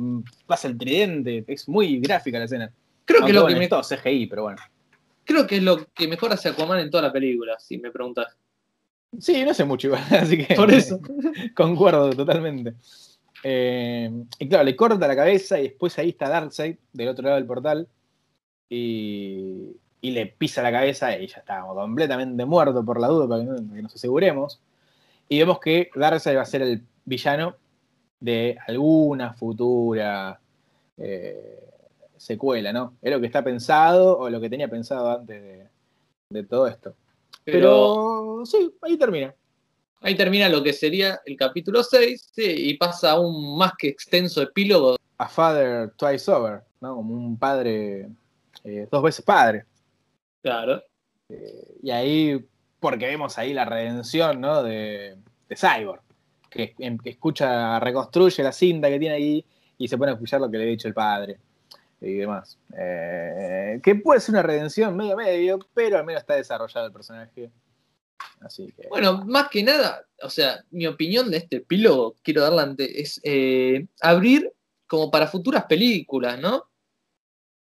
pasa 0.47 0.67
el 0.69 0.77
tridente. 0.77 1.45
Es 1.47 1.69
muy 1.69 2.01
gráfica 2.01 2.39
la 2.39 2.45
escena. 2.47 2.73
creo, 3.05 3.25
que 3.25 3.33
lo 3.33 3.43
bueno, 3.43 3.55
que 3.55 3.59
me- 3.59 3.65
es 3.65 3.71
todo 3.71 3.83
CGI, 3.83 4.27
pero 4.27 4.43
bueno. 4.43 4.61
creo 5.25 5.47
que 5.47 5.57
es 5.57 5.63
lo 5.63 5.87
que 5.95 6.09
mejor 6.09 6.33
hace 6.33 6.49
Aquaman 6.49 6.81
en 6.81 6.91
toda 6.91 7.05
la 7.05 7.13
película, 7.13 7.59
si 7.61 7.79
me 7.79 7.91
preguntas. 7.91 8.37
Sí, 9.21 9.45
no 9.45 9.55
sé 9.55 9.65
mucho 9.65 9.87
igual, 9.89 10.03
así 10.11 10.45
que. 10.45 10.55
Por 10.57 10.73
eso. 10.73 10.99
Concuerdo 11.55 12.11
totalmente. 12.11 12.75
Eh, 13.45 14.11
y 14.39 14.49
claro, 14.49 14.65
le 14.65 14.75
corta 14.75 15.07
la 15.07 15.15
cabeza 15.17 15.59
y 15.61 15.65
después 15.69 15.97
ahí 15.99 16.09
está 16.11 16.29
Darkseid 16.29 16.77
del 16.93 17.09
otro 17.09 17.25
lado 17.25 17.37
del 17.37 17.47
portal. 17.47 17.87
Y, 18.69 19.77
y 20.05 20.11
le 20.11 20.27
pisa 20.27 20.61
la 20.63 20.71
cabeza 20.71 21.17
y 21.17 21.27
ya 21.27 21.39
estábamos 21.39 21.75
completamente 21.75 22.45
muerto 22.45 22.85
por 22.85 23.01
la 23.01 23.09
duda 23.09 23.27
para 23.27 23.41
que, 23.43 23.47
no- 23.49 23.57
para 23.57 23.77
que 23.77 23.83
nos 23.83 23.95
aseguremos. 23.95 24.61
Y 25.31 25.39
vemos 25.39 25.59
que 25.61 25.89
Darkseid 25.95 26.37
va 26.37 26.43
a 26.43 26.45
ser 26.45 26.61
el 26.61 26.83
villano 27.07 27.57
de 28.21 28.59
alguna 28.67 29.33
futura 29.33 30.39
eh, 30.99 31.59
secuela, 32.19 32.71
¿no? 32.73 32.95
Es 33.01 33.11
lo 33.13 33.19
que 33.21 33.27
está 33.27 33.43
pensado 33.43 34.19
o 34.19 34.29
lo 34.29 34.41
que 34.43 34.51
tenía 34.51 34.69
pensado 34.69 35.11
antes 35.11 35.43
de, 35.43 35.67
de 36.29 36.43
todo 36.45 36.67
esto. 36.67 36.95
Pero, 37.43 37.59
Pero 38.37 38.43
sí, 38.47 38.75
ahí 38.83 38.99
termina. 38.99 39.35
ahí 40.03 40.15
termina 40.15 40.51
lo 40.51 40.63
que 40.63 40.75
sería 40.75 41.21
el 41.25 41.37
capítulo 41.37 41.83
6 41.83 42.31
sí, 42.35 42.45
y 42.71 42.77
pasa 42.77 43.13
a 43.13 43.21
un 43.21 43.57
más 43.57 43.73
que 43.79 43.89
extenso 43.89 44.43
epílogo. 44.43 44.97
A 45.17 45.29
father 45.29 45.91
twice 45.97 46.31
over, 46.31 46.63
¿no? 46.83 46.97
Como 46.97 47.15
un 47.15 47.39
padre 47.39 48.09
eh, 48.65 48.87
dos 48.91 49.03
veces 49.03 49.25
padre. 49.25 49.65
Claro. 50.45 50.85
Y 51.83 51.91
ahí, 51.91 52.39
porque 52.79 53.07
vemos 53.07 53.39
ahí 53.39 53.55
la 53.55 53.65
redención, 53.65 54.43
¿no? 54.43 54.63
De, 54.63 55.17
de 55.49 55.57
Cyborg, 55.57 56.03
que, 56.51 56.75
em- 56.81 56.99
que 56.99 57.09
escucha, 57.11 57.81
reconstruye 57.81 58.43
la 58.43 58.53
cinta 58.53 58.91
que 58.91 58.99
tiene 58.99 59.15
ahí 59.15 59.45
y 59.79 59.89
se 59.89 59.97
pone 59.97 60.11
a 60.11 60.15
escuchar 60.15 60.43
lo 60.43 60.51
que 60.51 60.59
le 60.59 60.65
ha 60.65 60.67
dicho 60.67 60.87
el 60.87 60.93
padre 60.93 61.39
y 61.99 62.13
demás. 62.13 62.59
Eh, 62.77 63.81
que 63.83 63.95
puede 63.95 64.21
ser 64.21 64.35
una 64.35 64.43
redención 64.43 64.95
medio 64.95 65.17
medio, 65.17 65.59
pero 65.73 65.97
al 65.97 66.05
menos 66.05 66.21
está 66.21 66.35
desarrollado 66.35 66.89
el 66.89 66.93
personaje. 66.93 67.51
Así 68.41 68.71
que. 68.77 68.87
Bueno, 68.89 69.25
más 69.25 69.49
que 69.49 69.63
nada, 69.63 70.05
o 70.23 70.29
sea, 70.29 70.63
mi 70.71 70.87
opinión 70.87 71.31
de 71.31 71.39
este 71.39 71.57
epílogo, 71.57 72.17
quiero 72.23 72.43
darla 72.43 72.65
ante, 72.65 73.01
es 73.01 73.19
eh, 73.25 73.87
abrir 74.03 74.53
como 74.87 75.11
para 75.11 75.27
futuras 75.27 75.65
películas, 75.65 76.39
¿no? 76.39 76.65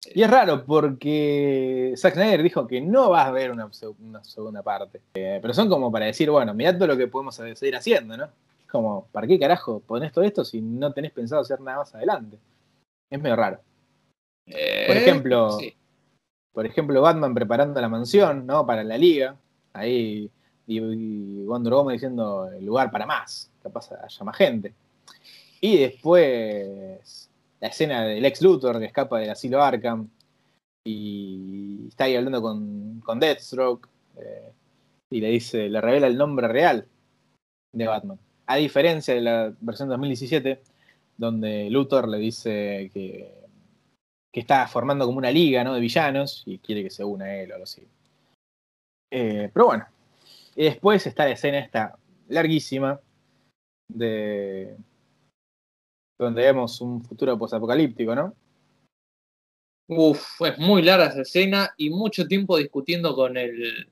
Y 0.07 0.23
es 0.23 0.31
raro 0.31 0.65
porque 0.65 1.93
Zack 1.97 2.15
Snyder 2.15 2.43
dijo 2.43 2.67
que 2.67 2.81
no 2.81 3.11
va 3.11 3.23
a 3.23 3.27
haber 3.27 3.51
una, 3.51 3.67
seg- 3.69 3.95
una 4.01 4.25
segunda 4.25 4.63
parte. 4.63 5.01
Eh, 5.15 5.39
pero 5.43 5.53
son 5.53 5.69
como 5.69 5.93
para 5.93 6.07
decir, 6.07 6.31
bueno, 6.31 6.55
mirá 6.55 6.75
todo 6.75 6.89
lo 6.89 6.97
que 6.97 7.07
podemos 7.07 7.35
seguir 7.35 7.77
haciendo, 7.77 8.17
¿no? 8.17 8.25
Es 8.25 8.67
como, 8.71 9.07
¿para 9.13 9.27
qué 9.27 9.39
carajo 9.39 9.81
ponés 9.81 10.13
todo 10.13 10.25
esto 10.25 10.45
si 10.45 10.61
no 10.63 10.93
tenés 10.93 11.13
pensado 11.13 11.43
hacer 11.43 11.61
nada 11.61 11.79
más 11.79 11.95
adelante? 11.95 12.39
Es 13.11 13.21
medio 13.21 13.37
raro. 13.37 13.61
Eh, 14.47 14.85
Por 14.87 14.97
ejemplo, 14.97 15.51
sí. 15.59 15.75
Por 16.53 16.67
ejemplo, 16.67 17.01
Batman 17.01 17.35
preparando 17.35 17.81
la 17.81 17.89
mansión, 17.89 18.47
¿no? 18.47 18.67
Para 18.67 18.83
la 18.83 18.99
liga. 18.99 19.37
Ahí. 19.73 20.31
Y, 20.67 20.79
y 20.79 21.45
Wonder 21.45 21.73
Woman 21.75 21.93
diciendo 21.95 22.49
el 22.51 22.65
lugar 22.65 22.91
para 22.91 23.07
más. 23.07 23.51
Capaz 23.63 23.93
haya 23.93 24.25
más 24.25 24.37
gente. 24.37 24.75
Y 25.61 25.79
después 25.79 27.30
la 27.61 27.69
escena 27.69 28.05
del 28.05 28.25
ex 28.25 28.43
Luthor 28.43 28.79
que 28.79 28.87
escapa 28.87 29.19
del 29.19 29.31
asilo 29.31 29.63
Arkham. 29.63 30.09
Y 30.85 31.89
está 31.89 32.05
ahí 32.05 32.17
hablando 32.17 32.41
con, 32.43 33.01
con 33.01 33.21
Deathstroke. 33.21 33.89
eh, 34.17 34.53
y 35.13 35.21
le 35.21 35.29
dice, 35.29 35.69
le 35.69 35.81
revela 35.81 36.07
el 36.07 36.17
nombre 36.17 36.49
real 36.49 36.87
de 37.73 37.87
Batman. 37.87 38.19
A 38.47 38.57
diferencia 38.57 39.15
de 39.15 39.21
la 39.21 39.53
versión 39.61 39.89
2017, 39.89 40.63
donde 41.17 41.69
Luthor 41.71 42.09
le 42.09 42.19
dice 42.19 42.91
que 42.95 43.41
que 44.33 44.41
está 44.41 44.67
formando 44.69 45.07
como 45.07 45.19
una 45.19 45.31
liga 45.31 45.65
¿no? 45.65 45.75
de 45.75 45.81
villanos 45.81 46.43
y 46.47 46.59
quiere 46.59 46.83
que 46.83 46.91
se 46.91 47.05
una 47.05 47.27
a 47.27 47.37
él 47.37 47.51
o 47.51 47.55
algo 47.55 47.65
así. 47.65 47.87
Eh, 49.11 49.51
pero 49.53 49.67
bueno. 49.67 49.87
Y 50.55 50.65
después 50.65 51.07
está 51.07 51.25
la 51.25 51.33
escena 51.33 51.59
esta 51.59 51.97
larguísima 52.29 53.01
de 53.89 54.77
donde 56.25 56.43
vemos 56.43 56.81
un 56.81 57.03
futuro 57.03 57.39
posapocalíptico, 57.39 58.15
¿no? 58.15 58.35
Uf, 59.89 60.43
es 60.43 60.59
muy 60.59 60.83
larga 60.83 61.07
esa 61.07 61.23
escena 61.23 61.75
y 61.77 61.91
mucho 61.91 62.27
tiempo 62.27 62.57
discutiendo 62.57 63.15
con 63.15 63.37
el 63.37 63.91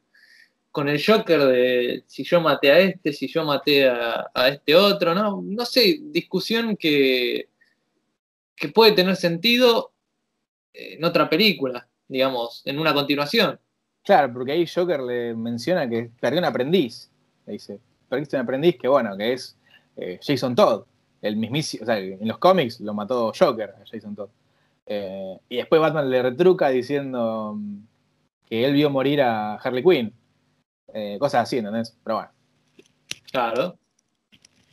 con 0.71 0.89
el 0.89 1.05
Joker 1.05 1.41
de 1.41 2.05
si 2.07 2.23
yo 2.23 2.41
maté 2.41 2.71
a 2.71 2.79
este, 2.79 3.13
si 3.13 3.27
yo 3.27 3.45
maté 3.45 3.89
a, 3.89 4.31
a 4.33 4.49
este 4.49 4.77
otro, 4.77 5.15
¿no? 5.15 5.43
No 5.43 5.65
sé, 5.65 5.99
discusión 6.03 6.77
que, 6.77 7.49
que 8.55 8.69
puede 8.69 8.93
tener 8.93 9.17
sentido 9.17 9.93
en 10.73 11.03
otra 11.05 11.29
película, 11.29 11.89
digamos, 12.07 12.63
en 12.65 12.79
una 12.79 12.95
continuación. 12.95 13.59
Claro, 14.05 14.33
porque 14.33 14.53
ahí 14.53 14.67
Joker 14.67 15.01
le 15.01 15.35
menciona 15.35 15.89
que 15.89 16.11
perdió 16.21 16.39
un 16.39 16.45
aprendiz. 16.45 17.11
Le 17.47 17.55
dice, 17.55 17.81
perdiste 18.09 18.37
un 18.37 18.43
aprendiz 18.43 18.77
que 18.79 18.87
bueno, 18.87 19.17
que 19.17 19.33
es 19.33 19.59
eh, 19.97 20.21
Jason 20.23 20.55
Todd. 20.55 20.85
El 21.21 21.37
mismísimo, 21.37 21.83
o 21.83 21.87
sea, 21.87 21.99
en 21.99 22.27
los 22.29 22.39
cómics 22.39 22.81
lo 22.81 22.95
mató 22.95 23.33
Joker, 23.37 23.71
a 23.71 23.85
Jason 23.91 24.15
Todd. 24.15 24.29
Eh, 24.91 25.39
y 25.51 25.57
después 25.57 25.81
Batman 25.81 26.09
le 26.09 26.23
retruca 26.23 26.71
diciendo 26.71 27.55
mm, 27.57 27.79
que 28.47 28.65
él 28.65 28.73
vio 28.73 28.89
morir 28.89 29.21
a 29.21 29.57
Harley 29.57 29.83
Quinn. 29.83 30.13
Eh, 30.95 31.19
cosas 31.21 31.43
así, 31.43 31.59
¿entendés? 31.59 31.97
Pero 32.03 32.17
bueno. 32.17 32.31
Claro. 33.31 33.77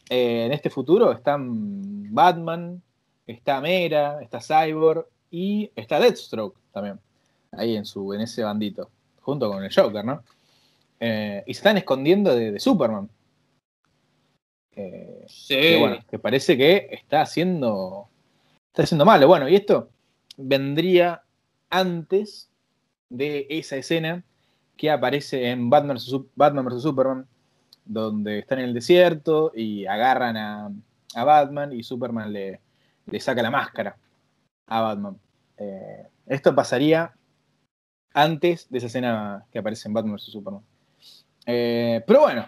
Eh, 0.09 0.45
en 0.45 0.53
este 0.53 0.69
futuro 0.69 1.11
están 1.11 2.13
Batman, 2.13 2.81
está 3.27 3.59
Mera, 3.59 4.21
está 4.21 4.39
Cyborg 4.39 5.05
y 5.29 5.69
está 5.75 5.99
Deathstroke 5.99 6.57
también. 6.71 6.99
Ahí 7.51 7.75
en, 7.75 7.85
su, 7.85 8.13
en 8.13 8.21
ese 8.21 8.43
bandito. 8.43 8.89
Junto 9.21 9.49
con 9.49 9.63
el 9.63 9.73
Joker, 9.73 10.05
¿no? 10.05 10.23
Y 10.97 11.53
se 11.53 11.59
están 11.59 11.77
escondiendo 11.77 12.33
de, 12.33 12.51
de 12.51 12.59
Superman. 12.59 13.09
Eh, 14.75 15.23
Sí. 15.27 15.55
que, 15.55 15.79
bueno, 15.79 15.97
que 16.09 16.19
parece 16.19 16.57
que 16.57 16.87
está 16.91 17.21
haciendo. 17.21 18.07
Está 18.67 18.83
haciendo 18.83 19.05
malo. 19.05 19.27
Bueno, 19.27 19.47
y 19.47 19.55
esto 19.55 19.89
vendría 20.37 21.21
antes 21.69 22.49
de 23.09 23.47
esa 23.49 23.77
escena 23.77 24.23
que 24.77 24.91
aparece 24.91 25.49
en 25.49 25.69
Batman 25.69 25.95
vs. 25.97 26.11
Sup- 26.11 26.29
Batman 26.35 26.65
vs. 26.65 26.81
Superman, 26.81 27.25
donde 27.85 28.39
están 28.39 28.59
en 28.59 28.65
el 28.65 28.73
desierto 28.73 29.51
y 29.55 29.85
agarran 29.85 30.35
a, 30.35 30.71
a 31.15 31.23
Batman 31.23 31.71
y 31.71 31.83
Superman 31.83 32.33
le, 32.33 32.59
le 33.05 33.19
saca 33.19 33.41
la 33.41 33.51
máscara 33.51 33.95
a 34.67 34.81
Batman. 34.81 35.17
Eh, 35.57 36.07
esto 36.25 36.53
pasaría 36.53 37.13
antes 38.13 38.69
de 38.69 38.77
esa 38.79 38.87
escena 38.87 39.45
que 39.51 39.59
aparece 39.59 39.87
en 39.87 39.93
Batman 39.93 40.15
vs. 40.15 40.23
Superman. 40.23 40.61
Eh, 41.45 42.03
pero 42.05 42.21
bueno, 42.21 42.45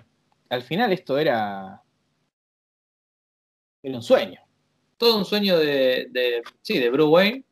al 0.50 0.64
final 0.64 0.92
esto 0.92 1.18
era. 1.18 1.82
Era 3.84 3.96
un 3.98 4.04
sueño. 4.04 4.40
todo 4.98 5.18
un 5.20 5.26
sueño 5.26 5.58
de, 5.60 6.08
de- 6.12 6.42
sí, 6.62 6.80
de 6.80 6.90
Bruce 6.90 7.10
Wayne. 7.10 7.44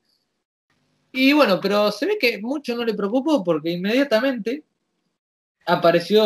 Y 1.11 1.31
bueno, 1.33 1.59
pero 1.61 1.91
se 1.91 2.05
ve 2.05 2.17
que 2.19 2.39
mucho 2.41 2.75
no 2.75 2.83
le 2.83 2.93
preocupó 2.93 3.43
porque 3.43 3.71
inmediatamente 3.71 4.63
apareció 5.65 6.25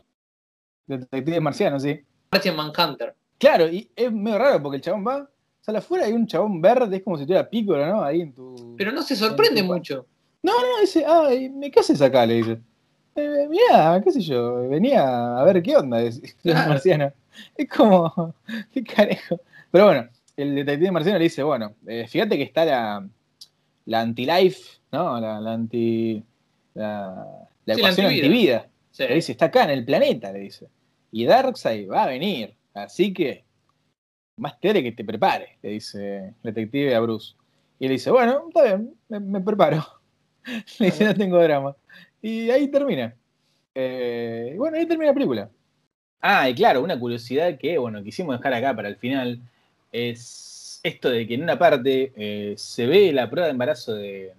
Detective 0.87 1.39
marciano, 1.39 1.79
sí. 1.79 1.99
Martian 2.31 2.55
Manhunter. 2.55 3.13
Claro, 3.37 3.67
y 3.69 3.89
es 3.95 4.11
medio 4.11 4.37
raro 4.39 4.61
porque 4.61 4.77
el 4.77 4.81
chabón 4.81 5.05
va, 5.07 5.29
sale 5.61 5.77
afuera 5.77 6.05
y 6.05 6.09
hay 6.11 6.13
un 6.15 6.25
chabón 6.25 6.59
verde, 6.61 6.97
es 6.97 7.03
como 7.03 7.17
si 7.17 7.25
tuviera 7.25 7.47
Piccolo, 7.49 7.85
¿no? 7.85 8.01
Ahí 8.03 8.21
en 8.21 8.33
tu. 8.33 8.75
Pero 8.77 8.91
no 8.91 9.03
se 9.03 9.15
sorprende 9.15 9.61
mucho. 9.61 10.05
No, 10.41 10.53
no, 10.53 10.79
dice, 10.81 11.03
ah, 11.05 11.29
¿me 11.51 11.69
qué 11.69 11.79
haces 11.81 12.01
acá? 12.01 12.25
Le 12.25 12.35
dice. 12.35 12.59
"Eh, 13.15 13.47
mirá, 13.49 14.01
qué 14.03 14.11
sé 14.11 14.21
yo, 14.21 14.67
venía 14.69 15.37
a 15.39 15.43
ver 15.43 15.61
qué 15.61 15.75
onda 15.77 16.01
es 16.01 16.19
Claro. 16.41 16.69
marciano. 16.69 17.13
Es 17.55 17.69
como, 17.69 18.33
qué 18.73 18.83
carejo. 18.83 19.39
Pero 19.71 19.85
bueno, 19.85 20.09
el 20.35 20.55
detective 20.55 20.91
marciano 20.91 21.17
le 21.17 21.25
dice, 21.25 21.43
bueno, 21.43 21.75
eh, 21.87 22.07
fíjate 22.07 22.37
que 22.37 22.43
está 22.43 22.65
la, 22.65 23.07
la 23.85 24.01
anti-life, 24.01 24.79
¿no? 24.91 25.19
La, 25.19 25.39
la 25.39 25.53
anti. 25.53 26.23
La, 26.73 27.25
la 27.65 27.75
Sí, 27.75 27.79
ecuación 27.81 28.07
antivida. 28.07 28.67
Sí. 28.91 29.03
Le 29.07 29.15
dice, 29.15 29.31
está 29.33 29.45
acá 29.45 29.63
en 29.65 29.71
el 29.71 29.85
planeta, 29.85 30.31
le 30.31 30.39
dice. 30.39 30.69
Y 31.11 31.25
Darkseid 31.25 31.89
va 31.89 32.03
a 32.03 32.07
venir. 32.07 32.55
Así 32.73 33.13
que, 33.13 33.43
más 34.37 34.59
te 34.59 34.81
que 34.81 34.91
te 34.91 35.03
prepare, 35.03 35.57
le 35.61 35.71
dice 35.71 36.17
el 36.27 36.35
detective 36.43 36.95
a 36.95 36.99
Bruce. 36.99 37.35
Y 37.79 37.87
le 37.87 37.93
dice, 37.93 38.11
bueno, 38.11 38.45
está 38.47 38.63
bien, 38.63 38.95
me, 39.07 39.19
me 39.19 39.41
preparo. 39.41 39.85
Le 40.79 40.85
dice, 40.87 41.05
no 41.05 41.13
tengo 41.13 41.41
drama. 41.41 41.75
Y 42.21 42.49
ahí 42.49 42.67
termina. 42.69 43.15
Eh, 43.75 44.55
bueno, 44.57 44.77
ahí 44.77 44.85
termina 44.85 45.11
la 45.11 45.13
película. 45.13 45.49
Ah, 46.21 46.49
y 46.49 46.55
claro, 46.55 46.81
una 46.83 46.99
curiosidad 46.99 47.57
que, 47.57 47.77
bueno, 47.77 48.03
quisimos 48.03 48.37
dejar 48.37 48.53
acá 48.53 48.75
para 48.75 48.89
el 48.89 48.97
final 48.97 49.41
es 49.91 50.79
esto 50.83 51.09
de 51.09 51.27
que 51.27 51.35
en 51.35 51.43
una 51.43 51.59
parte 51.59 52.13
eh, 52.15 52.53
se 52.57 52.87
ve 52.87 53.11
la 53.11 53.29
prueba 53.29 53.47
de 53.47 53.51
embarazo 53.51 53.95
de, 53.95 54.33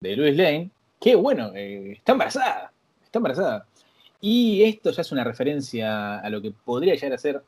de 0.00 0.16
Louis 0.16 0.36
Lane, 0.36 0.70
que 1.00 1.14
bueno, 1.14 1.52
eh, 1.54 1.92
está 1.92 2.12
embarazada, 2.12 2.72
está 3.04 3.18
embarazada. 3.18 3.66
Y 4.20 4.62
esto 4.62 4.90
ya 4.90 5.02
es 5.02 5.12
una 5.12 5.24
referencia 5.24 6.18
a 6.18 6.30
lo 6.30 6.40
que 6.40 6.52
podría 6.52 6.94
llegar 6.94 7.14
a 7.14 7.18
ser 7.18 7.42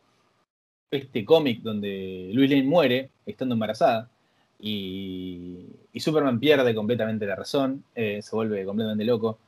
este 0.91 1.25
cómic 1.25 1.61
donde 1.63 2.31
Louis 2.33 2.51
Lane 2.51 2.65
muere 2.65 3.11
estando 3.27 3.55
embarazada 3.55 4.09
y, 4.59 5.67
Superman 5.97 6.41
pierde 6.41 6.75
completamente 6.75 7.27
la 7.27 7.37
razón, 7.37 7.85
eh, 7.95 8.21
se 8.23 8.37
vuelve 8.37 8.65
completamente 8.65 9.05
loco 9.05 9.39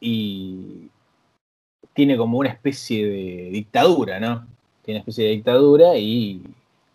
y 0.00 0.88
tiene 1.94 2.16
como 2.16 2.38
una 2.38 2.50
especie 2.50 3.06
de 3.06 3.50
dictadura, 3.50 4.20
¿no? 4.20 4.46
Tiene 4.82 4.98
una 4.98 5.00
especie 5.00 5.24
de 5.24 5.30
dictadura 5.30 5.96
y 5.96 6.42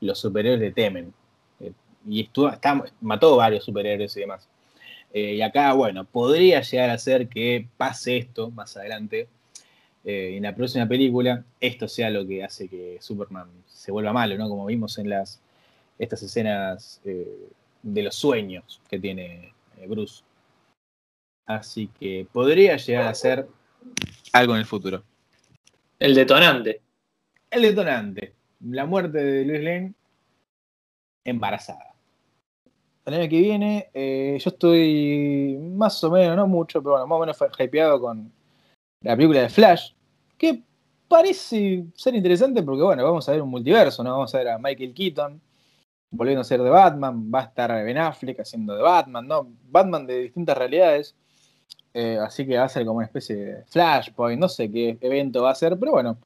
los 0.02 0.20
superhéroes 0.20 0.60
le 0.60 0.72
temen. 0.72 1.14
Eh, 1.60 1.72
y 2.08 2.22
estuvo, 2.24 2.50
está- 2.50 2.84
mató 3.02 3.38
varios 3.38 3.64
superhéroes 3.64 4.16
y 4.18 4.20
demás. 4.22 4.48
Eh, 5.14 5.36
y 5.36 5.42
acá, 5.42 5.74
bueno, 5.74 6.06
podría 6.06 6.62
llegar 6.62 6.90
a 6.90 6.98
ser 6.98 7.28
que 7.28 7.68
pase 7.78 8.18
esto 8.18 8.50
más 8.52 8.76
adelante. 8.78 9.28
eh, 10.04 10.36
en 10.38 10.42
la 10.44 10.56
próxima 10.56 10.88
película, 10.88 11.46
esto 11.60 11.88
sea 11.88 12.10
lo 12.10 12.26
que 12.26 12.44
hace 12.44 12.68
que 12.68 12.98
Superman 13.00 13.48
se 13.68 13.92
vuelva 13.92 14.12
malo, 14.12 14.36
¿no? 14.36 14.50
Como 14.50 14.66
vimos 14.66 14.98
en 14.98 15.10
las 15.10 15.40
estas 16.00 16.24
escenas 16.24 17.00
de 17.04 18.02
los 18.02 18.16
sueños 18.16 18.82
que 18.90 18.98
tiene 18.98 19.54
Bruce. 19.88 20.24
Así 21.46 21.88
que 22.00 22.26
podría 22.32 22.78
llegar 22.78 23.08
a 23.08 23.14
ser 23.14 23.48
algo 24.34 24.54
en 24.54 24.60
el 24.62 24.66
futuro. 24.66 25.04
El 26.00 26.16
detonante. 26.16 26.82
El 27.52 27.62
detonante. 27.62 28.34
La 28.66 28.86
muerte 28.86 29.18
de 29.18 29.46
Luis 29.46 29.64
Lane 29.64 29.94
embarazada. 31.24 31.94
El 33.06 33.16
año 33.16 33.30
que 33.30 33.40
viene, 33.40 33.90
eh, 33.94 34.38
yo 34.40 34.50
estoy 34.52 35.58
más 35.60 36.04
o 36.04 36.12
menos, 36.12 36.36
no 36.36 36.48
mucho, 36.48 36.82
pero 36.82 36.92
bueno, 36.92 37.08
más 37.08 37.18
o 37.18 37.20
menos 37.20 37.38
fue 37.38 37.50
hypeado 37.58 38.00
con 38.00 38.32
la 39.02 39.16
película 39.16 39.42
de 39.42 39.50
Flash, 39.50 39.94
que 40.38 40.62
parece 41.08 41.86
ser 41.96 42.16
interesante 42.16 42.62
porque, 42.62 42.84
bueno, 42.84 43.04
vamos 43.04 43.28
a 43.28 43.32
ver 43.32 43.42
un 43.42 43.50
multiverso, 43.50 44.04
¿no? 44.04 44.12
Vamos 44.12 44.34
a 44.36 44.38
ver 44.38 44.50
a 44.50 44.58
Michael 44.60 44.94
Keaton 44.94 45.42
volviendo 46.12 46.42
a 46.42 46.44
ser 46.44 46.62
de 46.62 46.70
Batman, 46.70 47.32
va 47.34 47.40
a 47.40 47.44
estar 47.46 47.72
Ben 47.84 47.98
Affleck 47.98 48.40
haciendo 48.42 48.76
de 48.76 48.84
Batman, 48.84 49.28
¿no? 49.28 49.48
Batman 49.70 50.06
de 50.06 50.20
distintas 50.24 50.58
realidades. 50.58 51.16
Eh, 51.94 52.18
así 52.22 52.46
que 52.46 52.58
va 52.58 52.66
a 52.66 52.70
ser 52.70 52.86
como 52.86 52.98
una 52.98 53.06
especie 53.06 53.36
de 53.36 53.66
Flashpoint, 53.66 54.40
no 54.40 54.48
sé 54.48 54.72
qué 54.72 54.98
evento 55.02 55.44
va 55.44 55.52
a 55.52 55.56
ser, 55.56 55.78
pero 55.78 55.92
bueno, 55.92 56.18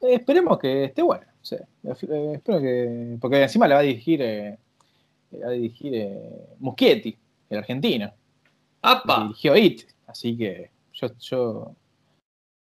esperemos 0.00 0.58
que 0.58 0.84
esté 0.84 1.02
bueno. 1.02 1.31
Sí. 1.42 1.56
Eh, 1.56 2.32
espero 2.34 2.60
que. 2.60 3.16
Porque 3.20 3.42
encima 3.42 3.68
la 3.68 3.74
va 3.76 3.80
a 3.80 3.84
dirigir. 3.84 4.22
eh, 4.22 4.58
va 5.42 5.48
a 5.48 5.50
dirigir 5.50 5.94
eh, 5.94 6.46
Muschietti, 6.58 7.16
el 7.50 7.58
argentino. 7.58 8.12
¡Apa! 8.82 9.22
Dirigió 9.24 9.56
It. 9.56 9.82
Así 10.06 10.36
que 10.36 10.70
yo, 10.92 11.08
yo, 11.18 11.74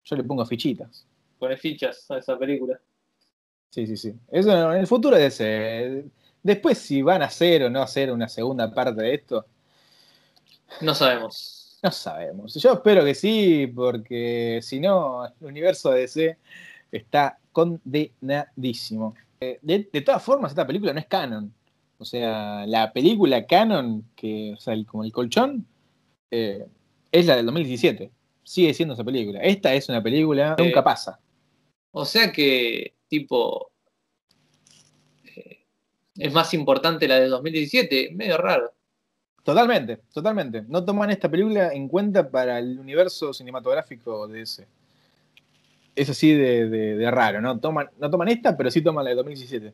yo 0.04 0.16
le 0.16 0.24
pongo 0.24 0.46
fichitas. 0.46 1.06
Pone 1.40 1.58
fichas 1.58 2.10
a 2.12 2.18
esa 2.18 2.38
película. 2.38 2.80
Sí, 3.70 3.88
sí, 3.88 3.98
sí. 3.98 4.14
Eso 4.32 4.72
en 4.74 4.80
el 4.80 4.88
futuro 4.88 5.16
es 5.18 5.40
ese. 5.40 6.06
Después, 6.44 6.78
si 6.78 7.02
van 7.02 7.22
a 7.22 7.26
hacer 7.26 7.64
o 7.64 7.70
no 7.70 7.82
hacer 7.82 8.12
una 8.12 8.28
segunda 8.30 8.72
parte 8.74 9.02
de 9.02 9.14
esto, 9.16 9.46
No 10.82 10.94
sabemos. 10.94 11.80
no 11.82 11.90
sabemos. 11.92 12.54
Yo 12.56 12.74
espero 12.74 13.04
que 13.04 13.16
sí, 13.16 13.66
porque 13.68 14.60
si 14.62 14.80
no, 14.80 15.26
el 15.26 15.34
universo 15.42 15.92
de 15.92 16.02
DC 16.02 16.38
está 16.92 17.40
condenadísimo. 17.54 19.16
Eh, 19.40 19.60
De, 19.62 19.90
de 19.92 20.02
todas 20.02 20.22
formas, 20.24 20.52
esta 20.52 20.68
película 20.68 20.92
no 20.94 21.00
es 21.00 21.06
canon. 21.08 21.54
O 21.98 22.06
sea, 22.06 22.66
la 22.68 22.92
película 22.92 23.46
canon, 23.46 24.04
que, 24.16 24.54
o 24.58 24.60
sea, 24.60 24.74
el- 24.74 24.86
como 24.86 25.04
el 25.06 25.12
colchón, 25.14 25.66
eh, 26.32 26.66
es 27.12 27.26
la 27.28 27.36
del 27.38 27.46
2017. 27.46 28.12
Sigue 28.44 28.74
siendo 28.74 28.94
esa 28.96 29.04
película. 29.06 29.40
Esta 29.40 29.74
es 29.74 29.88
una 29.88 30.04
película, 30.04 30.56
Eh, 30.58 30.64
nunca 30.66 30.84
pasa. 30.84 31.20
O 31.92 32.04
sea 32.06 32.32
que, 32.32 32.94
tipo. 33.08 33.70
es 36.16 36.32
más 36.34 36.54
importante 36.54 37.08
la 37.08 37.20
de 37.20 37.28
2017. 37.28 38.12
Medio 38.14 38.38
raro. 38.38 38.72
Totalmente, 39.44 39.98
totalmente. 40.14 40.62
No 40.68 40.84
toman 40.86 41.10
esta 41.12 41.30
película 41.30 41.74
en 41.74 41.88
cuenta 41.88 42.30
para 42.30 42.60
el 42.60 42.80
universo 42.80 43.34
cinematográfico 43.34 44.28
de 44.28 44.42
ese. 44.42 44.68
Es 45.96 46.10
así 46.10 46.34
de, 46.34 46.70
de- 46.70 46.96
de 46.96 47.12
raro, 47.12 47.40
¿no? 47.42 47.60
Toman, 47.60 47.90
no 48.00 48.10
toman 48.10 48.30
esta, 48.30 48.58
pero 48.58 48.72
sí 48.72 48.82
toman 48.82 49.04
la 49.06 49.12
de 49.12 49.16
2017. 49.18 49.74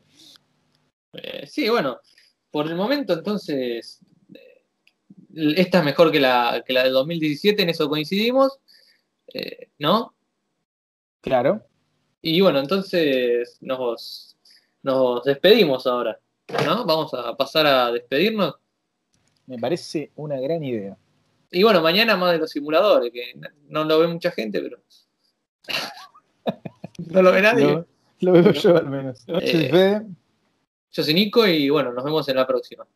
Eh, 1.14 1.46
sí, 1.46 1.68
bueno. 1.68 2.00
Por 2.50 2.66
el 2.66 2.74
momento, 2.74 3.12
entonces. 3.14 4.00
eh, 4.34 4.64
esta 5.56 5.78
es 5.78 5.84
mejor 5.84 6.10
que 6.12 6.20
la, 6.20 6.62
que 6.66 6.72
la 6.72 6.82
de 6.84 6.90
2017, 6.90 7.62
en 7.62 7.70
eso 7.70 7.88
coincidimos. 7.88 8.58
eh, 9.32 9.70
¿No? 9.78 10.14
Claro. 11.20 11.64
Y 12.22 12.40
bueno, 12.40 12.58
entonces 12.60 13.56
nos, 13.60 14.36
nos 14.82 15.22
despedimos 15.24 15.86
ahora. 15.86 16.18
¿No? 16.66 16.84
Vamos 16.84 17.14
a 17.14 17.36
pasar 17.36 17.66
a 17.66 17.92
despedirnos. 17.92 18.56
Me 19.46 19.58
parece 19.58 20.10
una 20.16 20.38
gran 20.40 20.62
idea. 20.64 20.96
Y 21.52 21.62
bueno, 21.62 21.80
mañana 21.80 22.16
más 22.16 22.32
de 22.32 22.38
los 22.38 22.50
simuladores, 22.50 23.10
que 23.12 23.32
no 23.68 23.84
lo 23.84 23.98
ve 24.00 24.06
mucha 24.08 24.30
gente, 24.32 24.60
pero. 24.60 24.82
no 27.10 27.22
lo 27.22 27.32
ve 27.32 27.42
nadie. 27.42 27.66
Lo, 27.66 27.86
lo 28.20 28.32
veo 28.32 28.52
yo 28.52 28.76
al 28.76 28.88
menos. 28.88 29.24
Eh. 29.28 30.00
Yo 30.92 31.02
soy 31.04 31.14
Nico 31.14 31.46
y 31.46 31.70
bueno, 31.70 31.92
nos 31.92 32.04
vemos 32.04 32.28
en 32.28 32.36
la 32.36 32.46
próxima. 32.46 32.86